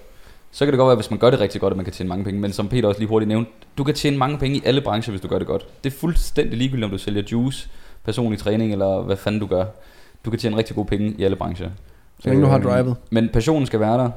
Så 0.52 0.64
kan 0.64 0.72
det 0.72 0.78
godt 0.78 0.88
være, 0.88 0.96
hvis 0.96 1.10
man 1.10 1.18
gør 1.18 1.30
det 1.30 1.40
rigtig 1.40 1.60
godt, 1.60 1.70
at 1.72 1.76
man 1.76 1.84
kan 1.84 1.94
tjene 1.94 2.08
mange 2.08 2.24
penge. 2.24 2.40
Men 2.40 2.52
som 2.52 2.68
Peter 2.68 2.88
også 2.88 3.00
lige 3.00 3.08
hurtigt 3.08 3.28
nævnte, 3.28 3.50
du 3.78 3.84
kan 3.84 3.94
tjene 3.94 4.16
mange 4.18 4.38
penge 4.38 4.56
i 4.56 4.62
alle 4.64 4.80
brancher, 4.80 5.10
hvis 5.12 5.20
du 5.20 5.28
gør 5.28 5.38
det 5.38 5.46
godt. 5.46 5.66
Det 5.84 5.92
er 5.92 5.96
fuldstændig 5.98 6.58
ligegyldigt, 6.58 6.84
om 6.84 6.90
du 6.90 6.98
sælger 6.98 7.22
juice, 7.32 7.68
personlig 8.04 8.38
træning, 8.38 8.72
eller 8.72 9.02
hvad 9.02 9.16
fanden 9.16 9.40
du 9.40 9.46
gør. 9.46 9.64
Du 10.24 10.30
kan 10.30 10.38
tjene 10.38 10.56
rigtig 10.56 10.76
gode 10.76 10.86
penge 10.86 11.14
i 11.18 11.24
alle 11.24 11.36
brancher. 11.36 11.70
Så 12.22 12.28
længe 12.28 12.42
du 12.44 12.48
har 12.48 12.56
Øhm, 12.58 12.64
drivet. 12.68 12.96
Men 13.10 13.28
passionen 13.28 13.66
skal 13.66 13.80
være 13.80 13.98
der. 13.98 14.10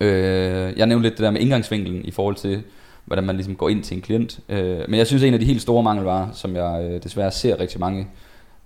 Øh, 0.00 0.78
jeg 0.78 0.86
nævnte 0.86 1.08
lidt 1.08 1.18
det 1.18 1.24
der 1.24 1.30
med 1.30 1.40
indgangsvinkelen 1.40 2.04
i 2.04 2.10
forhold 2.10 2.34
til, 2.36 2.62
hvordan 3.04 3.24
man 3.24 3.36
ligesom 3.36 3.56
går 3.56 3.68
ind 3.68 3.82
til 3.84 3.96
en 3.96 4.00
klient. 4.02 4.40
Øh, 4.48 4.78
men 4.88 4.94
jeg 4.98 5.06
synes, 5.06 5.22
en 5.22 5.34
af 5.34 5.40
de 5.40 5.46
helt 5.46 5.62
store 5.62 5.82
mangelvarer, 5.82 6.28
som 6.32 6.56
jeg 6.56 6.88
øh, 6.90 7.02
desværre 7.02 7.30
ser 7.32 7.60
rigtig 7.60 7.80
mange 7.80 8.08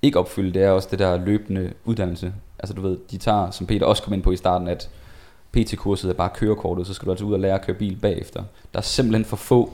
ikke 0.03 0.19
opfylde, 0.19 0.53
det 0.55 0.62
er 0.62 0.71
også 0.71 0.88
det 0.91 0.99
der 0.99 1.17
løbende 1.25 1.73
uddannelse. 1.85 2.33
Altså 2.59 2.75
du 2.75 2.81
ved, 2.83 2.99
de 3.11 3.19
tager, 3.19 3.51
som 3.51 3.67
Peter 3.67 3.87
også 3.87 4.03
kom 4.03 4.12
ind 4.12 4.23
på 4.23 4.33
i 4.33 4.37
starten, 4.37 4.69
at 4.69 4.88
PT-kurset 5.53 6.11
er 6.11 6.15
bare 6.15 6.31
kørekortet, 6.35 6.87
så 6.87 6.95
skal 6.95 7.07
du 7.07 7.11
altså 7.11 7.25
ud 7.25 7.33
og 7.33 7.41
lære 7.41 7.55
at 7.55 7.67
køre 7.67 7.77
bil 7.77 7.97
bagefter. 7.97 8.43
Der 8.73 8.79
er 8.79 8.83
simpelthen 8.83 9.25
for 9.25 9.37
få, 9.37 9.73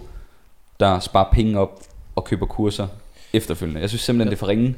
der 0.80 0.98
sparer 0.98 1.28
penge 1.32 1.58
op 1.58 1.82
og 2.16 2.24
køber 2.24 2.46
kurser 2.46 2.86
efterfølgende. 3.32 3.80
Jeg 3.80 3.88
synes 3.88 4.02
simpelthen, 4.02 4.30
det 4.30 4.36
er 4.36 4.38
for 4.38 4.48
ringe. 4.48 4.76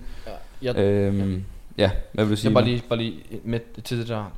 Jeg, 0.62 0.76
Øhm, 0.78 1.44
ja, 1.78 1.90
hvad 2.12 2.24
vil 2.24 2.30
du 2.32 2.36
sige? 2.36 2.48
Jeg 2.48 2.54
bare 2.54 2.64
lige, 2.64 2.82
bare 2.88 2.98
lige 2.98 3.14
med 3.44 3.82
til 3.84 3.98
det 3.98 4.08
der. 4.08 4.32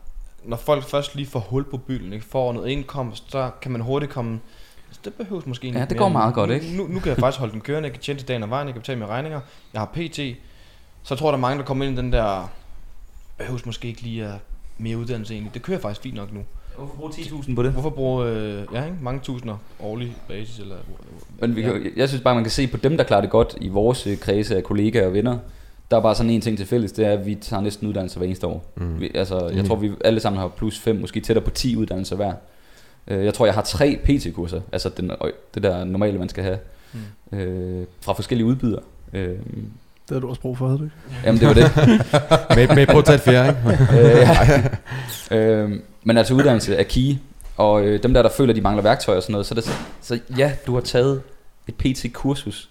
Når 0.44 0.56
folk 0.56 0.84
først 0.84 1.14
lige 1.14 1.26
får 1.26 1.40
hul 1.40 1.64
på 1.64 1.76
bylden, 1.76 2.12
ikke, 2.12 2.24
får 2.26 2.52
noget 2.52 2.68
indkomst, 2.68 3.30
så 3.30 3.50
kan 3.62 3.72
man 3.72 3.80
hurtigt 3.80 4.12
komme... 4.12 4.40
Altså, 4.88 5.00
det 5.04 5.14
behøves 5.14 5.46
måske 5.46 5.66
Ja, 5.68 5.74
ikke 5.74 5.80
det 5.80 5.90
mere. 5.90 5.98
går 5.98 6.08
meget 6.08 6.34
godt, 6.34 6.50
ikke? 6.50 6.76
Nu, 6.76 6.86
nu 6.86 6.98
kan 7.00 7.08
jeg 7.08 7.16
faktisk 7.18 7.38
holde 7.38 7.52
den 7.52 7.60
kørende, 7.60 7.86
jeg 7.86 7.92
kan 7.92 8.02
tjene 8.02 8.18
til 8.18 8.28
dagen 8.28 8.42
og 8.42 8.50
vejen, 8.50 8.66
jeg 8.66 8.74
kan 8.74 8.80
betale 8.80 8.98
mine 8.98 9.10
regninger, 9.10 9.40
jeg 9.72 9.80
har 9.80 9.90
PT. 9.94 10.16
Så 11.02 11.14
jeg 11.14 11.18
tror, 11.18 11.28
der 11.30 11.36
er 11.36 11.40
mange, 11.40 11.58
der 11.58 11.64
kommer 11.64 11.84
ind 11.84 11.98
i 11.98 12.02
den 12.02 12.12
der... 12.12 12.50
Behøves 13.38 13.66
måske 13.66 13.88
ikke 13.88 14.02
lige 14.02 14.24
at 14.26 14.34
mere 14.78 14.98
uddannelse 14.98 15.34
egentlig. 15.34 15.54
Det 15.54 15.62
kører 15.62 15.78
faktisk 15.78 16.00
fint 16.02 16.14
nok 16.14 16.32
nu. 16.32 16.40
Hvorfor 16.76 16.94
bruge 16.96 17.10
10.000 17.12 17.54
på 17.54 17.62
det? 17.62 17.72
Hvorfor 17.72 17.90
bruge 17.90 18.26
øh, 18.28 18.64
ja, 18.72 18.84
ikke? 18.84 18.96
mange 19.02 19.20
tusinder 19.20 19.56
årlig 19.80 20.16
basis? 20.28 20.58
Eller, 20.58 20.76
Men 21.40 21.56
vi 21.56 21.62
kan, 21.62 21.92
jeg 21.96 22.08
synes 22.08 22.22
bare, 22.22 22.34
man 22.34 22.44
kan 22.44 22.50
se 22.50 22.66
på 22.66 22.76
dem, 22.76 22.96
der 22.96 23.04
klarer 23.04 23.20
det 23.20 23.30
godt 23.30 23.56
i 23.60 23.68
vores 23.68 24.06
øh, 24.06 24.18
kredse 24.18 24.56
af 24.56 24.62
kollegaer 24.64 25.06
og 25.06 25.12
venner. 25.12 25.38
Der 25.92 25.98
er 25.98 26.02
bare 26.02 26.14
sådan 26.14 26.30
en 26.30 26.40
ting 26.40 26.56
til 26.56 26.66
fælles, 26.66 26.92
det 26.92 27.06
er, 27.06 27.10
at 27.12 27.26
vi 27.26 27.34
tager 27.34 27.60
næsten 27.60 27.88
uddannelse 27.88 28.18
hver 28.18 28.26
eneste 28.26 28.46
år. 28.46 28.64
Mm. 28.76 29.00
Vi, 29.00 29.10
altså, 29.14 29.48
jeg 29.48 29.62
Mm. 29.62 29.68
tror, 29.68 29.76
vi 29.76 29.90
alle 30.04 30.20
sammen 30.20 30.40
har 30.40 30.48
plus 30.48 30.78
5, 30.78 30.96
måske 30.96 31.20
tættere 31.20 31.44
på 31.44 31.50
10 31.50 31.76
uddannelser 31.76 32.16
hver. 32.16 32.32
Øh, 33.08 33.24
Jeg 33.24 33.34
tror, 33.34 33.46
jeg 33.46 33.54
har 33.54 33.62
tre 33.62 33.98
PT-kurser, 34.04 34.60
altså 34.72 34.88
den, 34.88 35.10
det 35.54 35.62
der 35.62 35.84
normale, 35.84 36.18
man 36.18 36.28
skal 36.28 36.44
have, 36.44 36.58
mm. 37.32 37.38
øh, 37.38 37.86
fra 38.00 38.12
forskellige 38.12 38.46
udbydere. 38.46 38.80
Øh, 39.12 39.28
Det 39.28 39.38
havde 40.08 40.20
du 40.20 40.28
også 40.28 40.40
brug 40.40 40.58
for, 40.58 40.66
havde 40.66 40.78
du 40.78 40.84
ikke? 40.84 40.96
jamen, 41.26 41.40
det 41.40 41.48
var 41.48 41.54
det. 41.54 41.70
med, 42.68 42.74
med 42.76 42.86
på 42.86 42.98
at 42.98 43.04
tage 43.04 43.14
et 43.16 43.20
fjerde, 43.20 43.56
ikke? 43.72 43.84
øh, 44.00 44.26
ja. 45.30 45.36
øh, 45.36 45.70
men 46.02 46.18
altså 46.18 46.34
uddannelse 46.34 46.76
er 46.76 46.82
key, 46.82 47.14
og 47.56 47.84
øh, 47.84 48.02
dem 48.02 48.14
der, 48.14 48.22
der 48.22 48.30
føler, 48.36 48.54
de 48.54 48.60
mangler 48.60 48.82
værktøj 48.82 49.16
og 49.16 49.22
sådan 49.22 49.32
noget, 49.32 49.46
så, 49.46 49.54
er 49.54 49.56
det, 49.56 49.64
så, 49.64 49.70
så 50.00 50.18
ja, 50.38 50.52
du 50.66 50.74
har 50.74 50.80
taget 50.80 51.22
et 51.68 51.74
PT-kursus. 51.74 52.68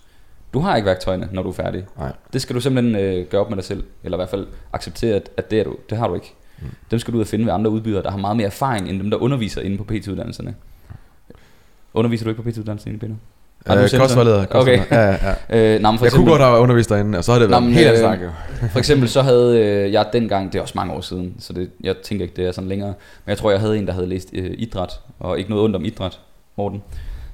Du 0.53 0.59
har 0.59 0.75
ikke 0.75 0.85
værktøjerne, 0.85 1.29
når 1.31 1.43
du 1.43 1.49
er 1.49 1.53
færdig. 1.53 1.85
Nej. 1.97 2.11
Det 2.33 2.41
skal 2.41 2.55
du 2.55 2.61
simpelthen 2.61 2.95
øh, 2.95 3.27
gøre 3.27 3.41
op 3.41 3.49
med 3.49 3.57
dig 3.57 3.65
selv, 3.65 3.83
eller 4.03 4.17
i 4.17 4.19
hvert 4.19 4.29
fald 4.29 4.47
acceptere, 4.73 5.15
at, 5.15 5.29
at 5.37 5.51
det, 5.51 5.59
er 5.59 5.63
du, 5.63 5.75
det 5.89 5.97
har 5.97 6.07
du 6.07 6.15
ikke. 6.15 6.33
Mm. 6.61 6.67
Dem 6.91 6.99
skal 6.99 7.11
du 7.11 7.17
ud 7.17 7.21
og 7.21 7.27
finde 7.27 7.45
ved 7.45 7.53
andre 7.53 7.69
udbydere, 7.71 8.03
der 8.03 8.11
har 8.11 8.17
meget 8.17 8.37
mere 8.37 8.47
erfaring, 8.47 8.89
end 8.89 8.99
dem, 8.99 9.09
der 9.09 9.17
underviser 9.17 9.61
inde 9.61 9.77
på 9.77 9.83
PT-uddannelserne. 9.83 10.55
Underviser 11.93 12.23
du 12.25 12.29
ikke 12.29 12.41
på 12.43 12.49
PT-uddannelsen 12.49 12.91
inde? 13.03 13.15
Har 13.65 13.75
du 13.75 13.81
Øh, 13.81 13.89
kostvejleder. 13.99 14.45
Okay. 14.51 14.79
Ja, 14.91 15.01
ja, 15.09 15.17
ja. 15.49 15.73
Øh, 15.75 15.81
nej, 15.81 15.91
for 15.91 15.91
Jeg 15.91 15.99
kunne 15.99 16.05
eksempel- 16.07 16.29
godt 16.31 16.41
have 16.41 16.59
undervist 16.59 16.89
derinde, 16.89 17.17
og 17.17 17.23
så 17.23 17.31
havde 17.31 17.41
det 17.43 17.51
været 17.51 17.63
men, 17.63 17.73
helt 17.73 17.87
anden 17.87 18.03
øh, 18.03 18.07
snak, 18.09 18.21
jo. 18.21 18.67
For 18.71 18.79
eksempel 18.79 19.09
så 19.09 19.21
havde 19.21 19.59
øh, 19.59 19.91
jeg 19.91 20.05
dengang, 20.13 20.53
det 20.53 20.57
er 20.57 20.61
også 20.61 20.73
mange 20.75 20.93
år 20.93 21.01
siden, 21.01 21.35
så 21.39 21.53
det, 21.53 21.69
jeg 21.83 21.95
tænker 21.97 22.23
ikke, 22.25 22.35
det 22.35 22.47
er 22.47 22.51
sådan 22.51 22.67
længere, 22.69 22.87
men 23.25 23.29
jeg 23.29 23.37
tror, 23.37 23.51
jeg 23.51 23.59
havde 23.59 23.77
en, 23.77 23.87
der 23.87 23.93
havde 23.93 24.07
læst 24.07 24.29
øh, 24.33 24.51
idræt, 24.57 24.99
og 25.19 25.37
ikke 25.39 25.49
noget 25.49 25.65
ondt 25.65 25.75
om 25.75 25.85
idræt, 25.85 26.19
Morten. 26.57 26.83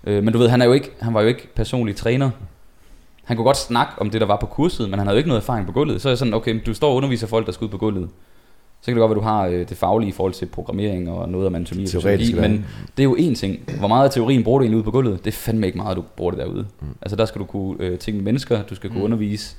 Øh, 0.04 0.24
men 0.24 0.34
du 0.34 0.40
ved, 0.40 0.50
han, 0.50 0.62
er 0.62 0.66
jo 0.66 0.74
ikke, 0.74 0.92
han 1.02 1.14
var 1.14 1.22
jo 1.22 1.28
ikke 1.28 1.48
personlig 1.56 1.96
træner. 1.96 2.30
Han 3.28 3.38
kunne 3.38 3.46
godt 3.46 3.58
snakke 3.58 3.94
om 3.98 4.10
det, 4.10 4.22
der 4.22 4.28
var 4.28 4.38
på 4.38 4.46
kurset, 4.46 4.90
men 4.90 5.00
han 5.00 5.08
havde 5.08 5.16
jo 5.16 5.18
ikke 5.18 5.28
noget 5.28 5.42
erfaring 5.42 5.66
på 5.66 5.72
gulvet. 5.72 6.02
Så 6.02 6.10
er 6.10 6.12
jeg 6.12 6.18
sådan, 6.18 6.34
okay, 6.34 6.62
du 6.66 6.74
står 6.74 6.90
og 6.90 6.96
underviser 6.96 7.28
folk, 7.28 7.46
der 7.46 7.52
skal 7.52 7.66
ud 7.66 7.70
på 7.70 7.78
gulvet. 7.78 8.10
Så 8.82 8.86
kan 8.86 8.96
det 8.96 9.02
godt 9.02 9.10
være, 9.10 9.18
at 9.18 9.24
du 9.24 9.28
har 9.28 9.46
øh, 9.46 9.70
det 9.70 9.78
faglige 9.78 10.10
i 10.10 10.12
forhold 10.12 10.34
til 10.34 10.46
programmering 10.46 11.12
og 11.12 11.30
noget 11.30 11.48
om 11.48 11.56
anatomi 11.56 11.84
og 11.84 11.90
fysiologi, 11.90 12.34
men 12.34 12.66
det 12.98 13.04
er 13.04 13.04
jo 13.04 13.16
én 13.16 13.36
ting. 13.36 13.60
Hvor 13.80 13.88
meget 13.88 14.06
af 14.06 14.12
teorien 14.12 14.44
bruger 14.44 14.60
du 14.60 14.64
egentlig 14.64 14.78
ude 14.78 14.84
på 14.84 14.92
gulvet? 14.92 15.26
Det 15.26 15.32
er 15.32 15.36
fandme 15.36 15.66
ikke 15.66 15.78
meget, 15.78 15.98
du 15.98 16.04
bruger 16.16 16.32
det 16.32 16.40
derude. 16.40 16.66
Mm. 16.82 16.88
Altså 17.02 17.16
der 17.16 17.26
skal 17.26 17.42
du 17.42 17.46
kunne 17.46 17.76
øh, 17.80 18.00
tænke 18.00 18.18
med 18.18 18.24
mennesker, 18.24 18.64
du 18.64 18.76
skal 18.76 18.90
kunne 18.90 19.00
mm. 19.00 19.06
undervise, 19.06 19.56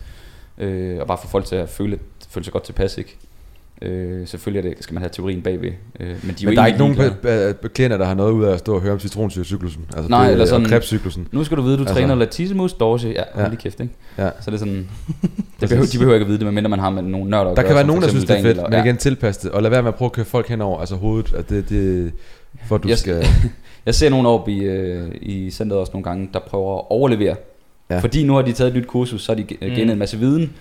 øh, 0.59 1.01
og 1.01 1.07
bare 1.07 1.19
få 1.23 1.29
folk 1.29 1.45
til 1.45 1.57
at 1.57 1.69
føle, 1.69 1.99
føle 2.29 2.45
sig 2.45 2.53
godt 2.53 2.65
tilpas, 2.65 2.99
ikke? 2.99 3.17
Øh, 3.83 4.27
selvfølgelig 4.27 4.69
er 4.69 4.75
det, 4.75 4.85
skal 4.85 4.95
man 4.95 5.03
have 5.03 5.11
teorien 5.13 5.43
bagved. 5.43 5.71
Øh, 6.01 6.07
men 6.09 6.35
de 6.39 6.45
er 6.45 6.49
Men 6.49 6.57
der 6.57 6.63
er 6.63 6.67
ikke 6.67 6.79
nogen 6.79 6.97
klienter, 7.75 7.97
der 7.99 8.05
har 8.05 8.15
noget 8.15 8.33
ud 8.33 8.45
af 8.45 8.53
at 8.53 8.59
stå 8.59 8.75
og 8.75 8.81
høre 8.81 8.93
om 8.93 8.99
citronsyrecyklusen. 9.01 9.85
Altså 9.97 10.11
Nej, 10.11 10.25
det, 10.25 10.33
eller 10.33 10.47
sådan- 10.47 10.67
krebscyklusen. 10.67 11.29
Nu 11.33 11.45
skal 11.45 11.57
du 11.57 11.63
vide, 11.63 11.77
du 11.77 11.83
Altså- 11.83 11.95
træner 11.95 12.15
latissimus 12.15 12.73
dorsi. 12.73 13.09
Ja, 13.09 13.23
Ja. 13.43 13.49
lige 13.49 13.57
kæft, 13.57 13.81
ikke? 13.81 13.93
Ja. 14.19 14.31
Så 14.41 14.51
det 14.51 14.55
er 14.55 14.59
sådan, 14.59 14.89
det 15.61 15.69
behøver, 15.69 15.87
de 15.87 15.99
behøver 15.99 16.15
ikke 16.15 16.25
at 16.25 16.29
vide 16.29 16.39
det, 16.39 16.45
medmindre 16.47 16.69
man 16.69 16.79
har 16.79 16.91
med 16.91 17.03
nogle 17.03 17.31
nørder 17.31 17.51
at 17.51 17.57
Der 17.57 17.63
gøre, 17.63 17.69
kan 17.69 17.77
være 17.77 17.87
nogen, 17.87 18.03
der 18.03 18.09
synes, 18.09 18.25
det 18.25 18.31
er 18.39 18.43
fedt, 18.43 18.57
Daniel, 18.57 18.71
men 18.71 18.81
og- 18.81 18.87
igen 18.87 18.97
tilpas 18.97 19.37
det. 19.37 19.51
Og 19.51 19.63
lad 19.63 19.71
være 19.71 19.83
med 19.83 19.89
at 19.89 19.95
prøve 19.95 20.07
at 20.07 20.13
køre 20.13 20.25
folk 20.25 20.49
henover, 20.49 20.81
altså 20.81 20.95
hovedet, 20.97 21.35
at 21.35 21.49
det, 21.51 21.69
det 21.69 22.13
for 22.69 22.75
at 22.75 22.83
du 22.83 22.89
Jeg- 22.89 22.99
skal... 22.99 23.25
Jeg 23.87 23.95
ser 23.95 24.09
nogen 24.11 24.27
op 24.27 24.49
i, 24.49 24.59
øh, 24.59 25.09
i 25.23 25.51
centret 25.51 25.81
også 25.81 25.91
nogle 25.95 26.05
gange, 26.05 26.29
der 26.33 26.39
prøver 26.41 26.79
at 26.79 26.85
overlevere. 26.91 27.37
Ja. 27.91 27.99
Fordi 27.99 28.23
nu 28.25 28.35
har 28.35 28.43
de 28.43 28.53
taget 28.53 28.69
et 28.69 28.77
nyt 28.77 28.87
kursus, 28.87 29.23
så 29.23 29.33
har 29.33 29.37
de 29.37 29.43
mm. 29.43 29.75
gennet 29.75 29.93
en 29.93 29.99
masse 29.99 30.19
viden. 30.19 30.53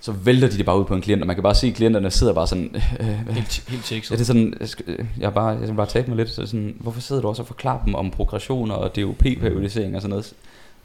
Så 0.00 0.12
vælter 0.12 0.48
de 0.48 0.56
det 0.58 0.66
bare 0.66 0.78
ud 0.80 0.84
på 0.84 0.94
en 0.94 1.00
klient, 1.00 1.22
og 1.22 1.26
man 1.26 1.36
kan 1.36 1.42
bare 1.42 1.54
se, 1.54 1.66
at 1.66 1.74
klienterne 1.74 2.10
sidder 2.10 2.32
bare 2.32 2.46
sådan... 2.46 2.70
Øh, 2.74 3.08
øh, 3.08 3.34
Helt, 3.34 3.64
helt 3.68 3.84
tekset. 3.84 4.10
Ja, 4.10 4.16
det 4.16 4.20
er 4.22 4.26
sådan, 4.26 4.54
jeg, 4.60 4.68
skal, 4.68 4.84
jeg, 5.20 5.26
er 5.26 5.30
bare, 5.30 5.46
jeg 5.48 5.58
skal 5.62 5.74
bare 5.74 5.86
tabe 5.86 6.08
mig 6.08 6.16
lidt. 6.16 6.28
Så 6.30 6.46
sådan, 6.46 6.74
hvorfor 6.80 7.00
sidder 7.00 7.22
du 7.22 7.28
også 7.28 7.42
og 7.42 7.46
forklarer 7.46 7.84
dem 7.84 7.94
om 7.94 8.10
progressioner 8.10 8.74
og 8.74 8.96
DOP-periodisering 8.96 9.94
og 9.96 10.02
sådan 10.02 10.10
noget? 10.10 10.32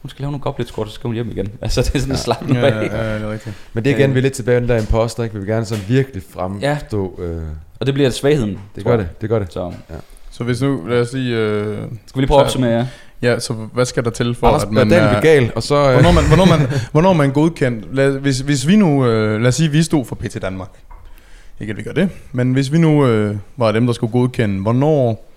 Hun 0.01 0.09
skal 0.09 0.23
lave 0.23 0.31
nogle 0.31 0.41
goblet 0.43 0.67
squat, 0.67 0.87
så 0.87 0.93
skal 0.93 1.07
hun 1.07 1.13
hjem 1.15 1.31
igen. 1.31 1.49
Altså, 1.61 1.81
det 1.81 1.95
er 1.95 1.99
sådan 1.99 2.15
ja. 2.15 2.19
slap 2.21 2.47
nu 2.47 2.55
Ja, 2.55 2.65
af. 2.65 2.83
ja, 2.83 3.15
det 3.15 3.23
er 3.23 3.31
rigtigt. 3.31 3.55
Men 3.73 3.83
det 3.85 3.91
er 3.91 3.97
igen, 3.97 4.13
vi 4.13 4.17
er 4.19 4.23
lidt 4.23 4.33
tilbage 4.33 4.59
den 4.59 4.69
der 4.69 4.77
imposter, 4.79 5.23
ikke? 5.23 5.33
Vi 5.33 5.39
vil 5.39 5.47
gerne 5.49 5.65
sådan 5.65 5.83
virkelig 5.87 6.23
fremstå... 6.29 7.19
Øh, 7.21 7.41
Og 7.79 7.85
det 7.85 7.93
bliver 7.93 8.09
svagheden. 8.09 8.59
det 8.75 8.83
gør 8.85 8.97
det, 8.97 9.21
det 9.21 9.29
gør 9.29 9.39
det. 9.39 9.53
Så 9.53 9.71
Så 10.31 10.43
hvis 10.43 10.61
nu, 10.61 10.85
lad 10.87 11.01
os 11.01 11.09
sige, 11.09 11.35
øh, 11.37 11.77
skal 11.77 12.15
vi 12.15 12.21
lige 12.21 12.27
prøve 12.27 12.39
at 12.39 12.45
opsummere, 12.45 12.87
ja. 13.23 13.39
så 13.39 13.53
hvad 13.53 13.85
skal 13.85 14.03
der 14.03 14.09
til 14.09 14.35
for, 14.35 14.47
Anders 14.47 14.63
at 14.63 14.71
man 14.71 14.91
er, 14.91 15.07
bliver 15.07 15.21
gal, 15.21 15.51
og 15.55 15.63
så... 15.63 15.75
Øh, 15.75 15.93
hvornår, 15.93 16.11
man, 16.11 16.27
hvornår, 16.27 16.45
man, 16.45 16.67
hvornår 16.91 17.09
er 17.09 17.13
man 17.13 17.31
godkendt? 17.31 17.95
Lad, 17.95 18.11
hvis, 18.11 18.39
hvis 18.39 18.67
vi 18.67 18.75
nu, 18.75 19.05
øh, 19.05 19.41
lad 19.41 19.47
os 19.47 19.55
sige, 19.55 19.69
vi 19.69 19.83
stod 19.83 20.05
for 20.05 20.15
PT 20.15 20.41
Danmark. 20.41 20.69
Ikke 21.59 21.71
at 21.71 21.77
vi 21.77 21.83
gør 21.83 21.91
det, 21.91 22.09
men 22.31 22.53
hvis 22.53 22.71
vi 22.71 22.77
nu 22.77 23.07
øh, 23.07 23.37
var 23.57 23.71
dem, 23.71 23.85
der 23.85 23.93
skulle 23.93 24.11
godkende, 24.11 24.61
hvornår, 24.61 25.29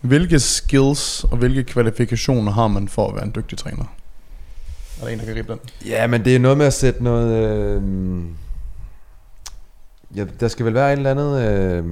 hvilke 0.00 0.38
skills 0.40 1.24
og 1.24 1.36
hvilke 1.36 1.64
kvalifikationer 1.64 2.52
har 2.52 2.68
man 2.68 2.88
for 2.88 3.08
at 3.08 3.14
være 3.14 3.24
en 3.24 3.32
dygtig 3.36 3.58
træner? 3.58 3.84
Er 5.00 5.04
der 5.04 5.12
en, 5.12 5.18
der 5.18 5.24
kan 5.24 5.34
gribe 5.34 5.52
den? 5.52 5.58
Ja, 5.86 6.06
men 6.06 6.24
det 6.24 6.34
er 6.34 6.38
noget 6.38 6.58
med 6.58 6.66
at 6.66 6.72
sætte 6.72 7.04
noget... 7.04 7.34
Øh, 7.34 7.82
ja, 10.16 10.24
der 10.40 10.48
skal 10.48 10.66
vel 10.66 10.74
være 10.74 10.92
en 10.92 10.98
eller 10.98 11.10
andet... 11.10 11.42
Øh, 11.42 11.84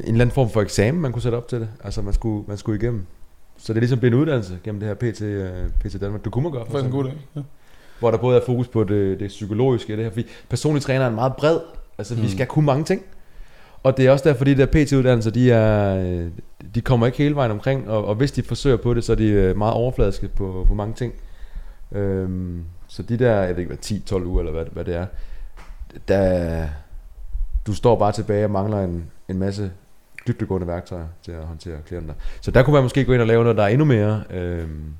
en 0.00 0.08
eller 0.08 0.20
anden 0.20 0.34
form 0.34 0.50
for 0.50 0.62
eksamen, 0.62 1.02
man 1.02 1.12
kunne 1.12 1.22
sætte 1.22 1.36
op 1.36 1.48
til 1.48 1.60
det. 1.60 1.68
Altså, 1.84 2.02
man 2.02 2.14
skulle, 2.14 2.44
man 2.48 2.58
skulle 2.58 2.78
igennem. 2.80 3.06
Så 3.62 3.72
det 3.72 3.78
er 3.78 3.80
ligesom 3.80 3.98
blive 3.98 4.12
en 4.12 4.20
uddannelse 4.20 4.58
gennem 4.64 4.80
det 4.80 4.88
her 4.88 4.94
PT, 4.94 5.22
øh, 5.22 5.50
PT 5.80 6.00
Danmark. 6.00 6.24
Det 6.24 6.32
kunne 6.32 6.42
man 6.42 6.52
gøre, 6.52 6.66
for 6.66 6.72
Det 6.72 6.80
er 6.80 6.84
en 6.84 6.92
god 6.92 7.04
dag. 7.04 7.12
Ja. 7.36 7.40
Hvor 7.98 8.10
der 8.10 8.18
både 8.18 8.40
er 8.40 8.44
fokus 8.46 8.68
på 8.68 8.84
det, 8.84 9.20
det 9.20 9.28
psykologiske 9.28 9.92
i 9.92 9.96
det 9.96 10.04
her. 10.04 10.10
Fordi 10.10 10.26
personlig 10.48 10.82
træner 10.82 11.04
er 11.04 11.08
en 11.08 11.14
meget 11.14 11.36
bred. 11.36 11.58
Altså, 11.98 12.14
mm. 12.14 12.22
vi 12.22 12.28
skal 12.28 12.46
kunne 12.46 12.66
mange 12.66 12.84
ting. 12.84 13.02
Og 13.82 13.96
det 13.96 14.06
er 14.06 14.10
også 14.10 14.28
derfor, 14.28 14.44
de 14.44 14.56
der 14.56 14.66
PT-uddannelser, 14.66 15.30
de, 15.30 15.52
er, 15.52 16.28
de 16.74 16.80
kommer 16.80 17.06
ikke 17.06 17.18
hele 17.18 17.34
vejen 17.34 17.50
omkring. 17.50 17.90
Og, 17.90 18.04
og 18.04 18.14
hvis 18.14 18.32
de 18.32 18.42
forsøger 18.42 18.76
på 18.76 18.94
det, 18.94 19.04
så 19.04 19.12
er 19.12 19.16
de 19.16 19.28
øh, 19.28 19.56
meget 19.56 19.74
overfladiske 19.74 20.28
på, 20.28 20.64
på 20.68 20.74
mange 20.74 20.94
ting. 20.94 21.12
Øhm, 21.92 22.64
så 22.88 23.02
de 23.02 23.18
der, 23.18 23.40
jeg 23.40 23.56
ved 23.56 23.58
ikke 23.58 23.74
hvad, 23.74 24.22
10-12 24.22 24.24
uger, 24.26 24.40
eller 24.40 24.52
hvad, 24.52 24.64
hvad 24.72 24.84
det 24.84 24.94
er, 24.94 25.06
der, 26.08 26.66
du 27.66 27.74
står 27.74 27.98
bare 27.98 28.12
tilbage 28.12 28.44
og 28.44 28.50
mangler 28.50 28.84
en, 28.84 29.04
en 29.28 29.38
masse 29.38 29.70
dybdegående 30.26 30.66
værktøjer 30.66 31.06
til 31.22 31.32
at 31.32 31.44
håndtere 31.44 31.76
klienter. 31.86 32.14
Så 32.40 32.50
der 32.50 32.62
kunne 32.62 32.74
man 32.74 32.82
måske 32.82 33.04
gå 33.04 33.12
ind 33.12 33.20
og 33.20 33.26
lave 33.26 33.42
noget, 33.42 33.56
der 33.56 33.62
er 33.62 33.68
endnu 33.68 33.84
mere 33.84 34.24
øhm, 34.30 34.94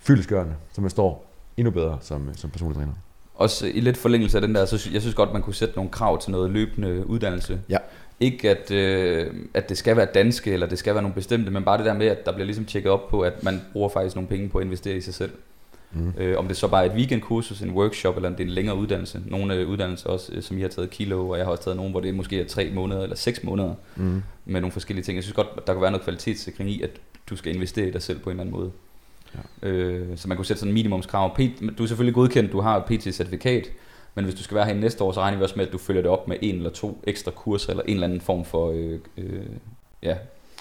fyldesgørende, 0.00 0.54
så 0.72 0.80
man 0.80 0.90
står 0.90 1.26
endnu 1.56 1.70
bedre 1.70 1.98
som, 2.00 2.28
som 2.34 2.50
personlig 2.50 2.76
træner. 2.76 2.92
Også 3.34 3.66
i 3.66 3.80
lidt 3.80 3.96
forlængelse 3.96 4.38
af 4.38 4.42
den 4.42 4.54
der, 4.54 4.64
så 4.64 4.90
jeg 4.92 5.00
synes 5.00 5.14
godt, 5.14 5.32
man 5.32 5.42
kunne 5.42 5.54
sætte 5.54 5.74
nogle 5.76 5.90
krav 5.90 6.20
til 6.20 6.30
noget 6.30 6.50
løbende 6.50 7.06
uddannelse. 7.06 7.60
Ja. 7.68 7.78
Ikke 8.20 8.50
at, 8.50 8.70
øh, 8.70 9.34
at 9.54 9.68
det 9.68 9.78
skal 9.78 9.96
være 9.96 10.06
danske, 10.14 10.52
eller 10.52 10.66
det 10.66 10.78
skal 10.78 10.94
være 10.94 11.02
nogle 11.02 11.14
bestemte, 11.14 11.50
men 11.50 11.64
bare 11.64 11.78
det 11.78 11.86
der 11.86 11.94
med, 11.94 12.06
at 12.06 12.26
der 12.26 12.32
bliver 12.32 12.46
ligesom 12.46 12.64
tjekket 12.64 12.92
op 12.92 13.08
på, 13.08 13.20
at 13.20 13.42
man 13.42 13.60
bruger 13.72 13.88
faktisk 13.88 14.16
nogle 14.16 14.28
penge 14.28 14.48
på 14.48 14.58
at 14.58 14.64
investere 14.64 14.96
i 14.96 15.00
sig 15.00 15.14
selv. 15.14 15.32
Mm. 15.94 16.12
Øh, 16.18 16.38
om 16.38 16.48
det 16.48 16.56
så 16.56 16.68
bare 16.68 16.86
er 16.86 16.90
et 16.90 16.96
weekendkursus, 16.96 17.60
en 17.60 17.70
workshop, 17.70 18.16
eller 18.16 18.28
om 18.28 18.34
det 18.34 18.44
er 18.44 18.48
en 18.48 18.52
længere 18.54 18.76
uddannelse. 18.76 19.20
Nogle 19.26 19.54
øh, 19.54 19.68
uddannelser 19.68 20.08
også, 20.08 20.32
øh, 20.32 20.42
som 20.42 20.58
I 20.58 20.60
har 20.60 20.68
taget 20.68 20.90
kilo, 20.90 21.28
og 21.28 21.38
jeg 21.38 21.46
har 21.46 21.50
også 21.50 21.64
taget 21.64 21.76
nogle, 21.76 21.90
hvor 21.90 22.00
det 22.00 22.14
måske 22.14 22.40
er 22.40 22.46
tre 22.46 22.70
måneder 22.74 23.02
eller 23.02 23.16
seks 23.16 23.42
måneder, 23.42 23.74
Mm. 23.96 24.22
med 24.44 24.60
nogle 24.60 24.72
forskellige 24.72 25.04
ting. 25.04 25.16
Jeg 25.16 25.24
synes 25.24 25.34
godt, 25.36 25.66
der 25.66 25.72
kan 25.72 25.82
være 25.82 25.90
noget 25.90 26.04
kvalitetssikring 26.04 26.70
i, 26.70 26.82
at 26.82 26.90
du 27.30 27.36
skal 27.36 27.54
investere 27.54 27.88
i 27.88 27.90
dig 27.90 28.02
selv 28.02 28.18
på 28.18 28.30
en 28.30 28.40
eller 28.40 28.42
anden 28.42 28.60
måde. 28.60 28.70
Ja. 29.62 29.68
Øh, 29.68 30.18
så 30.18 30.28
man 30.28 30.36
kunne 30.36 30.46
sætte 30.46 30.60
sådan 30.60 30.70
en 30.70 30.74
minimumskrav. 30.74 31.36
Du 31.78 31.82
er 31.82 31.86
selvfølgelig 31.86 32.14
godkendt, 32.14 32.52
du 32.52 32.60
har 32.60 32.76
et 32.76 32.84
PT-certifikat, 32.84 33.66
men 34.14 34.24
hvis 34.24 34.34
du 34.34 34.42
skal 34.42 34.54
være 34.54 34.66
her 34.66 34.74
næste 34.74 35.04
år, 35.04 35.12
så 35.12 35.20
regner 35.20 35.38
vi 35.38 35.42
også 35.44 35.54
med, 35.56 35.66
at 35.66 35.72
du 35.72 35.78
følger 35.78 36.02
det 36.02 36.10
op 36.10 36.28
med 36.28 36.36
en 36.42 36.54
eller 36.56 36.70
to 36.70 37.00
ekstra 37.06 37.30
kurser, 37.30 37.70
eller 37.70 37.82
en 37.82 37.94
eller 37.94 38.06
anden 38.06 38.20
form 38.20 38.44
for 38.44 38.70
øh, 38.70 38.98
øh, 39.18 39.42
ja, 40.02 40.16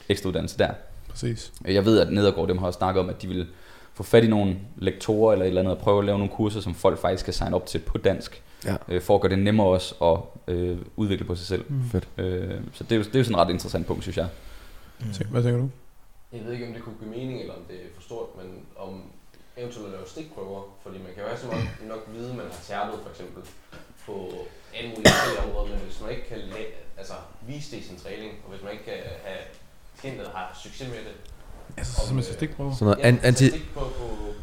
ekstra 0.10 0.30
uddannelse 0.30 0.58
der. 0.58 0.70
Præcis. 1.10 1.54
Jeg 1.68 1.86
ved, 1.86 2.00
at 2.00 2.12
Nedergaard 2.14 2.48
dem 2.48 2.58
har 2.58 2.68
også 2.68 2.78
snakket 2.78 3.04
om, 3.04 3.10
at 3.10 3.22
de 3.22 3.28
vil 3.28 3.48
få 3.94 4.04
fat 4.04 4.24
i 4.24 4.28
nogle 4.28 4.58
lektorer 4.78 5.32
eller 5.34 5.46
et 5.46 5.48
eller 5.50 5.62
andet, 5.62 5.76
og 5.78 5.82
prøve 5.82 6.00
at 6.00 6.06
lave 6.06 6.18
nogle 6.18 6.34
kurser, 6.34 6.62
som 6.62 6.76
folk 6.76 7.00
faktisk 7.00 7.26
kan 7.26 7.34
signe 7.34 7.56
op 7.56 7.66
til 7.66 7.80
på 7.80 7.98
dansk, 7.98 8.44
Ja. 8.66 8.76
øh, 8.88 9.02
for 9.02 9.16
at 9.16 9.22
gøre 9.22 9.30
det 9.30 9.40
nemmere 9.40 9.68
også 9.68 9.96
at 10.12 10.20
øh, 10.54 10.78
udvikle 10.96 11.26
på 11.26 11.36
sig 11.36 11.48
selv. 11.48 11.66
Mm. 11.70 11.90
Fedt. 11.92 12.08
Øh, 12.18 12.62
så 12.74 12.84
det 12.84 12.92
er, 12.92 12.96
jo, 12.96 13.04
det 13.04 13.16
er 13.16 13.20
jo 13.20 13.24
sådan 13.24 13.40
et 13.40 13.46
ret 13.46 13.50
interessant 13.54 13.88
punkt, 13.88 14.04
synes 14.04 14.18
jeg. 14.18 14.28
Tænk- 15.14 15.30
Hvad 15.32 15.44
tænker 15.44 15.60
du? 15.60 15.70
Jeg 16.34 16.42
ved 16.46 16.52
ikke, 16.54 16.68
om 16.68 16.74
det 16.74 16.82
kunne 16.84 16.96
give 17.02 17.10
mening, 17.18 17.36
eller 17.42 17.54
om 17.54 17.64
det 17.70 17.76
er 17.76 17.90
for 17.96 18.02
stort, 18.02 18.28
men 18.40 18.48
om 18.86 18.92
eventuelt 19.58 19.88
at 19.90 19.94
lave 19.98 20.08
stikprøver, 20.14 20.62
fordi 20.84 20.98
man 21.06 21.12
kan 21.14 21.24
jo 21.24 21.30
altid 21.30 21.48
nok, 21.56 21.66
nok 21.94 22.04
vide, 22.16 22.30
at 22.30 22.36
man 22.42 22.46
har 22.56 22.62
tærpet 22.72 22.96
for 23.04 23.10
eksempel 23.14 23.42
på 24.06 24.14
alle 24.78 24.90
mulige 24.92 25.10
forskellige 25.14 25.44
områder, 25.46 25.68
men 25.74 25.80
hvis 25.88 26.00
man 26.04 26.10
ikke 26.16 26.26
kan 26.32 26.40
la- 26.54 26.76
altså, 27.02 27.16
vise 27.50 27.68
det 27.72 27.78
i 27.82 27.86
sin 27.90 27.98
træning, 28.04 28.32
og 28.44 28.48
hvis 28.52 28.64
man 28.66 28.72
ikke 28.76 28.86
kan 28.92 29.00
have 29.28 29.42
klienter, 30.00 30.24
der 30.28 30.34
har 30.40 30.46
succes 30.64 30.88
med 30.94 31.02
det, 31.08 31.16
Altså, 31.78 32.08
som 32.08 32.18
en 32.18 32.24
stikprøve. 32.24 32.74
Sådan 32.74 32.86
noget 32.86 33.06
an- 33.06 33.20
anti, 33.24 33.50
stik 33.50 33.74
på, 33.74 33.80
på, 33.80 33.86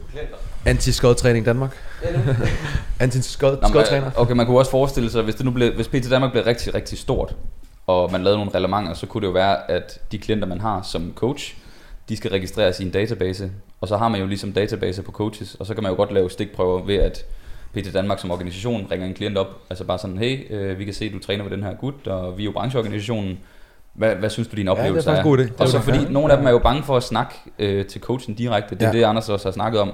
på 0.02 0.10
klienter. 0.12 0.36
anti-skodtræning 0.66 1.44
Danmark. 1.44 1.76
Ja, 2.04 2.12
nu. 2.16 2.18
Anti-skod, 3.00 3.50
Nå, 3.52 3.58
men, 3.60 3.68
skodtræner. 3.68 4.10
okay, 4.16 4.32
man 4.34 4.46
kunne 4.46 4.58
også 4.58 4.70
forestille 4.70 5.10
sig, 5.10 5.22
hvis, 5.22 5.34
det 5.34 5.44
nu 5.44 5.50
blev, 5.50 5.74
hvis 5.74 5.88
PT 5.88 6.10
Danmark 6.10 6.32
blev 6.32 6.44
rigtig, 6.44 6.74
rigtig 6.74 6.98
stort, 6.98 7.36
og 7.86 8.12
man 8.12 8.22
lavede 8.22 8.38
nogle 8.38 8.54
relevanter, 8.54 8.94
så 8.94 9.06
kunne 9.06 9.20
det 9.20 9.26
jo 9.26 9.32
være, 9.32 9.70
at 9.70 10.00
de 10.12 10.18
klienter, 10.18 10.48
man 10.48 10.60
har 10.60 10.82
som 10.82 11.12
coach, 11.14 11.56
de 12.08 12.16
skal 12.16 12.30
registreres 12.30 12.80
i 12.80 12.82
en 12.84 12.90
database, 12.90 13.50
og 13.80 13.88
så 13.88 13.96
har 13.96 14.08
man 14.08 14.20
jo 14.20 14.26
ligesom 14.26 14.52
database 14.52 15.02
på 15.02 15.12
coaches, 15.12 15.54
og 15.54 15.66
så 15.66 15.74
kan 15.74 15.82
man 15.82 15.92
jo 15.92 15.96
godt 15.96 16.12
lave 16.12 16.30
stikprøver 16.30 16.84
ved, 16.84 16.96
at 16.96 17.24
PT 17.74 17.94
Danmark 17.94 18.18
som 18.18 18.30
organisation 18.30 18.86
ringer 18.90 19.06
en 19.06 19.14
klient 19.14 19.38
op, 19.38 19.46
altså 19.70 19.84
bare 19.84 19.98
sådan, 19.98 20.18
hey, 20.18 20.52
øh, 20.52 20.78
vi 20.78 20.84
kan 20.84 20.94
se, 20.94 21.04
at 21.04 21.12
du 21.12 21.18
træner 21.18 21.44
med 21.44 21.50
den 21.52 21.62
her 21.62 21.74
gut, 21.74 22.06
og 22.06 22.38
vi 22.38 22.42
er 22.42 22.44
jo 22.44 22.52
brancheorganisationen, 22.52 23.38
hvad, 23.94 24.14
hvad 24.16 24.30
synes 24.30 24.48
du, 24.48 24.56
din 24.56 24.68
oplevelse 24.68 25.04
faktisk 25.10 25.24
en 25.26 25.30
god 25.30 25.38
idé. 25.38 25.42
Det 25.42 25.52
Og 25.60 25.68
så 25.68 25.80
fordi 25.80 25.98
gerne. 25.98 26.12
nogle 26.12 26.32
af 26.32 26.38
dem 26.38 26.46
er 26.46 26.50
jo 26.50 26.58
bange 26.58 26.82
for 26.82 26.96
at 26.96 27.02
snakke 27.02 27.34
øh, 27.58 27.86
til 27.86 28.00
coachen 28.00 28.34
direkte, 28.34 28.74
det 28.74 28.82
er 28.82 28.86
Ja. 28.86 28.92
det, 28.92 29.04
Anders 29.04 29.28
også 29.28 29.48
har 29.48 29.52
snakket 29.52 29.80
om. 29.80 29.92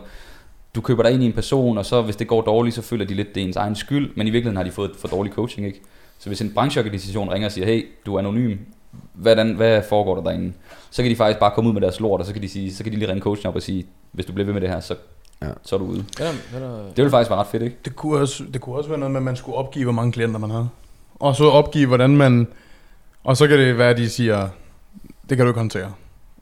Du 0.75 0.81
køber 0.81 1.03
dig 1.03 1.13
ind 1.13 1.23
i 1.23 1.27
en 1.27 1.33
person, 1.33 1.79
og 1.79 1.87
så 1.87 2.03
hvis 2.03 2.17
det 2.17 2.29
går 2.29 2.41
dårligt, 2.43 2.75
så 2.77 2.83
føler 2.83 3.05
de 3.05 3.15
lidt, 3.15 3.35
det 3.35 3.41
er 3.43 3.47
ens 3.47 3.57
egen 3.57 3.75
skyld, 3.77 4.11
men 4.17 4.27
i 4.27 4.31
virkeligheden 4.31 4.57
har 4.57 4.65
de 4.65 4.71
fået 4.71 4.91
for 4.99 5.09
dårlig 5.09 5.33
coaching, 5.33 5.67
ikke? 5.67 5.81
Så 6.19 6.29
hvis 6.31 6.41
en 6.41 6.53
brancheorganisation 6.55 7.31
ringer 7.31 7.49
og 7.49 7.53
siger, 7.53 7.67
hey, 7.67 7.87
du 8.07 8.15
er 8.15 8.19
anonym, 8.19 8.57
hvordan, 9.15 9.55
hvad 9.55 9.83
foregår 9.89 10.15
der 10.15 10.23
derinde? 10.23 10.53
Så 10.91 11.03
kan 11.03 11.11
de 11.11 11.17
faktisk 11.17 11.39
bare 11.41 11.51
komme 11.55 11.69
ud 11.69 11.75
med 11.75 11.81
deres 11.83 12.01
lort, 12.01 12.21
og 12.21 12.27
så 12.27 12.33
kan 12.33 12.43
de, 12.43 12.49
sige, 12.49 12.75
så 12.75 12.83
kan 12.85 12.93
de 12.93 12.99
lige 12.99 13.09
ringe 13.09 13.23
coachen 13.23 13.49
op 13.49 13.57
og 13.57 13.63
sige, 13.63 13.87
hvis 14.13 14.27
du 14.27 14.33
bliver 14.33 14.45
ved 14.47 14.53
med 14.55 14.61
det 14.61 14.71
her, 14.71 14.81
så, 14.81 14.95
Ja. 15.43 15.47
ja. 15.47 15.53
så 15.63 15.77
er 15.77 15.79
du 15.79 15.85
ude. 15.87 16.05
Ja, 16.21 16.25
ja, 16.25 16.31
der, 16.61 16.77
Det 16.97 17.05
vil 17.05 17.11
faktisk 17.11 17.31
være 17.31 17.39
ret 17.41 17.47
fedt, 17.47 17.63
ikke? 17.63 17.77
Det 17.85 17.97
kunne, 17.97 18.21
også, 18.21 18.45
det 18.53 18.61
kunne 18.61 18.77
også 18.77 18.89
være 18.89 18.99
noget 18.99 19.13
med, 19.13 19.21
at 19.21 19.25
man 19.25 19.37
skulle 19.37 19.59
opgive, 19.59 19.85
hvor 19.85 19.93
mange 19.93 20.13
klienter 20.13 20.39
man 20.39 20.51
havde. 20.51 20.69
Og 21.15 21.37
så 21.37 21.45
opgive, 21.45 21.87
hvordan 21.87 22.17
man... 22.17 22.47
Og 23.27 23.37
så 23.37 23.47
kan 23.47 23.59
det 23.59 23.79
være, 23.79 23.91
at 23.91 23.97
de 23.97 24.11
siger, 24.11 24.49
det 25.29 25.37
kan 25.37 25.47
du 25.47 25.51
ikke 25.51 25.61
håndtere. 25.61 25.93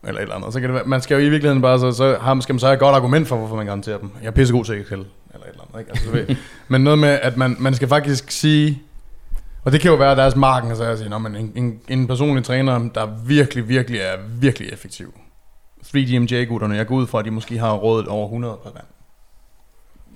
Eller 0.06 0.20
et 0.20 0.22
eller 0.22 0.34
andet. 0.34 0.52
Så 0.52 0.60
kan 0.60 0.68
det 0.68 0.74
være, 0.74 0.84
man 0.84 1.00
skal 1.00 1.14
jo 1.14 1.20
i 1.20 1.28
virkeligheden 1.28 1.62
bare, 1.62 1.80
så, 1.80 1.92
så 1.92 2.18
har, 2.20 2.40
skal 2.40 2.52
man 2.52 2.60
så 2.60 2.66
have 2.66 2.74
et 2.74 2.80
godt 2.80 2.96
argument 2.96 3.28
for, 3.28 3.36
hvorfor 3.36 3.56
man 3.56 3.64
kan 3.64 3.70
håndtere 3.70 4.00
dem. 4.00 4.10
Jeg 4.22 4.26
er 4.26 4.30
pissegod 4.30 4.64
til 4.64 4.80
Excel. 4.80 4.98
Eller 4.98 5.46
et 5.46 5.50
eller 5.50 5.64
andet. 5.68 5.80
Ikke? 5.80 5.90
Altså, 5.90 6.10
ved. 6.10 6.36
Men 6.68 6.80
noget 6.80 6.98
med, 6.98 7.08
at 7.08 7.36
man, 7.36 7.56
man 7.58 7.74
skal 7.74 7.88
faktisk 7.88 8.30
sige... 8.30 8.82
Og 9.64 9.72
det 9.72 9.80
kan 9.80 9.90
jo 9.90 9.96
være 9.96 10.16
deres 10.16 10.36
marken, 10.36 10.76
så 10.76 10.84
jeg 10.84 10.98
siger, 10.98 11.18
men 11.18 11.36
en, 11.36 11.52
en, 11.54 11.80
en 11.88 12.06
personlig 12.06 12.44
træner, 12.44 12.88
der 12.94 13.06
virkelig, 13.26 13.68
virkelig 13.68 14.00
er 14.00 14.16
virkelig 14.40 14.72
effektiv. 14.72 15.14
3DMJ-gutterne, 15.86 16.74
jeg 16.74 16.86
går 16.86 16.94
ud 16.94 17.06
fra, 17.06 17.18
at 17.18 17.24
de 17.24 17.30
måske 17.30 17.58
har 17.58 17.72
rådet 17.72 18.08
over 18.08 18.26
100 18.26 18.58
per 18.64 18.70
mand. 18.74 18.84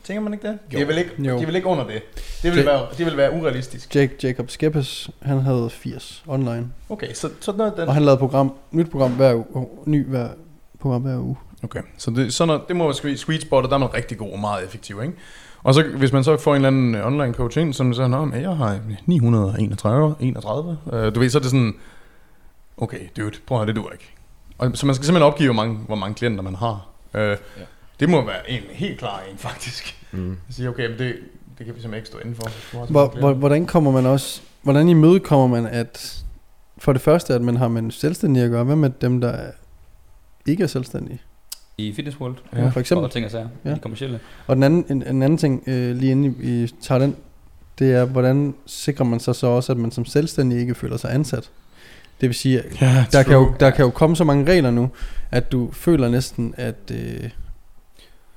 Tænker 0.05 0.23
man 0.23 0.33
ikke 0.33 0.49
det? 0.49 0.59
Jo. 0.73 0.79
De 0.79 0.83
er 0.83 0.87
vel 0.87 0.99
ikke, 0.99 1.11
Jo. 1.19 1.37
de 1.37 1.43
er 1.43 1.47
vel 1.47 1.57
ikke 1.57 1.69
under 1.69 1.87
det. 1.87 2.03
Det 2.43 2.51
vil, 2.51 2.57
Det- 2.59 2.67
være, 2.67 2.87
det 2.99 3.07
vil 3.07 3.17
være 3.17 3.33
urealistisk. 3.33 3.97
Jake, 3.97 4.15
Jacob 4.23 4.51
Skeppes, 4.51 5.11
han 5.23 5.41
havde 5.41 5.71
80 5.71 6.25
online. 6.27 6.67
Okay, 6.89 7.13
så 7.15 7.31
sådan 7.41 7.59
noget, 7.59 7.73
den, 7.77 7.89
Og 7.89 7.95
han 7.95 8.03
lavede 8.03 8.19
program, 8.19 8.53
nyt 8.71 8.91
program 8.91 9.11
hver 9.13 9.35
uge, 9.35 9.45
og 9.55 9.83
ny 9.87 10.07
hver 10.07 10.29
program 10.81 11.03
hver 11.03 11.19
uge. 11.19 11.37
Okay, 11.65 11.81
så 11.99 12.11
det, 12.11 12.35
sådan 12.35 12.47
noget, 12.49 12.63
det 12.69 12.77
må 12.77 12.85
være 12.85 12.95
sweet, 12.95 13.19
sweet 13.19 13.43
spot, 13.43 13.65
og 13.65 13.71
der 13.71 13.77
er 13.77 13.81
man 13.81 13.95
rigtig 13.95 14.19
god 14.19 14.33
og 14.33 14.39
meget 14.39 14.65
effektiv, 14.65 15.03
ikke? 15.03 15.15
Og 15.63 15.75
så 15.75 15.83
hvis 15.97 16.13
man 16.13 16.25
så 16.25 16.37
får 16.37 16.51
en 16.51 16.57
eller 16.57 16.69
anden 16.69 16.95
øh, 16.95 17.07
online 17.07 17.35
coach 17.35 17.59
ind, 17.59 17.73
som 17.75 17.95
siger, 17.95 18.33
at 18.33 18.43
jeg 18.43 18.57
har 18.57 18.79
931, 19.07 20.15
31, 20.21 20.79
øh, 20.93 21.15
du 21.15 21.21
ved, 21.21 21.31
så 21.31 21.39
er 21.39 21.43
det 21.43 21.51
sådan, 21.51 21.75
okay, 22.77 22.99
dude, 23.17 23.31
prøv 23.47 23.59
at 23.59 23.61
høre, 23.61 23.67
det 23.75 23.77
duer 23.77 23.93
ikke. 23.93 24.15
Og, 24.59 24.71
så 24.75 24.87
man 24.87 24.95
skal 24.95 25.05
simpelthen 25.07 25.27
opgive, 25.33 25.47
hvor 25.53 25.63
mange, 25.65 25.77
hvor 25.87 25.97
mange 25.97 26.15
klienter 26.15 26.43
man 26.43 26.55
har. 26.55 26.87
Øh, 27.15 27.29
ja. 27.31 27.35
Det 28.01 28.09
må 28.09 28.27
være 28.27 28.51
en 28.51 28.63
helt 28.71 28.99
klar 28.99 29.23
en, 29.33 29.39
faktisk. 29.39 29.97
Mm. 30.13 30.29
Jeg 30.29 30.37
siger, 30.51 30.69
okay, 30.71 30.89
men 30.91 30.99
det, 30.99 31.15
det 31.59 31.67
kan 31.67 31.75
vi 31.77 31.81
simpelthen 31.81 31.95
ikke 31.95 32.09
stå 32.09 32.19
inden 32.19 32.35
for. 32.35 32.43
Du 32.73 32.79
har 32.79 32.87
så 32.87 32.93
Hvor, 32.93 33.33
hvordan 33.35 33.67
kommer 33.67 33.91
man 33.91 34.07
også 34.07 34.41
hvordan 34.63 34.89
imødekommer 34.89 35.61
man, 35.61 35.73
at 35.73 36.23
for 36.79 36.93
det 36.93 37.03
første, 37.03 37.35
at 37.35 37.43
man 37.43 37.57
har 37.57 37.69
med 37.69 37.83
en 37.83 37.91
selvstændig 37.91 38.43
at 38.43 38.51
gøre, 38.51 38.65
hvad 38.65 38.77
med 38.77 38.91
dem, 39.01 39.21
der 39.21 39.29
er- 39.29 39.51
ikke 40.47 40.63
er 40.63 40.67
selvstændige? 40.67 41.19
I 41.79 41.93
Fitness 41.93 42.21
World, 42.21 42.35
Ja, 42.57 42.69
for 42.69 42.81
eksempel. 42.81 43.05
og 43.05 43.11
ting 43.11 43.25
og 43.25 43.31
sager, 43.31 43.49
Ja. 43.65 43.71
de 43.75 43.79
kommercielle. 43.79 44.21
Og 44.47 44.57
den 44.57 44.63
anden, 44.63 44.85
en, 44.91 45.03
en 45.07 45.23
anden 45.23 45.39
ting, 45.39 45.63
øh, 45.67 45.97
lige 45.97 46.11
inden 46.13 46.37
I, 46.43 46.63
I 46.65 46.67
tager 46.83 46.99
den, 46.99 47.17
det 47.79 47.93
er, 47.95 48.05
hvordan 48.05 48.55
sikrer 48.67 49.05
man 49.05 49.21
sig 49.21 49.35
så 49.35 49.47
også, 49.47 49.73
at 49.73 49.79
man 49.79 49.91
som 49.93 50.05
selvstændig 50.05 50.61
ikke 50.61 50.75
føler 50.75 50.97
sig 50.97 51.15
ansat? 51.15 51.51
Det 52.21 52.29
vil 52.29 52.35
sige, 52.35 52.61
at 52.63 52.81
Ja, 52.81 53.05
der 53.13 53.23
kan, 53.23 53.33
jo, 53.33 53.53
der 53.61 53.71
kan 53.71 53.85
jo 53.85 53.91
komme 53.91 54.17
så 54.17 54.25
mange 54.25 54.53
regler 54.53 54.71
nu, 54.71 54.91
at 55.31 55.53
du 55.53 55.71
føler 55.73 56.09
næsten, 56.09 56.55
at, 56.57 56.91
øh, 56.93 57.31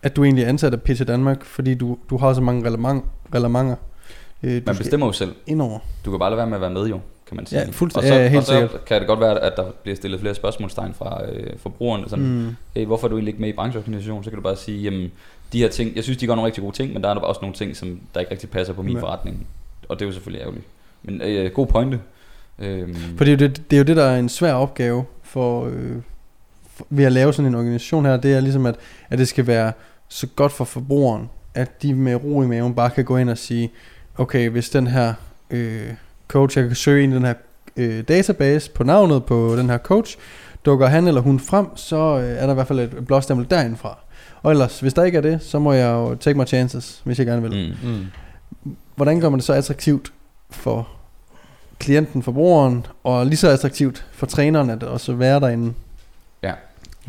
at 0.04 0.16
du 0.16 0.24
egentlig 0.24 0.44
er 0.44 0.48
ansat 0.50 0.74
af 0.74 0.82
PT 0.82 1.08
Danmark, 1.08 1.44
fordi 1.46 1.76
du, 1.76 1.98
du 2.10 2.18
har 2.18 2.34
så 2.34 2.42
mange 2.42 2.68
relevant, 2.68 3.06
relevanter. 3.36 3.76
Øh, 4.44 4.62
Man 4.66 4.76
bestemmer 4.78 5.06
jo 5.08 5.12
selv. 5.12 5.32
Indover. 5.48 5.80
Du 6.06 6.10
kan 6.10 6.20
bare 6.20 6.30
lade 6.30 6.38
være 6.38 6.48
med 6.48 6.56
at 6.56 6.62
være 6.62 6.70
med 6.70 6.86
jo, 6.88 7.00
kan 7.28 7.36
man 7.38 7.46
sige. 7.46 7.60
Ja, 7.62 7.68
fuldstændig. 7.72 8.12
Og 8.12 8.16
så, 8.16 8.22
Ja, 8.22 8.28
helt 8.28 8.38
og 8.40 8.46
så 8.46 8.52
sikkert. 8.52 8.86
kan 8.86 9.00
det 9.00 9.08
godt 9.08 9.20
være, 9.20 9.40
at 9.40 9.54
der 9.58 9.64
bliver 9.84 9.96
stillet 9.96 10.20
flere 10.20 10.36
spørgsmålstegn 10.36 10.94
fra 10.94 11.26
øh, 11.32 11.48
forbrugerne. 11.58 12.10
Sådan, 12.10 12.26
mm. 12.26 12.32
Mm. 12.32 12.56
hey, 12.76 12.86
hvorfor 12.86 13.08
er 13.08 13.10
du 13.10 13.16
egentlig 13.16 13.32
ikke 13.32 13.42
med 13.42 13.50
i 13.50 13.54
brancheorganisationen? 13.54 14.24
Så 14.24 14.30
kan 14.30 14.38
du 14.38 14.44
bare 14.44 14.56
sige, 14.56 14.82
jamen, 14.82 15.12
de 15.54 15.60
her 15.60 15.70
ting, 15.70 15.96
jeg 15.96 16.04
synes, 16.04 16.18
de 16.18 16.28
gør 16.28 16.36
nogle 16.36 16.48
rigtig 16.48 16.64
gode 16.64 16.76
ting, 16.76 16.94
men 16.94 17.04
der 17.04 17.10
er 17.10 17.14
der 17.14 17.22
også 17.22 17.40
nogle 17.42 17.56
ting, 17.56 17.76
som 17.78 18.00
der 18.14 18.20
ikke 18.20 18.32
rigtig 18.32 18.50
passer 18.50 18.74
på 18.74 18.82
min 18.82 18.96
Ja. 18.96 19.02
forretning. 19.02 19.48
Og 19.90 20.00
det 20.00 20.06
er 20.06 20.10
jo 20.10 20.14
selvfølgelig 20.14 20.42
ærgerligt. 20.42 20.66
Men 21.04 21.22
øh, 21.22 21.52
god 21.52 21.68
pointe. 21.68 22.00
Øhm, 22.60 22.96
For 23.18 23.24
det 23.26 23.28
er, 23.34 23.46
jo 23.46 23.48
det, 23.48 23.64
det 23.72 23.76
er 23.78 23.80
jo 23.80 23.84
det, 23.86 23.96
der 23.98 24.04
er 24.04 24.20
en 24.20 24.30
svær 24.30 24.54
opgave 24.54 25.04
for, 25.24 25.66
øh, 25.66 25.96
for, 26.76 26.86
ved 26.90 27.06
at 27.06 27.12
lave 27.12 27.34
sådan 27.34 27.52
en 27.52 27.56
organisation 27.56 28.06
her, 28.06 28.18
det 28.18 28.34
er 28.34 28.40
ligesom, 28.40 28.66
at, 28.66 28.76
at 29.10 29.20
det 29.20 29.28
skal 29.28 29.48
være 29.48 29.72
så 30.12 30.28
godt 30.28 30.52
for 30.52 30.66
forbrugeren, 30.66 31.30
at 31.54 31.82
de 31.82 31.94
med 31.94 32.16
ro 32.16 32.42
i 32.44 32.48
maven 32.48 32.76
bare 32.76 32.90
kan 32.90 33.06
gå 33.06 33.18
ind 33.18 33.30
og 33.30 33.38
sige, 33.38 33.72
okay, 34.18 34.50
hvis 34.50 34.70
den 34.70 34.88
her 34.88 35.14
øh, 35.50 35.94
coach, 36.28 36.58
jeg 36.58 36.68
kan 36.68 36.76
søge 36.76 37.04
ind 37.04 37.14
i 37.14 37.16
den 37.16 37.26
her 37.26 37.34
øh, 37.78 38.04
database 38.08 38.72
på 38.72 38.84
navnet 38.84 39.26
på 39.26 39.56
den 39.58 39.70
her 39.70 39.78
coach, 39.78 40.18
dukker 40.66 40.88
han 40.88 41.08
eller 41.08 41.22
hun 41.22 41.40
frem, 41.40 41.68
så 41.76 41.98
øh, 41.98 42.30
er 42.30 42.46
der 42.46 42.52
i 42.52 42.54
hvert 42.54 42.68
fald 42.68 42.80
et 42.80 43.06
blåstempel 43.08 43.48
derindfra. 43.50 43.98
Og 44.44 44.52
ellers, 44.52 44.80
hvis 44.80 44.94
der 44.94 45.04
ikke 45.04 45.18
er 45.18 45.22
det, 45.22 45.42
så 45.42 45.60
må 45.60 45.74
jeg 45.74 45.92
jo 45.92 46.16
take 46.16 46.40
my 46.40 46.46
chances, 46.46 47.02
hvis 47.04 47.18
jeg 47.20 47.28
gerne 47.28 47.42
vil. 47.42 47.76
mm. 47.84 47.90
Mm. 47.90 48.06
Hvordan 48.96 49.22
gør 49.22 49.30
man 49.30 49.40
det 49.40 49.46
så 49.46 49.54
attraktivt 49.54 50.14
for 50.50 50.88
klienten, 51.80 52.24
forbrugeren, 52.24 52.86
og 53.04 53.26
lige 53.26 53.38
så 53.38 53.50
attraktivt 53.50 54.06
for 54.12 54.26
træneren 54.26 54.70
at 54.70 54.84
også 54.84 55.14
være 55.14 55.40
derinde? 55.40 55.74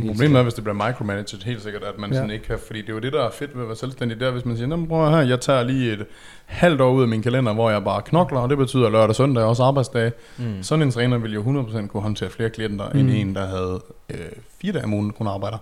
Problemet 0.07 0.39
er, 0.39 0.43
hvis 0.43 0.55
det 0.55 0.65
bliver 0.65 0.87
micromanaged, 0.89 1.45
helt 1.45 1.63
sikkert, 1.63 1.83
at 1.83 1.99
man 1.99 2.11
Ja. 2.11 2.17
sådan 2.17 2.31
ikke 2.31 2.45
kan, 2.47 2.59
fordi 2.67 2.81
det 2.81 2.89
er 2.89 2.93
jo 2.93 2.99
det, 2.99 3.13
der 3.13 3.23
er 3.27 3.31
fedt 3.31 3.55
ved 3.55 3.63
at 3.63 3.69
være 3.69 3.77
selvstændig, 3.77 4.21
der 4.21 4.31
hvis 4.31 4.45
man 4.45 4.57
siger, 4.57 4.67
"Nå, 4.69 4.87
prøv 4.87 5.11
her, 5.11 5.21
jeg 5.21 5.41
tager 5.41 5.63
lige 5.63 5.93
et 5.93 6.07
halvt 6.47 6.81
år 6.81 6.91
ud 6.93 7.03
af 7.03 7.09
min 7.09 7.23
kalender, 7.23 7.53
hvor 7.53 7.71
jeg 7.71 7.85
bare 7.85 8.03
knokler, 8.03 8.41
og 8.41 8.49
det 8.51 8.59
betyder 8.59 8.91
lørdag 8.91 9.09
og 9.09 9.15
søndag, 9.15 9.45
også 9.45 9.63
arbejdsdage. 9.63 10.13
Mm. 10.39 10.63
Sådan 10.63 10.83
en 10.83 10.91
træner 10.91 11.19
ville 11.19 11.35
jo 11.35 11.43
100% 11.43 11.89
kunne 11.89 12.03
håndtere 12.03 12.31
flere 12.31 12.51
klienter, 12.51 12.89
mm. 12.93 12.99
End 12.99 13.11
en, 13.11 13.35
der 13.35 13.47
havde 13.47 13.81
øh, 14.11 14.19
fire 14.63 14.73
dage 14.73 14.85
om 14.85 14.95
ugen 14.95 15.11
kun 15.13 15.27
arbejder. 15.27 15.59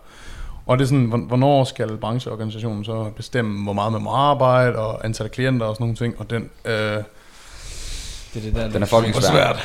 Og 0.66 0.78
det 0.78 0.84
er 0.84 0.88
sådan, 0.88 1.06
hvorn- 1.06 1.26
hvornår 1.26 1.64
skal 1.64 1.96
brancheorganisationen 1.96 2.84
så 2.84 3.10
bestemme, 3.16 3.62
hvor 3.64 3.72
meget 3.72 3.92
man 3.92 4.02
må 4.02 4.10
arbejde, 4.10 4.76
og 4.78 5.04
antal 5.04 5.28
klienter 5.28 5.66
og 5.66 5.74
sådan 5.76 5.84
nogle 5.84 5.96
ting, 5.96 6.14
og 6.18 6.30
den... 6.30 6.50
Øh, 6.64 6.72
Det 6.72 8.36
er 8.36 8.40
det 8.40 8.54
der, 8.54 8.68
Den 8.70 8.82
er 8.82 8.86
fucking 8.86 9.14
svært. 9.14 9.56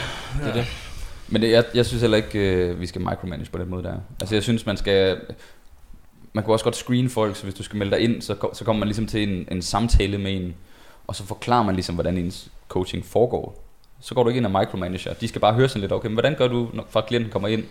Det 0.44 0.50
er 0.50 0.54
det. 0.54 0.66
Men 1.28 1.42
det, 1.42 1.52
jeg, 1.52 1.64
jeg 1.74 1.86
synes 1.86 2.02
heller 2.02 2.18
ikke, 2.18 2.40
øh, 2.40 2.82
vi 2.82 2.86
skal 2.86 3.02
micromanage 3.02 3.52
på 3.52 3.58
den 3.58 3.70
måde 3.70 3.84
der. 3.84 3.96
Altså 4.22 4.36
jeg 4.36 4.44
synes, 4.44 4.66
man 4.66 4.78
skal... 4.78 5.18
Man 6.34 6.44
kunne 6.44 6.54
også 6.54 6.66
godt 6.66 6.76
screen 6.76 7.10
folk, 7.10 7.36
så 7.36 7.44
hvis 7.44 7.54
du 7.54 7.64
skal 7.64 7.78
melde 7.78 7.96
dig 7.96 8.04
ind, 8.04 8.22
så, 8.22 8.36
så 8.54 8.66
kommer 8.66 8.80
man 8.80 8.88
ligesom 8.88 9.08
til 9.08 9.30
en, 9.30 9.48
en 9.52 9.62
samtale 9.62 10.18
med 10.18 10.36
en, 10.36 10.56
og 11.08 11.16
så 11.16 11.26
forklarer 11.26 11.64
man 11.64 11.76
ligesom, 11.76 11.96
hvordan 11.96 12.18
ens 12.18 12.52
coaching 12.70 13.06
foregår. 13.06 13.64
Så 14.00 14.16
går 14.16 14.24
du 14.24 14.30
ikke 14.30 14.38
ind 14.38 14.46
og 14.46 14.52
micromanager. 14.52 15.14
De 15.14 15.28
skal 15.28 15.42
bare 15.42 15.54
høre 15.54 15.70
sådan 15.70 15.82
lidt, 15.82 15.92
okay, 15.92 16.08
men 16.08 16.14
hvordan 16.14 16.36
gør 16.36 16.48
du, 16.48 16.70
når 16.74 16.86
fra 16.90 17.02
klienten 17.02 17.32
kommer 17.32 17.48
ind? 17.48 17.64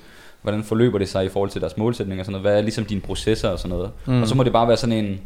Hvordan 0.43 0.65
forløber 0.65 0.99
det 0.99 1.09
sig 1.09 1.25
i 1.25 1.29
forhold 1.29 1.51
til 1.51 1.61
deres 1.61 1.77
målsætninger 1.77 2.23
og 2.23 2.27
sådan 2.27 2.33
noget? 2.33 2.53
Hvad 2.53 2.59
er 2.59 2.63
ligesom 2.63 2.85
dine 2.85 3.01
processer 3.01 3.49
og 3.49 3.59
sådan 3.59 3.77
noget? 3.77 3.91
Mm. 4.07 4.23
Og 4.23 4.29
så 4.29 4.35
må 4.35 4.43
det 4.43 4.53
bare 4.53 4.69
være 4.69 4.77
sådan 4.77 5.05
en, 5.05 5.21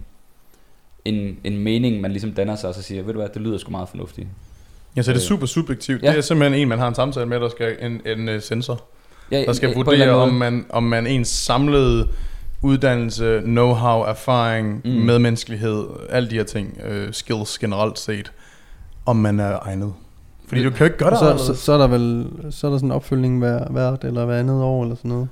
en, 1.05 1.39
en 1.45 1.59
mening, 1.59 2.01
man 2.01 2.11
ligesom 2.11 2.33
danner 2.33 2.57
sig, 2.57 2.69
og 2.69 2.75
så 2.75 2.83
siger, 2.83 3.03
ved 3.03 3.13
du 3.13 3.19
hvad, 3.21 3.29
det 3.29 3.43
lyder 3.43 3.59
sgu 3.59 3.71
meget 3.71 3.89
fornuftigt. 3.89 4.29
Ja, 4.99 5.03
så 5.03 5.11
er 5.11 5.15
det 5.15 5.21
Øh. 5.23 5.27
super 5.27 5.47
subjektivt. 5.47 6.03
Ja. 6.03 6.11
Det 6.11 6.17
er 6.19 6.23
simpelthen 6.23 6.61
en, 6.63 6.69
man 6.69 6.79
har 6.79 6.89
en 6.89 6.95
samtale 6.95 7.27
med, 7.27 7.41
der 7.41 7.49
skal 7.49 7.77
en, 7.81 8.01
en 8.07 8.29
uh, 8.29 8.41
sensor. 8.43 8.85
Ja, 9.31 9.45
der 9.47 9.53
skal 9.53 9.67
ja, 9.67 9.73
eller 9.73 9.85
vurdere, 9.85 10.11
om 10.15 10.33
man, 10.35 10.67
om 10.71 10.83
man 10.83 11.07
ens 11.07 11.29
samlede 11.29 12.09
uddannelse, 12.63 13.39
know-how, 13.45 14.09
erfaring, 14.09 14.81
Mm. 14.85 14.91
medmenneskelighed, 14.91 15.85
alle 16.11 16.31
de 16.31 16.35
her 16.35 16.45
ting, 16.45 16.79
uh, 16.91 17.13
skills 17.13 17.59
generelt 17.59 17.99
set, 17.99 18.33
om 19.07 19.17
man 19.17 19.41
er 19.41 19.59
egnet. 19.63 19.93
Fordi 20.49 20.65
du 20.65 20.71
kan 20.71 20.79
jo 20.79 20.85
ikke 20.85 20.97
gøre 20.99 21.11
det 21.11 21.19
så, 21.19 21.37
så, 21.47 21.55
så, 21.55 21.73
er 21.73 21.79
der 21.79 21.87
vel 21.87 22.27
så 22.51 22.67
er 22.67 22.71
der 22.71 22.79
sådan 22.79 22.89
en 22.89 22.93
opfølgning 22.93 23.39
hver, 23.39 23.69
hvert 23.71 24.05
eller 24.05 24.25
hver 24.25 24.39
andet 24.39 24.63
år 24.63 24.83
eller 24.83 24.97
sådan 24.97 25.09
noget. 25.09 25.29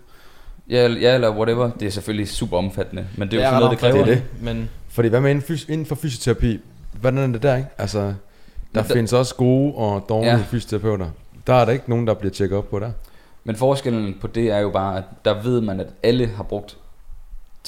Ja, 0.71 0.89
ja, 0.89 1.15
eller 1.15 1.37
whatever. 1.37 1.71
Det 1.81 1.87
er 1.87 1.91
selvfølgelig 1.91 2.29
super 2.29 2.57
omfattende, 2.59 3.07
men 3.17 3.29
det 3.31 3.35
er 3.35 3.39
jo 3.39 3.41
Det 3.43 3.49
sådan 3.49 3.61
noget, 3.61 3.71
det 3.71 3.79
kræver. 3.79 4.05
Det 4.05 4.13
er 4.13 4.17
det. 4.17 4.23
Men 4.43 4.69
Fordi 4.89 5.09
hvad 5.09 5.21
med 5.21 5.31
inden, 5.31 5.45
fys- 5.57 5.67
inden 5.73 5.87
for 5.87 5.95
fysioterapi? 5.95 6.61
Hvordan 7.01 7.19
er 7.19 7.27
det 7.27 7.43
der, 7.43 7.57
ikke? 7.57 7.69
Altså, 7.79 8.15
der 8.77 8.83
der- 8.83 8.95
findes 8.95 9.13
også 9.13 9.35
gode 9.35 9.75
og 9.75 10.05
dårlige 10.09 10.31
Ja. 10.33 10.39
fysioterapeuter. 10.51 11.07
Der 11.47 11.55
er 11.55 11.65
der 11.65 11.73
ikke 11.73 11.91
nogen, 11.91 12.07
der 12.07 12.15
bliver 12.15 12.33
tjekket 12.33 12.59
op 12.59 12.71
på 12.71 12.79
der. 12.79 12.91
Men 13.45 13.57
forskellen 13.57 14.15
på 14.21 14.27
det 14.27 14.51
er 14.51 14.59
jo 14.59 14.71
bare, 14.71 14.97
at 14.97 15.03
der 15.25 15.43
ved 15.43 15.61
man, 15.61 15.81
at 15.81 15.87
alle 16.03 16.27
har 16.37 16.43
brugt 16.43 16.77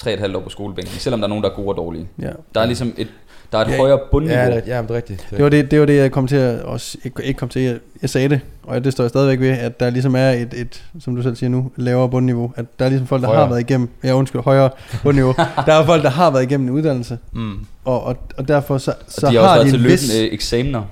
3,5 0.00 0.36
år 0.36 0.40
på 0.40 0.48
skolebænken, 0.50 0.92
selvom 0.98 1.20
der 1.20 1.26
er 1.26 1.28
nogen, 1.28 1.44
der 1.44 1.50
er 1.50 1.54
gode 1.54 1.68
og 1.68 1.76
dårlige. 1.76 2.08
Ja. 2.22 2.30
Der 2.54 2.60
er 2.60 2.66
ligesom 2.66 2.92
et, 2.96 3.08
der 3.52 3.58
er 3.58 3.64
et 3.64 3.70
Ja, 3.70 3.76
højere 3.76 3.98
bundniveau. 4.10 4.40
Ja, 4.40 4.46
det, 4.46 4.62
er- 4.68 4.76
ja, 4.76 4.82
det 4.82 4.90
er 4.90 4.94
rigtigt. 4.94 5.26
Det 5.30 5.42
var 5.44 5.48
det, 5.48 5.70
det 5.70 5.80
var 5.80 5.86
det, 5.86 5.96
jeg 5.96 6.12
kom 6.12 6.26
til 6.26 6.36
at 6.36 6.62
også, 6.62 6.98
ikke, 7.04 7.24
ikke 7.24 7.38
kom 7.38 7.48
til, 7.48 7.62
jeg, 7.62 7.78
jeg 8.02 8.10
sagde 8.10 8.28
det, 8.28 8.40
og 8.62 8.84
det 8.84 8.92
står 8.92 9.04
jeg 9.04 9.08
stadigvæk 9.08 9.40
ved, 9.40 9.48
at 9.50 9.80
der 9.80 9.90
ligesom 9.90 10.14
er 10.16 10.30
et, 10.30 10.54
et 10.56 10.84
som 11.00 11.16
du 11.16 11.22
selv 11.22 11.36
siger 11.36 11.50
nu, 11.50 11.70
lavere 11.76 12.08
bundniveau. 12.08 12.52
At 12.56 12.64
der 12.78 12.84
er 12.84 12.88
ligesom 12.88 13.06
folk, 13.06 13.22
der 13.22 13.26
Højere. 13.28 13.42
har 13.42 13.48
været 13.48 13.60
igennem, 13.60 13.88
ja 14.04 14.12
undskyld, 14.12 14.40
højere 14.42 14.70
bundniveau. 15.02 15.32
der 15.66 15.72
er 15.72 15.86
folk, 15.86 16.02
der 16.02 16.10
har 16.10 16.30
været 16.30 16.42
igennem 16.42 16.68
en 16.68 16.74
uddannelse, 16.74 17.18
Mm. 17.32 17.66
og, 17.84 18.02
og, 18.04 18.16
og 18.38 18.48
derfor 18.48 18.78
så, 18.78 18.90
Og 18.90 18.96
så 19.08 19.26
de 19.30 19.32
har 19.32 19.40
også 19.40 19.48
har 19.48 19.54
været 19.56 19.66
de 19.66 19.70
til 19.70 19.84
vis, 19.84 20.14
eksamener. 20.32 20.82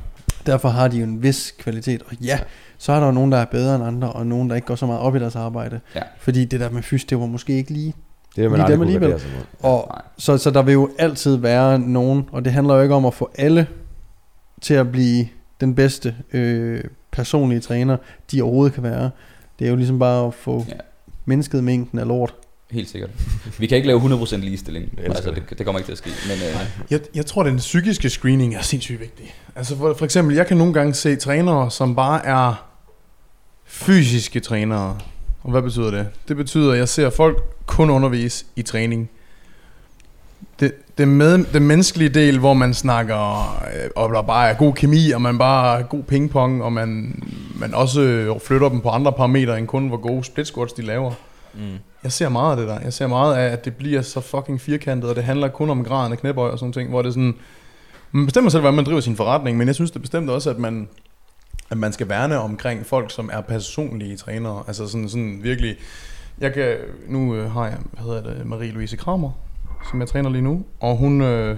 Derfor 0.46 0.68
har 0.68 0.88
de 0.88 0.98
jo 0.98 1.04
en 1.04 1.22
vis 1.22 1.54
kvalitet. 1.58 2.02
Og 2.02 2.14
ja, 2.14 2.38
så 2.78 2.92
er 2.92 3.00
der 3.00 3.06
jo 3.06 3.12
nogen, 3.12 3.32
der 3.32 3.38
er 3.38 3.44
bedre 3.44 3.74
end 3.74 3.84
andre, 3.84 4.12
og 4.12 4.26
nogen, 4.26 4.50
der 4.50 4.56
ikke 4.56 4.66
går 4.66 4.74
så 4.74 4.86
meget 4.86 5.00
op 5.00 5.16
i 5.16 5.18
deres 5.18 5.36
arbejde. 5.36 5.80
Ja. 5.94 6.02
Fordi 6.18 6.44
det 6.44 6.60
der 6.60 6.70
med 6.70 6.82
fys, 6.82 7.04
det 7.04 7.20
var 7.20 7.26
måske 7.26 7.52
ikke 7.52 7.70
lige 7.70 7.94
det, 8.36 8.44
er 8.44 8.48
man 8.48 8.58
lige 8.58 8.72
dem 8.72 8.80
alligevel. 8.82 9.20
sig 9.20 9.30
mod. 9.36 9.70
Og 9.70 9.86
Nej. 9.88 10.02
så, 10.18 10.38
så 10.38 10.50
der 10.50 10.62
vil 10.62 10.72
jo 10.72 10.90
altid 10.98 11.36
være 11.36 11.78
nogen, 11.78 12.28
og 12.32 12.44
det 12.44 12.52
handler 12.52 12.74
jo 12.74 12.82
ikke 12.82 12.94
om 12.94 13.06
at 13.06 13.14
få 13.14 13.30
alle 13.38 13.66
til 14.60 14.74
at 14.74 14.92
blive 14.92 15.26
den 15.60 15.74
bedste 15.74 16.14
øh, 16.32 16.84
personlige 17.10 17.60
træner, 17.60 17.96
de 18.32 18.42
overhovedet 18.42 18.74
kan 18.74 18.82
være. 18.82 19.10
Det 19.58 19.64
er 19.64 19.70
jo 19.70 19.76
ligesom 19.76 19.98
bare 19.98 20.26
at 20.26 20.34
få 20.34 20.64
ja. 20.68 20.74
mindsket 21.24 21.64
mængden 21.64 21.98
af 21.98 22.08
lort. 22.08 22.34
Helt 22.70 22.88
sikkert. 22.90 23.10
Vi 23.58 23.66
kan 23.66 23.76
ikke 23.76 23.88
lave 23.88 24.00
100% 24.00 24.36
ligestilling. 24.36 24.98
Altså, 25.04 25.30
det. 25.30 25.42
det, 25.50 25.58
det 25.58 25.66
kommer 25.66 25.78
ikke 25.78 25.86
til 25.86 25.92
at 25.92 25.98
ske. 25.98 26.10
Men 26.28 26.36
øh, 26.48 26.60
Jeg, 26.90 27.00
jeg 27.14 27.26
tror, 27.26 27.42
at 27.42 27.46
den 27.50 27.56
psykiske 27.58 28.10
screening 28.10 28.54
er 28.54 28.62
sindssygt 28.62 29.00
vigtig. 29.00 29.34
Altså 29.56 29.76
for, 29.76 29.94
for 29.94 30.04
eksempel, 30.04 30.36
jeg 30.36 30.46
kan 30.46 30.56
nogle 30.56 30.72
gange 30.72 30.94
se 30.94 31.16
trænere, 31.16 31.70
som 31.70 31.96
bare 31.96 32.26
er 32.26 32.66
fysiske 33.64 34.40
trænere. 34.40 34.98
Og 35.42 35.50
hvad 35.50 35.62
betyder 35.62 35.90
det? 35.90 36.06
Det 36.28 36.36
betyder, 36.36 36.72
at 36.72 36.78
jeg 36.78 36.88
ser 36.88 37.10
folk 37.10 37.42
kun 37.66 37.90
undervise 37.90 38.44
i 38.56 38.62
træning. 38.62 39.10
Det, 40.60 40.72
det, 40.98 41.08
med, 41.08 41.44
det 41.52 41.62
menneskelige 41.62 42.08
del, 42.08 42.38
hvor 42.38 42.54
man 42.54 42.74
snakker, 42.74 43.40
øh, 43.74 43.90
og 43.96 44.14
der 44.14 44.22
bare 44.22 44.48
er 44.50 44.54
god 44.54 44.72
kemi, 44.72 45.10
og 45.10 45.22
man 45.22 45.38
bare 45.38 45.80
er 45.80 45.82
god 45.82 46.02
pingpong, 46.02 46.62
og 46.62 46.72
man, 46.72 47.22
man 47.54 47.74
også 47.74 48.34
flytter 48.46 48.68
dem 48.68 48.80
på 48.80 48.88
andre 48.88 49.12
parametre, 49.12 49.58
end 49.58 49.66
kun 49.66 49.88
hvor 49.88 49.96
gode 49.96 50.24
split 50.24 50.46
squats 50.46 50.72
de 50.72 50.82
laver. 50.82 51.12
mm. 51.54 51.60
Jeg 52.06 52.12
ser 52.12 52.28
meget 52.28 52.50
af 52.50 52.56
det 52.56 52.68
der. 52.68 52.80
Jeg 52.80 52.92
ser 52.92 53.06
meget 53.06 53.36
af, 53.36 53.52
at 53.52 53.64
det 53.64 53.76
bliver 53.76 54.02
så 54.02 54.20
fucking 54.20 54.60
firkantet, 54.60 55.10
og 55.10 55.16
det 55.16 55.24
handler 55.24 55.48
kun 55.48 55.70
om 55.70 55.84
graden 55.84 56.12
af 56.12 56.18
knæbøj 56.18 56.50
og 56.50 56.58
sådan 56.58 56.72
ting, 56.72 56.90
hvor 56.90 57.02
det 57.02 57.08
er 57.08 57.12
sådan... 57.12 57.34
Man 58.12 58.24
bestemmer 58.24 58.50
selv, 58.50 58.60
hvordan 58.60 58.74
man 58.74 58.84
driver 58.84 59.00
sin 59.00 59.16
forretning, 59.16 59.58
men 59.58 59.66
jeg 59.66 59.74
synes 59.74 59.90
det 59.90 60.00
bestemt 60.00 60.30
også, 60.30 60.50
at 60.50 60.58
man, 60.58 60.88
at 61.70 61.78
man 61.78 61.92
skal 61.92 62.08
værne 62.08 62.38
omkring 62.38 62.86
folk, 62.86 63.10
som 63.10 63.30
er 63.32 63.40
personlige 63.40 64.16
trænere. 64.16 64.64
Altså 64.66 64.88
sådan, 64.88 65.08
sådan 65.08 65.38
virkelig... 65.42 65.76
Jeg 66.38 66.54
kan, 66.54 66.76
nu 67.08 67.34
øh, 67.34 67.52
har 67.52 67.66
jeg, 67.66 67.78
hvad 67.92 68.02
hedder 68.02 68.22
det, 68.22 68.44
Marie-Louise 68.44 68.96
Kramer, 68.96 69.30
som 69.90 70.00
jeg 70.00 70.08
træner 70.08 70.30
lige 70.30 70.42
nu, 70.42 70.64
og 70.80 70.96
hun, 70.96 71.20
øh, 71.20 71.56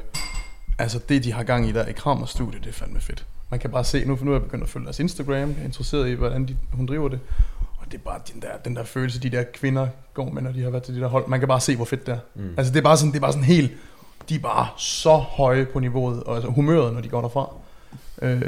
altså 0.78 1.00
det 1.08 1.24
de 1.24 1.32
har 1.32 1.42
gang 1.42 1.68
i 1.68 1.72
der 1.72 1.86
i 1.86 1.92
Kramers 1.92 2.30
studie, 2.30 2.60
det 2.60 2.68
er 2.68 2.72
fandme 2.72 3.00
fedt. 3.00 3.26
Man 3.50 3.60
kan 3.60 3.70
bare 3.70 3.84
se, 3.84 4.04
nu, 4.04 4.18
nu 4.22 4.30
er 4.30 4.34
jeg 4.34 4.42
begyndt 4.42 4.64
at 4.64 4.70
følge 4.70 4.84
deres 4.84 5.00
Instagram, 5.00 5.34
jeg 5.34 5.56
er 5.60 5.64
interesseret 5.64 6.08
i, 6.08 6.12
hvordan 6.12 6.48
de, 6.48 6.56
hun 6.72 6.86
driver 6.86 7.08
det. 7.08 7.20
Det 7.90 7.94
er 7.98 8.02
bare 8.04 8.18
den 8.32 8.42
der, 8.42 8.48
den 8.64 8.76
der 8.76 8.84
følelse, 8.84 9.20
de 9.20 9.30
der 9.30 9.42
kvinder 9.54 9.86
går 10.14 10.30
med, 10.30 10.42
når 10.42 10.52
de 10.52 10.62
har 10.62 10.70
været 10.70 10.82
til 10.82 10.94
de 10.94 11.00
der 11.00 11.06
hold. 11.08 11.28
Man 11.28 11.38
kan 11.38 11.48
bare 11.48 11.60
se, 11.60 11.76
hvor 11.76 11.84
fedt 11.84 12.06
det 12.06 12.12
er. 12.14 12.18
Mm. 12.34 12.54
Altså 12.56 12.72
det 12.72 12.78
er 12.78 12.82
bare 12.82 12.96
sådan, 12.96 13.10
det 13.12 13.16
er 13.16 13.20
bare 13.20 13.32
sådan 13.32 13.44
helt, 13.44 13.72
de 14.28 14.34
er 14.34 14.38
bare 14.38 14.66
så 14.76 15.16
høje 15.16 15.64
på 15.64 15.80
niveauet, 15.80 16.22
og 16.22 16.34
altså 16.34 16.50
humøret, 16.50 16.94
når 16.94 17.00
de 17.00 17.08
går 17.08 17.20
derfra. 17.20 17.52
Øh, 18.22 18.42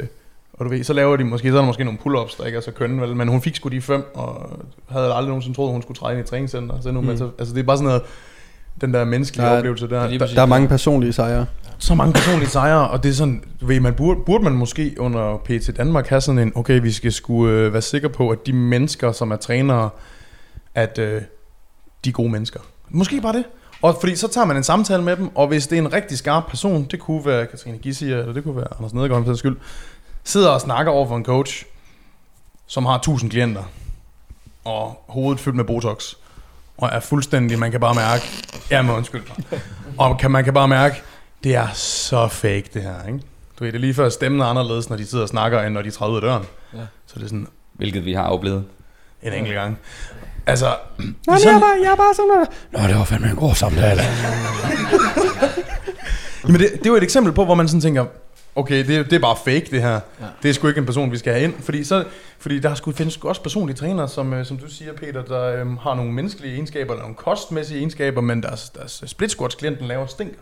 og 0.53 0.65
du 0.65 0.69
ved, 0.69 0.83
så 0.83 0.93
laver 0.93 1.17
de 1.17 1.23
måske, 1.23 1.49
så 1.49 1.55
er 1.55 1.59
der 1.59 1.65
måske 1.67 1.83
nogle 1.83 1.99
pull-ups, 2.05 2.37
der 2.37 2.45
ikke 2.45 2.57
er 2.57 2.61
så 2.61 2.71
kønne, 2.71 3.01
vel? 3.01 3.15
men 3.15 3.27
hun 3.27 3.41
fik 3.41 3.55
sgu 3.55 3.69
de 3.69 3.81
fem, 3.81 4.03
og 4.13 4.49
havde 4.89 5.05
aldrig 5.13 5.27
nogensinde 5.27 5.55
troet, 5.57 5.71
hun 5.71 5.81
skulle 5.81 5.97
træne 5.97 6.17
i 6.17 6.21
et 6.21 6.25
træningscenter. 6.27 6.81
Så 6.81 6.91
nu, 6.91 7.01
mm. 7.01 7.09
altså, 7.09 7.29
altså 7.39 7.53
det 7.53 7.59
er 7.59 7.63
bare 7.65 7.77
sådan 7.77 7.87
noget, 7.87 8.01
den 8.81 8.93
der 8.93 9.05
menneskelige 9.05 9.45
Der 9.45 9.51
er- 9.51 9.57
oplevelse 9.57 9.87
der. 9.89 10.07
der. 10.09 10.27
Der 10.27 10.41
er 10.41 10.45
mange 10.45 10.67
personlige 10.67 11.13
sejre 11.13 11.45
så 11.81 11.95
mange 11.95 12.13
personlige 12.13 12.49
sejre, 12.49 12.89
og 12.89 13.03
det 13.03 13.09
er 13.09 13.13
sådan, 13.13 13.43
du 13.61 13.65
ved, 13.65 13.79
man 13.79 13.93
burde, 13.93 14.19
burde 14.25 14.43
man 14.43 14.53
måske 14.53 14.95
under 14.99 15.37
PT 15.37 15.77
Danmark 15.77 16.07
have 16.07 16.21
sådan 16.21 16.39
en, 16.39 16.51
okay, 16.55 16.81
vi 16.81 16.91
skal 16.91 17.11
skulle 17.11 17.53
øh, 17.53 17.73
være 17.73 17.81
sikre 17.81 18.09
på, 18.09 18.29
at 18.29 18.45
de 18.45 18.53
mennesker, 18.53 19.11
som 19.11 19.31
er 19.31 19.35
trænere, 19.35 19.89
at 20.75 20.97
øh, 20.97 21.21
de 22.05 22.09
er 22.09 22.13
gode 22.13 22.29
mennesker. 22.29 22.59
Måske 22.89 23.21
bare 23.21 23.33
det. 23.33 23.45
Og 23.81 23.97
fordi 23.99 24.15
så 24.15 24.27
tager 24.27 24.45
man 24.45 24.57
en 24.57 24.63
samtale 24.63 25.03
med 25.03 25.17
dem, 25.17 25.35
og 25.35 25.47
hvis 25.47 25.67
det 25.67 25.77
er 25.77 25.81
en 25.81 25.93
rigtig 25.93 26.17
skarp 26.17 26.43
person, 26.49 26.87
det 26.91 26.99
kunne 26.99 27.25
være 27.25 27.45
Katrine 27.45 27.77
Gissi, 27.77 28.05
eller 28.05 28.33
det 28.33 28.43
kunne 28.43 28.55
være 28.55 28.67
Anders 28.77 28.93
Nedergaard 28.93 29.25
for 29.25 29.33
skyld, 29.33 29.57
sidder 30.23 30.49
og 30.49 30.61
snakker 30.61 30.91
over 30.91 31.07
for 31.07 31.17
en 31.17 31.25
coach, 31.25 31.65
som 32.67 32.85
har 32.85 32.95
1000 32.95 33.31
klienter, 33.31 33.63
og 34.65 35.03
hovedet 35.07 35.39
fyldt 35.39 35.57
med 35.57 35.63
Botox, 35.63 36.13
og 36.77 36.89
er 36.91 36.99
fuldstændig, 36.99 37.59
man 37.59 37.71
kan 37.71 37.79
bare 37.79 37.95
mærke, 37.95 38.23
ja, 38.71 38.81
men 38.81 38.91
undskyld, 38.95 39.23
og 39.97 40.17
kan, 40.19 40.31
man 40.31 40.43
kan 40.43 40.53
bare 40.53 40.67
mærke, 40.67 41.03
det 41.43 41.55
er 41.55 41.67
så 41.73 42.27
fake 42.27 42.69
det 42.73 42.81
her, 42.81 43.07
ikke? 43.07 43.19
Du 43.59 43.63
ved, 43.63 43.71
det 43.71 43.77
er 43.77 43.81
lige 43.81 43.93
før 43.93 44.09
stemmen 44.09 44.41
er 44.41 44.45
anderledes, 44.45 44.89
når 44.89 44.97
de 44.97 45.05
sidder 45.05 45.23
og 45.23 45.29
snakker, 45.29 45.61
end 45.61 45.73
når 45.73 45.81
de 45.81 45.91
træder 45.91 46.11
ud 46.11 46.15
af 46.15 46.21
døren. 46.21 46.43
Ja. 46.73 46.79
Så 47.07 47.13
det 47.15 47.23
er 47.23 47.27
sådan 47.27 47.47
Hvilket 47.73 48.05
vi 48.05 48.13
har 48.13 48.23
oplevet. 48.27 48.63
en 49.23 49.33
enkelt 49.33 49.55
gang. 49.55 49.77
Altså, 50.47 50.65
Nej, 50.97 51.05
men 51.27 51.37
jeg 51.45 51.53
er 51.55 51.59
bare, 51.59 51.77
jeg 51.83 51.91
er 51.91 51.95
bare 51.95 52.13
sådan. 52.15 52.45
Nå, 52.71 52.87
det 52.87 52.95
var 52.95 53.03
fandme 53.03 53.29
en 53.29 53.35
god 53.35 53.55
samtale. 53.55 54.01
Jamen, 56.47 56.61
det, 56.61 56.69
det 56.73 56.85
er 56.85 56.89
jo 56.89 56.95
et 56.95 57.03
eksempel 57.03 57.33
på, 57.33 57.45
hvor 57.45 57.55
man 57.55 57.67
sådan 57.67 57.81
tænker, 57.81 58.05
okay, 58.55 58.87
det, 58.87 59.05
det 59.05 59.13
er 59.13 59.19
bare 59.19 59.35
fake 59.45 59.67
det 59.71 59.81
her. 59.81 59.91
Ja. 59.91 60.25
Det 60.43 60.49
er 60.49 60.53
sgu 60.53 60.67
ikke 60.67 60.79
en 60.79 60.85
person, 60.85 61.11
vi 61.11 61.17
skal 61.17 61.33
have 61.33 61.43
ind. 61.43 61.53
Fordi, 61.59 61.83
så, 61.83 62.03
fordi 62.39 62.59
der 62.59 62.75
skulle 62.75 62.97
findes 62.97 63.17
også 63.17 63.41
personlige 63.43 63.77
trænere, 63.77 64.07
som, 64.09 64.33
øh, 64.33 64.45
som 64.45 64.57
du 64.57 64.67
siger, 64.67 64.93
Peter, 64.93 65.23
der 65.23 65.43
øhm, 65.61 65.77
har 65.77 65.95
nogle 65.95 66.11
menneskelige 66.11 66.53
egenskaber, 66.53 66.91
eller 66.93 67.03
nogle 67.03 67.15
kostmæssige 67.15 67.77
egenskaber, 67.77 68.21
men 68.21 68.43
deres, 68.43 68.69
deres 68.69 69.03
split 69.07 69.31
squats 69.31 69.55
klienten 69.55 69.87
laver 69.87 70.05
stinker. 70.05 70.39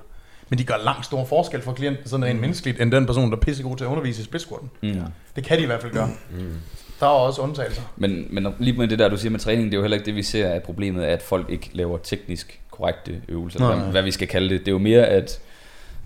Men 0.50 0.60
de 0.60 0.64
gør 0.64 0.76
langt 0.84 1.06
stor 1.06 1.26
forskel 1.26 1.62
for 1.62 1.74
klienten, 1.74 2.08
sådan 2.08 2.26
rent 2.26 2.42
menneskeligt, 2.42 2.82
end 2.82 2.92
den 2.92 3.06
person, 3.06 3.30
der 3.30 3.38
er 3.38 3.42
pissegod 3.42 3.78
til 3.78 3.84
at 3.84 3.90
undervise 3.90 4.22
i 4.22 4.26
split 4.26 4.42
squatten. 4.42 4.70
Mm. 4.84 5.02
Det 5.36 5.44
kan 5.44 5.58
de 5.58 5.64
i 5.64 5.66
hvert 5.66 5.82
fald 5.82 5.92
gøre. 5.94 6.10
Mm. 6.32 6.54
Der 7.00 7.06
er 7.06 7.10
også 7.10 7.42
undtagelser. 7.42 7.82
Men, 7.98 8.28
men 8.30 8.48
lige 8.60 8.78
med 8.78 8.88
det 8.88 9.00
der, 9.00 9.10
du 9.10 9.18
siger 9.18 9.32
med 9.32 9.40
træning, 9.40 9.66
det 9.66 9.74
er 9.74 9.78
jo 9.78 9.84
heller 9.84 9.98
ikke 9.98 10.06
det, 10.06 10.16
vi 10.16 10.24
ser 10.24 10.50
af 10.50 10.64
problemet, 10.64 11.04
at 11.04 11.22
folk 11.22 11.50
ikke 11.50 11.70
laver 11.74 11.98
teknisk 11.98 12.62
korrekte 12.72 13.22
øvelser, 13.28 13.60
Nej, 13.60 13.70
hvad, 13.70 13.78
nej. 13.84 13.92
hvad 13.92 14.02
vi 14.02 14.12
skal 14.12 14.28
kalde 14.28 14.50
det. 14.50 14.60
Det 14.60 14.68
er 14.68 14.72
jo 14.72 14.78
mere, 14.78 15.06
at 15.06 15.40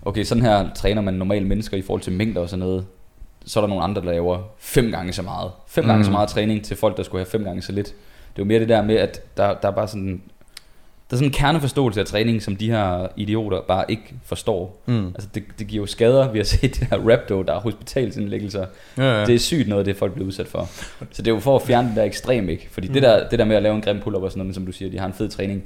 okay, 0.02 0.24
sådan 0.24 0.42
her 0.42 0.68
træner 0.74 1.02
man 1.02 1.14
normale 1.14 1.46
mennesker 1.46 1.76
i 1.76 1.82
forhold 1.82 2.02
til 2.02 2.12
mængder 2.12 2.40
og 2.40 2.48
sådan 2.48 2.58
noget. 2.58 2.86
Så 3.46 3.60
er 3.60 3.62
der 3.62 3.68
nogle 3.68 3.84
andre, 3.84 4.02
der 4.02 4.06
laver 4.12 4.42
fem 4.58 4.90
gange 4.90 5.12
så 5.12 5.22
meget. 5.22 5.50
Fem 5.66 5.84
mm. 5.84 5.88
gange 5.88 6.04
så 6.04 6.10
meget 6.10 6.28
træning 6.28 6.64
til 6.64 6.76
folk, 6.76 6.96
der 6.96 7.02
skulle 7.02 7.24
have 7.24 7.30
fem 7.30 7.44
gange 7.44 7.62
så 7.62 7.72
lidt. 7.72 7.86
Det 7.86 8.42
er 8.42 8.44
jo 8.44 8.44
mere 8.44 8.60
det 8.60 8.68
der 8.68 8.82
med, 8.82 8.96
at 8.96 9.36
der, 9.36 9.54
der 9.54 9.68
er 9.68 9.72
bare 9.72 9.88
sådan... 9.88 10.22
Der 11.10 11.14
er 11.14 11.18
sådan 11.18 11.28
en 11.28 11.32
kerneforståelse 11.32 12.00
af 12.00 12.06
træning, 12.06 12.42
som 12.42 12.56
de 12.56 12.70
her 12.70 13.06
idioter 13.16 13.60
bare 13.68 13.84
ikke 13.88 14.14
forstår. 14.24 14.82
Mm. 14.86 15.06
Altså 15.06 15.28
det, 15.34 15.42
det 15.58 15.66
giver 15.66 15.82
jo 15.82 15.86
skader. 15.86 16.30
Vi 16.32 16.38
har 16.38 16.44
set 16.44 16.60
det 16.80 16.88
her 16.90 16.98
Rapdo, 17.12 17.42
der 17.42 17.54
er 17.54 17.60
hospitalsindlæggelser. 17.60 18.66
Ja, 18.98 19.02
ja. 19.20 19.26
Det 19.26 19.34
er 19.34 19.38
sygt 19.38 19.68
noget 19.68 19.86
det, 19.86 19.96
folk 19.96 20.12
bliver 20.12 20.26
udsat 20.26 20.46
for. 20.46 20.68
Så 21.10 21.22
det 21.22 21.28
er 21.28 21.34
jo 21.34 21.40
for 21.40 21.56
at 21.56 21.62
fjerne 21.62 21.88
det 21.88 21.96
der 21.96 22.02
ekstrem, 22.02 22.48
ikke? 22.48 22.68
Fordi 22.70 22.88
mm. 22.88 22.92
det, 22.94 23.02
der, 23.02 23.28
det 23.28 23.38
der 23.38 23.44
med 23.44 23.56
at 23.56 23.62
lave 23.62 23.74
en 23.74 23.82
grim 23.82 24.00
pull-up 24.00 24.22
og 24.22 24.30
sådan 24.30 24.38
noget, 24.38 24.46
men 24.46 24.54
som 24.54 24.66
du 24.66 24.72
siger, 24.72 24.90
de 24.90 24.98
har 24.98 25.06
en 25.06 25.12
fed 25.12 25.28
træning, 25.28 25.62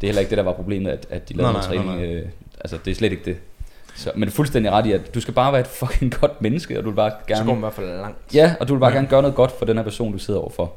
det 0.00 0.06
er 0.06 0.08
heller 0.08 0.20
ikke 0.20 0.30
det, 0.30 0.38
der 0.38 0.44
var 0.44 0.52
problemet, 0.52 0.90
at, 0.90 1.06
at 1.10 1.28
de 1.28 1.34
lavede 1.34 1.52
Nej, 1.52 1.62
nej, 1.62 1.68
træning. 1.76 1.96
nej, 2.00 2.04
Øh, 2.14 2.28
altså, 2.60 2.78
det 2.84 2.90
er 2.90 2.94
slet 2.94 3.12
ikke 3.12 3.24
det. 3.24 3.36
Så, 3.96 4.10
men 4.16 4.30
fuldstændig 4.30 4.72
ret 4.72 4.86
i, 4.86 4.92
at 4.92 5.14
du 5.14 5.20
skal 5.20 5.34
bare 5.34 5.52
være 5.52 5.60
et 5.60 5.66
fucking 5.66 6.14
godt 6.20 6.42
menneske, 6.42 6.78
og 6.78 6.84
du 6.84 6.90
vil 6.90 6.96
bare 6.96 7.10
Så 7.10 7.34
går 7.34 7.36
man 7.36 7.46
gerne... 7.46 7.56
i 7.58 7.60
hvert 7.60 7.72
fald 7.72 7.86
langt. 8.00 8.34
Ja, 8.34 8.54
og 8.60 8.68
du 8.68 8.74
vil 8.74 8.80
bare 8.80 8.90
Ja. 8.90 8.96
gerne 8.96 9.08
gøre 9.08 9.22
noget 9.22 9.34
godt 9.36 9.52
for 9.58 9.64
den 9.64 9.76
her 9.76 9.84
person, 9.84 10.12
du 10.12 10.18
sidder 10.18 10.40
overfor. 10.40 10.72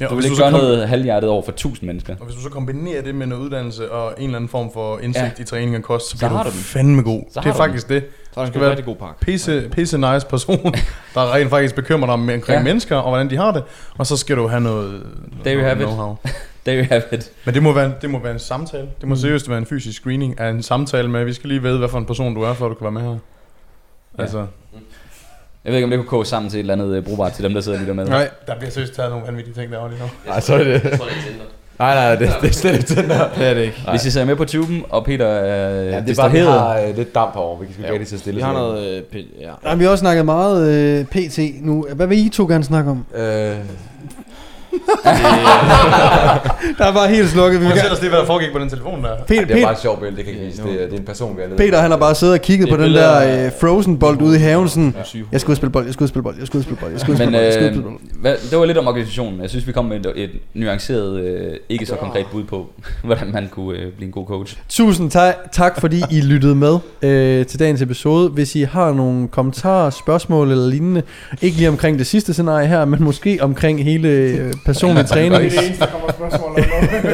Ja, 0.00 0.06
Du 0.06 0.14
vil 0.14 0.24
ikke 0.24 0.36
så 0.36 0.42
gøre 0.42 0.50
kom- 0.50 0.60
noget 0.60 0.88
halvhjertet 0.88 1.30
over 1.30 1.42
for 1.42 1.52
tusind 1.52 1.86
mennesker. 1.86 2.16
Og 2.20 2.24
hvis 2.26 2.36
du 2.36 2.42
så 2.42 2.48
kombinerer 2.50 3.02
det 3.02 3.14
med 3.14 3.26
noget 3.26 3.42
uddannelse 3.42 3.92
og 3.92 4.14
en 4.18 4.24
eller 4.24 4.36
anden 4.36 4.48
form 4.48 4.72
for 4.72 4.98
indsigt 4.98 5.38
ja. 5.38 5.42
I 5.42 5.46
træning 5.46 5.76
og 5.76 5.82
kost, 5.82 6.04
så 6.04 6.10
Så 6.10 6.16
bliver 6.16 6.28
har 6.36 6.42
du 6.44 6.48
du 6.50 6.54
den. 6.54 6.62
fandme 6.62 7.02
god. 7.02 7.22
Så 7.32 7.40
det 7.40 7.46
er 7.46 7.52
du 7.52 7.56
faktisk 7.58 7.88
det. 7.88 8.04
Så 8.34 8.40
det 8.40 8.48
skal 8.48 8.58
en 8.58 8.60
være- 8.60 8.70
rigtig 8.70 8.84
god 8.86 8.96
pakke. 8.96 9.20
Pisse, 9.20 9.68
pisse 9.72 9.98
nice 9.98 10.26
person, 10.26 10.74
der 11.14 11.34
rent 11.34 11.50
faktisk 11.50 11.74
bekymrer 11.74 12.06
dig 12.06 12.12
om 12.14 12.20
omkring 12.20 12.42
ja. 12.48 12.62
Mennesker 12.62 12.96
og 12.96 13.10
hvordan 13.10 13.30
de 13.30 13.36
har 13.36 13.52
det. 13.52 13.62
Og 13.98 14.06
så 14.06 14.16
skal 14.16 14.36
du 14.36 14.46
have 14.48 14.60
noget, 14.60 15.02
There 15.44 15.56
you 15.56 15.62
have 15.64 15.82
it. 15.82 15.86
know-how. 15.88 16.14
There 16.66 16.78
you 16.78 16.86
have 16.88 17.02
it. 17.12 17.30
Men 17.44 17.54
det 17.54 17.62
må, 17.62 17.72
være, 17.72 17.92
det 18.02 18.10
må 18.10 18.18
være 18.18 18.32
en 18.32 18.38
samtale. 18.38 18.88
Det 19.00 19.08
må 19.08 19.14
mm. 19.14 19.20
seriøst 19.20 19.48
være 19.48 19.58
en 19.58 19.66
fysisk 19.66 20.00
screening 20.00 20.40
af 20.40 20.50
en 20.50 20.62
samtale 20.62 21.08
med, 21.10 21.24
vi 21.24 21.32
skal 21.32 21.48
lige 21.48 21.62
vide, 21.62 21.78
hvad 21.78 21.88
for 21.88 21.98
en 21.98 22.06
person 22.06 22.34
du 22.34 22.42
er, 22.42 22.54
før 22.54 22.68
du 22.68 22.74
kan 22.74 22.84
være 22.84 22.92
med 22.92 23.02
her. 23.02 23.08
Ja. 23.08 23.14
Ja. 24.18 24.22
Altså, 24.22 24.46
Jeg 25.66 25.72
ved 25.72 25.76
ikke, 25.78 25.84
om 25.84 25.90
det 25.90 25.98
kunne 25.98 26.08
koge 26.08 26.26
sammen 26.26 26.50
til 26.50 26.56
et 26.58 26.60
eller 26.60 26.72
andet 26.74 26.96
øh, 26.96 27.04
brugbart 27.04 27.32
til 27.32 27.44
dem, 27.44 27.54
der 27.54 27.60
sidder 27.60 27.78
og 27.78 27.80
lytter 27.80 27.94
med. 27.94 28.06
nej, 28.06 28.28
der 28.46 28.54
bliver 28.58 28.70
seriøst 28.70 28.94
taget 28.94 29.10
nogle 29.10 29.26
vanvittige 29.26 29.54
ting 29.54 29.72
derovre 29.72 29.90
lige 29.90 30.00
nu. 30.02 30.08
Nej, 30.26 30.40
så 30.40 30.54
er 30.54 30.58
det. 30.64 30.72
Jeg 30.72 30.80
tror, 30.82 30.90
det 30.90 30.98
er 31.16 31.22
Tinder. 31.30 31.44
Nej, 31.78 31.94
nej, 31.94 32.14
det, 32.16 32.30
det 32.42 32.48
er 32.48 32.52
slet 32.52 32.72
ikke 32.76 32.94
den 33.00 33.10
der. 33.10 33.28
Det 33.38 33.46
er 33.46 33.54
det 33.54 33.62
ikke. 33.62 33.82
Hvis 33.90 34.04
I 34.04 34.10
ser 34.10 34.24
med 34.24 34.36
på 34.36 34.44
tuben, 34.44 34.82
og 34.90 35.04
Peter 35.04 35.26
er 35.26 35.70
Ja, 35.84 35.90
ja, 35.90 36.00
det 36.00 36.18
er 36.18 36.22
bare, 36.22 36.30
har 36.44 36.80
øh, 36.80 36.96
lidt 36.96 37.14
damp 37.14 37.34
herovre. 37.34 37.60
Vi 37.60 37.66
kan 37.66 37.74
sgu 37.74 37.82
ikke 37.82 37.92
rigtig 37.92 38.08
så 38.08 38.18
stille. 38.18 38.36
Vi 38.36 38.42
har 38.42 38.52
noget... 38.52 38.96
Øh, 38.96 39.02
p- 39.14 39.40
ja. 39.40 39.50
Nej, 39.64 39.74
vi 39.74 39.84
har 39.84 39.90
også 39.90 40.00
snakket 40.02 40.24
meget 40.24 40.68
øh, 40.68 41.04
PT 41.04 41.38
nu. 41.60 41.86
Hvad 41.94 42.06
vil 42.06 42.26
I 42.26 42.28
to 42.28 42.46
gerne 42.46 42.64
snakke 42.64 42.90
om? 42.90 43.06
Øh, 43.16 43.54
Der 46.78 46.84
er 46.84 46.92
bare 46.92 47.08
helt 47.08 47.28
slukket. 47.28 47.60
Vi 47.60 47.66
gerne... 47.66 47.80
os 47.92 48.00
lige, 48.00 48.10
hvad 48.10 48.18
der 48.18 48.26
foregik 48.26 48.52
på 48.52 48.58
den 48.58 48.68
telefon 48.68 49.04
der. 49.04 49.10
Peter, 49.28 49.40
det 49.40 49.50
er 49.50 49.54
Peter, 49.54 49.66
bare 49.66 49.72
et 49.72 49.80
sjovt 49.80 50.00
billede, 50.00 50.16
det 50.16 50.24
kan 50.24 50.34
jeg 50.34 50.42
ikke 50.42 50.52
vise. 50.52 50.62
Det, 50.62 50.82
er- 50.82 50.86
det 50.86 50.94
er 50.94 50.98
en 50.98 51.04
person, 51.04 51.36
vi 51.36 51.42
har 51.50 51.56
Peter, 51.56 51.80
han 51.80 51.90
har 51.90 51.98
bare 51.98 52.14
siddet 52.14 52.34
og 52.34 52.40
kigget 52.40 52.68
på 52.68 52.76
den 52.76 52.94
der 52.94 53.44
øh, 53.46 53.50
frozen 53.60 53.98
bold 53.98 54.22
ude 54.22 54.36
i 54.36 54.40
haven. 54.40 54.68
Sådan, 54.68 54.94
jeg 55.32 55.40
skal 55.40 55.50
ud 55.50 55.52
og 55.52 55.56
spille 55.56 55.72
bold, 55.72 55.84
jeg 55.84 55.94
skal 55.94 56.02
ud 56.02 56.06
og 56.06 56.08
spille 56.08 56.22
bold, 56.22 56.34
jeg 56.38 56.46
skal 56.46 56.56
ud 56.58 56.60
og 56.60 56.64
spille 56.64 56.80
bold, 56.80 56.90
jeg 56.92 57.00
skal 57.00 57.10
ud 57.10 57.14
og 57.14 57.18
spille 57.18 57.30
Men 57.30 57.34
bold, 57.34 57.44
jeg 57.44 57.62
øh, 57.62 57.68
spille 57.74 57.82
bold. 57.82 57.94
hvad, 58.20 58.34
det 58.50 58.58
var 58.58 58.64
lidt 58.64 58.78
om 58.78 58.86
organisationen. 58.88 59.40
Jeg 59.40 59.50
synes, 59.50 59.66
vi 59.66 59.72
kom 59.72 59.84
med 59.84 59.96
et, 60.06 60.12
et 60.16 60.30
nuanceret, 60.54 61.20
øh, 61.20 61.52
ikke 61.68 61.86
så 61.86 61.94
konkret 61.96 62.26
bud 62.32 62.44
på, 62.44 62.66
hvordan 63.04 63.32
man 63.32 63.48
kunne 63.52 63.78
øh, 63.78 63.92
blive 63.92 64.06
en 64.06 64.12
god 64.12 64.26
coach. 64.26 64.56
Tusind 64.68 65.10
tak, 65.10 65.34
tak 65.52 65.80
fordi 65.80 66.02
I 66.10 66.20
lyttede 66.20 66.54
med 66.54 66.78
øh, 67.02 67.46
til 67.46 67.58
dagens 67.58 67.82
episode. 67.82 68.28
Hvis 68.28 68.56
I 68.56 68.62
har 68.62 68.92
nogle 68.92 69.28
kommentarer, 69.28 69.90
spørgsmål 69.90 70.50
eller 70.50 70.68
lignende, 70.68 71.02
ikke 71.42 71.56
lige 71.56 71.68
omkring 71.68 71.98
det 71.98 72.06
sidste 72.06 72.32
scenarie 72.32 72.66
her, 72.66 72.84
men 72.84 73.02
måske 73.04 73.38
omkring 73.40 73.84
hele 73.84 74.08
øh, 74.08 74.52
personlig 74.66 75.06
træning, 75.06 75.34
Det 75.34 75.46
er 75.46 75.50
det 75.50 75.66
eneste, 75.66 75.84
der 75.84 75.90
kommer 75.90 76.12
spørgsmål 76.12 76.58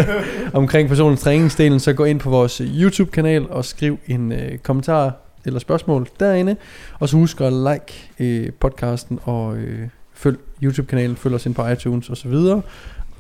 omkring 0.63 0.89
personlig 0.89 1.19
træningsdelen, 1.19 1.81
så 1.81 1.93
gå 1.93 2.05
ind 2.05 2.21
på 2.21 2.31
vores 2.31 2.61
øh, 2.61 2.83
YouTube-kanal 2.83 3.47
og 3.51 3.65
skriv 3.65 3.99
en 4.07 4.33
øh, 4.33 4.59
kommentar 4.59 5.17
eller 5.45 5.61
spørgsmål 5.61 6.09
derinde. 6.21 6.57
Og 6.99 7.09
så 7.09 7.17
husk 7.17 7.41
at 7.41 7.53
like 7.53 8.11
øh, 8.19 8.53
podcasten 8.61 9.19
og 9.23 9.57
øh, 9.57 9.89
følg 10.15 10.39
YouTube-kanalen, 10.63 11.17
følg 11.17 11.35
os 11.35 11.47
ind 11.47 11.55
på 11.55 11.69
iTunes 11.69 12.11
og 12.11 12.17
så 12.17 12.29
videre. 12.29 12.63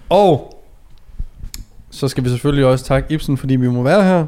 Og 0.08 0.62
så 1.90 2.08
skal 2.08 2.24
vi 2.24 2.28
selvfølgelig 2.28 2.66
også 2.66 2.84
takke 2.84 3.14
Ibsen, 3.14 3.36
fordi 3.36 3.56
vi 3.56 3.68
må 3.68 3.82
være 3.82 4.02
her 4.02 4.26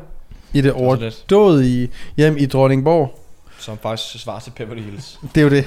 i 0.53 0.61
det 0.61 0.73
overdådige 0.73 1.89
hjem 2.17 2.37
i 2.37 2.47
Dronningborg. 2.47 3.24
Som 3.65 3.79
faktisk 3.79 4.23
svarer 4.23 4.41
til 4.41 4.51
Beverly 4.57 4.83
Hills. 4.83 5.19
Det 5.35 5.41
er 5.41 5.43
jo 5.45 5.51
det. 5.51 5.67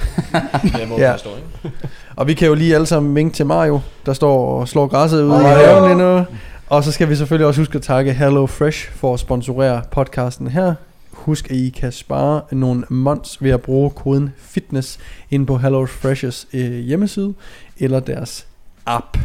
Det 0.62 0.82
er 0.82 0.86
må 0.86 0.98
Ja. 0.98 1.12
forstå, 1.12 1.30
ikke? 1.36 1.76
Og 2.16 2.26
vi 2.26 2.34
kan 2.34 2.48
jo 2.48 2.54
lige 2.54 2.74
alle 2.74 2.86
sammen 2.86 3.14
vinke 3.14 3.34
til 3.34 3.46
Mario, 3.46 3.80
der 4.06 4.12
står 4.12 4.60
og 4.60 4.68
slår 4.68 4.86
græsset 4.86 5.22
ude 5.22 5.40
i 5.40 5.44
haven 5.44 5.84
lige 5.84 5.98
nu. 5.98 6.24
Og 6.68 6.84
så 6.84 6.92
skal 6.92 7.08
vi 7.08 7.16
selvfølgelig 7.16 7.46
også 7.46 7.60
huske 7.60 7.76
at 7.76 7.82
takke 7.82 8.12
Hello 8.12 8.46
Fresh 8.46 8.90
for 8.92 9.14
at 9.14 9.20
sponsorere 9.20 9.82
podcasten 9.90 10.46
her. 10.46 10.74
Husk, 11.12 11.50
at 11.50 11.56
I 11.56 11.68
kan 11.68 11.92
spare 11.92 12.40
nogle 12.52 12.84
months 12.88 13.42
ved 13.42 13.50
at 13.50 13.62
bruge 13.62 13.90
koden 13.90 14.32
FITNESS 14.38 14.98
ind 15.30 15.46
på 15.46 15.56
Hello 15.58 15.86
Fresh's 15.86 16.46
øh, 16.52 16.72
hjemmeside 16.78 17.34
eller 17.78 18.00
deres 18.00 18.46
app. 18.86 19.18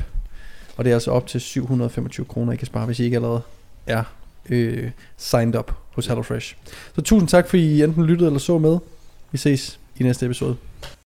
Og 0.77 0.83
det 0.85 0.89
er 0.91 0.95
altså 0.95 1.11
op 1.11 1.27
til 1.27 1.41
725 1.41 2.25
kroner, 2.25 2.53
I 2.53 2.55
kan 2.55 2.67
spare, 2.67 2.85
hvis 2.85 2.99
I 2.99 3.03
ikke 3.03 3.15
allerede 3.17 3.41
er 3.87 4.03
øh, 4.49 4.91
signed 5.17 5.55
up 5.55 5.71
hos 5.91 6.07
HelloFresh. 6.07 6.55
Så 6.95 7.01
tusind 7.01 7.27
tak, 7.29 7.49
fordi 7.49 7.63
I 7.63 7.83
enten 7.83 8.05
lyttede 8.05 8.27
eller 8.27 8.39
så 8.39 8.57
med. 8.57 8.77
Vi 9.31 9.37
ses 9.37 9.79
i 9.99 10.03
næste 10.03 10.25
episode. 10.25 10.55